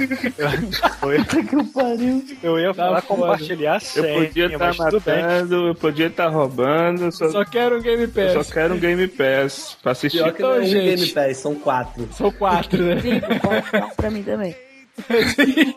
Eu 2.43 2.59
ia 2.59 2.69
Tá 2.69 2.75
falar 2.85 3.01
foda. 3.03 3.21
compartilhar 3.23 3.77
a 3.77 3.99
Eu 3.99 4.27
podia 4.27 4.47
estar 4.47 4.69
bem. 4.71 4.79
matando, 4.79 5.67
eu 5.69 5.75
podia 5.75 6.07
estar 6.09 6.29
roubando, 6.29 7.11
só, 7.11 7.31
Só 7.31 7.45
quero 7.45 7.79
um 7.79 7.81
Game 7.81 8.03
eu 8.03 8.09
Pass. 8.11 8.47
só 8.47 8.53
quero 8.53 8.75
um 8.75 8.79
Game 8.79 9.09
Pass 9.09 9.77
pra 9.83 9.93
assistir. 9.93 10.19
Pior 10.19 10.33
que 10.33 10.43
não 10.43 10.51
é 10.51 10.53
um 10.53 10.57
Então, 10.59 10.69
gente. 10.69 10.97
Game 10.97 11.09
Pass, 11.13 11.37
são 11.39 11.55
quatro. 11.55 12.09
São 12.13 12.31
quatro, 12.31 12.83
né? 12.83 12.97
Ficar 13.01 13.95
pra 13.97 14.11
mim 14.11 14.23
também. 14.23 14.55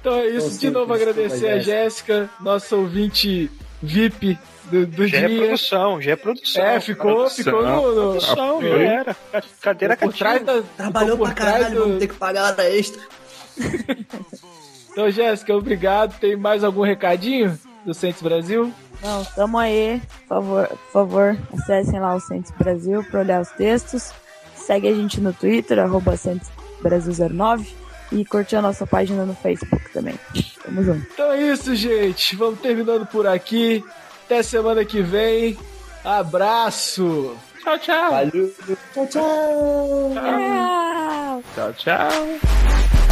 Então 0.00 0.16
é 0.16 0.26
isso. 0.28 0.46
Então, 0.48 0.58
De 0.58 0.70
novo, 0.70 0.92
agradecer 0.92 1.48
a 1.48 1.58
Jéssica, 1.58 2.28
nossa 2.40 2.76
ouvinte 2.76 3.50
VIP 3.82 4.38
do, 4.70 4.86
do 4.86 5.06
Já 5.06 5.18
é 5.18 5.28
dia. 5.28 5.38
produção, 5.38 6.00
já 6.00 6.12
é 6.12 6.16
produção. 6.16 6.64
É, 6.64 6.80
ficou, 6.80 7.14
Produção. 7.14 7.44
ficou 7.44 7.62
no, 7.62 7.94
no, 7.94 8.10
Produção, 8.12 8.62
já 8.62 8.68
era. 8.78 9.14
Ca- 9.32 9.42
Cadeira 9.60 9.96
por 9.96 10.12
trás 10.12 10.38
cativa. 10.42 10.60
da. 10.62 10.68
Trabalhou 10.76 11.16
pra 11.18 11.26
por 11.28 11.34
trás 11.34 11.56
caralho, 11.56 11.74
do- 11.74 11.80
vamos 11.84 11.98
ter 11.98 12.06
que 12.08 12.14
pagar 12.14 12.44
hora 12.52 12.70
extra. 12.70 13.02
Então, 14.90 15.10
Jéssica, 15.10 15.52
obrigado. 15.56 16.16
Tem 16.20 16.36
mais 16.36 16.62
algum 16.62 16.82
recadinho 16.82 17.58
do 17.84 17.92
Santos 17.92 18.22
Brasil? 18.22 18.72
Não, 19.02 19.24
tamo 19.24 19.58
aí. 19.58 20.00
Por 20.20 20.28
favor, 20.28 20.68
por 20.68 20.92
favor, 20.92 21.36
acessem 21.52 21.98
lá 21.98 22.14
o 22.14 22.20
Centros 22.20 22.54
Brasil 22.56 23.02
pra 23.10 23.20
olhar 23.20 23.40
os 23.42 23.48
textos. 23.50 24.12
Segue 24.54 24.86
a 24.88 24.94
gente 24.94 25.20
no 25.20 25.32
Twitter, 25.32 25.80
arroba 25.80 26.16
Centros 26.16 26.48
Brasil 26.80 27.12
09 27.28 27.66
e 28.12 28.24
curte 28.24 28.54
a 28.54 28.62
nossa 28.62 28.86
página 28.86 29.24
no 29.26 29.34
Facebook 29.34 29.90
também. 29.92 30.14
Tamo 30.64 30.84
junto. 30.84 31.04
Então 31.12 31.32
é 31.32 31.42
isso, 31.42 31.74
gente. 31.74 32.36
Vamos 32.36 32.60
terminando 32.60 33.04
por 33.06 33.26
aqui. 33.26 33.84
Até 34.24 34.42
semana 34.42 34.84
que 34.84 35.02
vem. 35.02 35.56
Abraço. 36.02 37.36
Tchau, 37.62 37.78
tchau. 37.78 38.10
Valeu. 38.10 38.54
Tchau, 38.92 39.06
tchau. 39.06 40.12
Tchau! 40.14 41.42
Tchau, 41.54 41.72
tchau. 41.74 43.03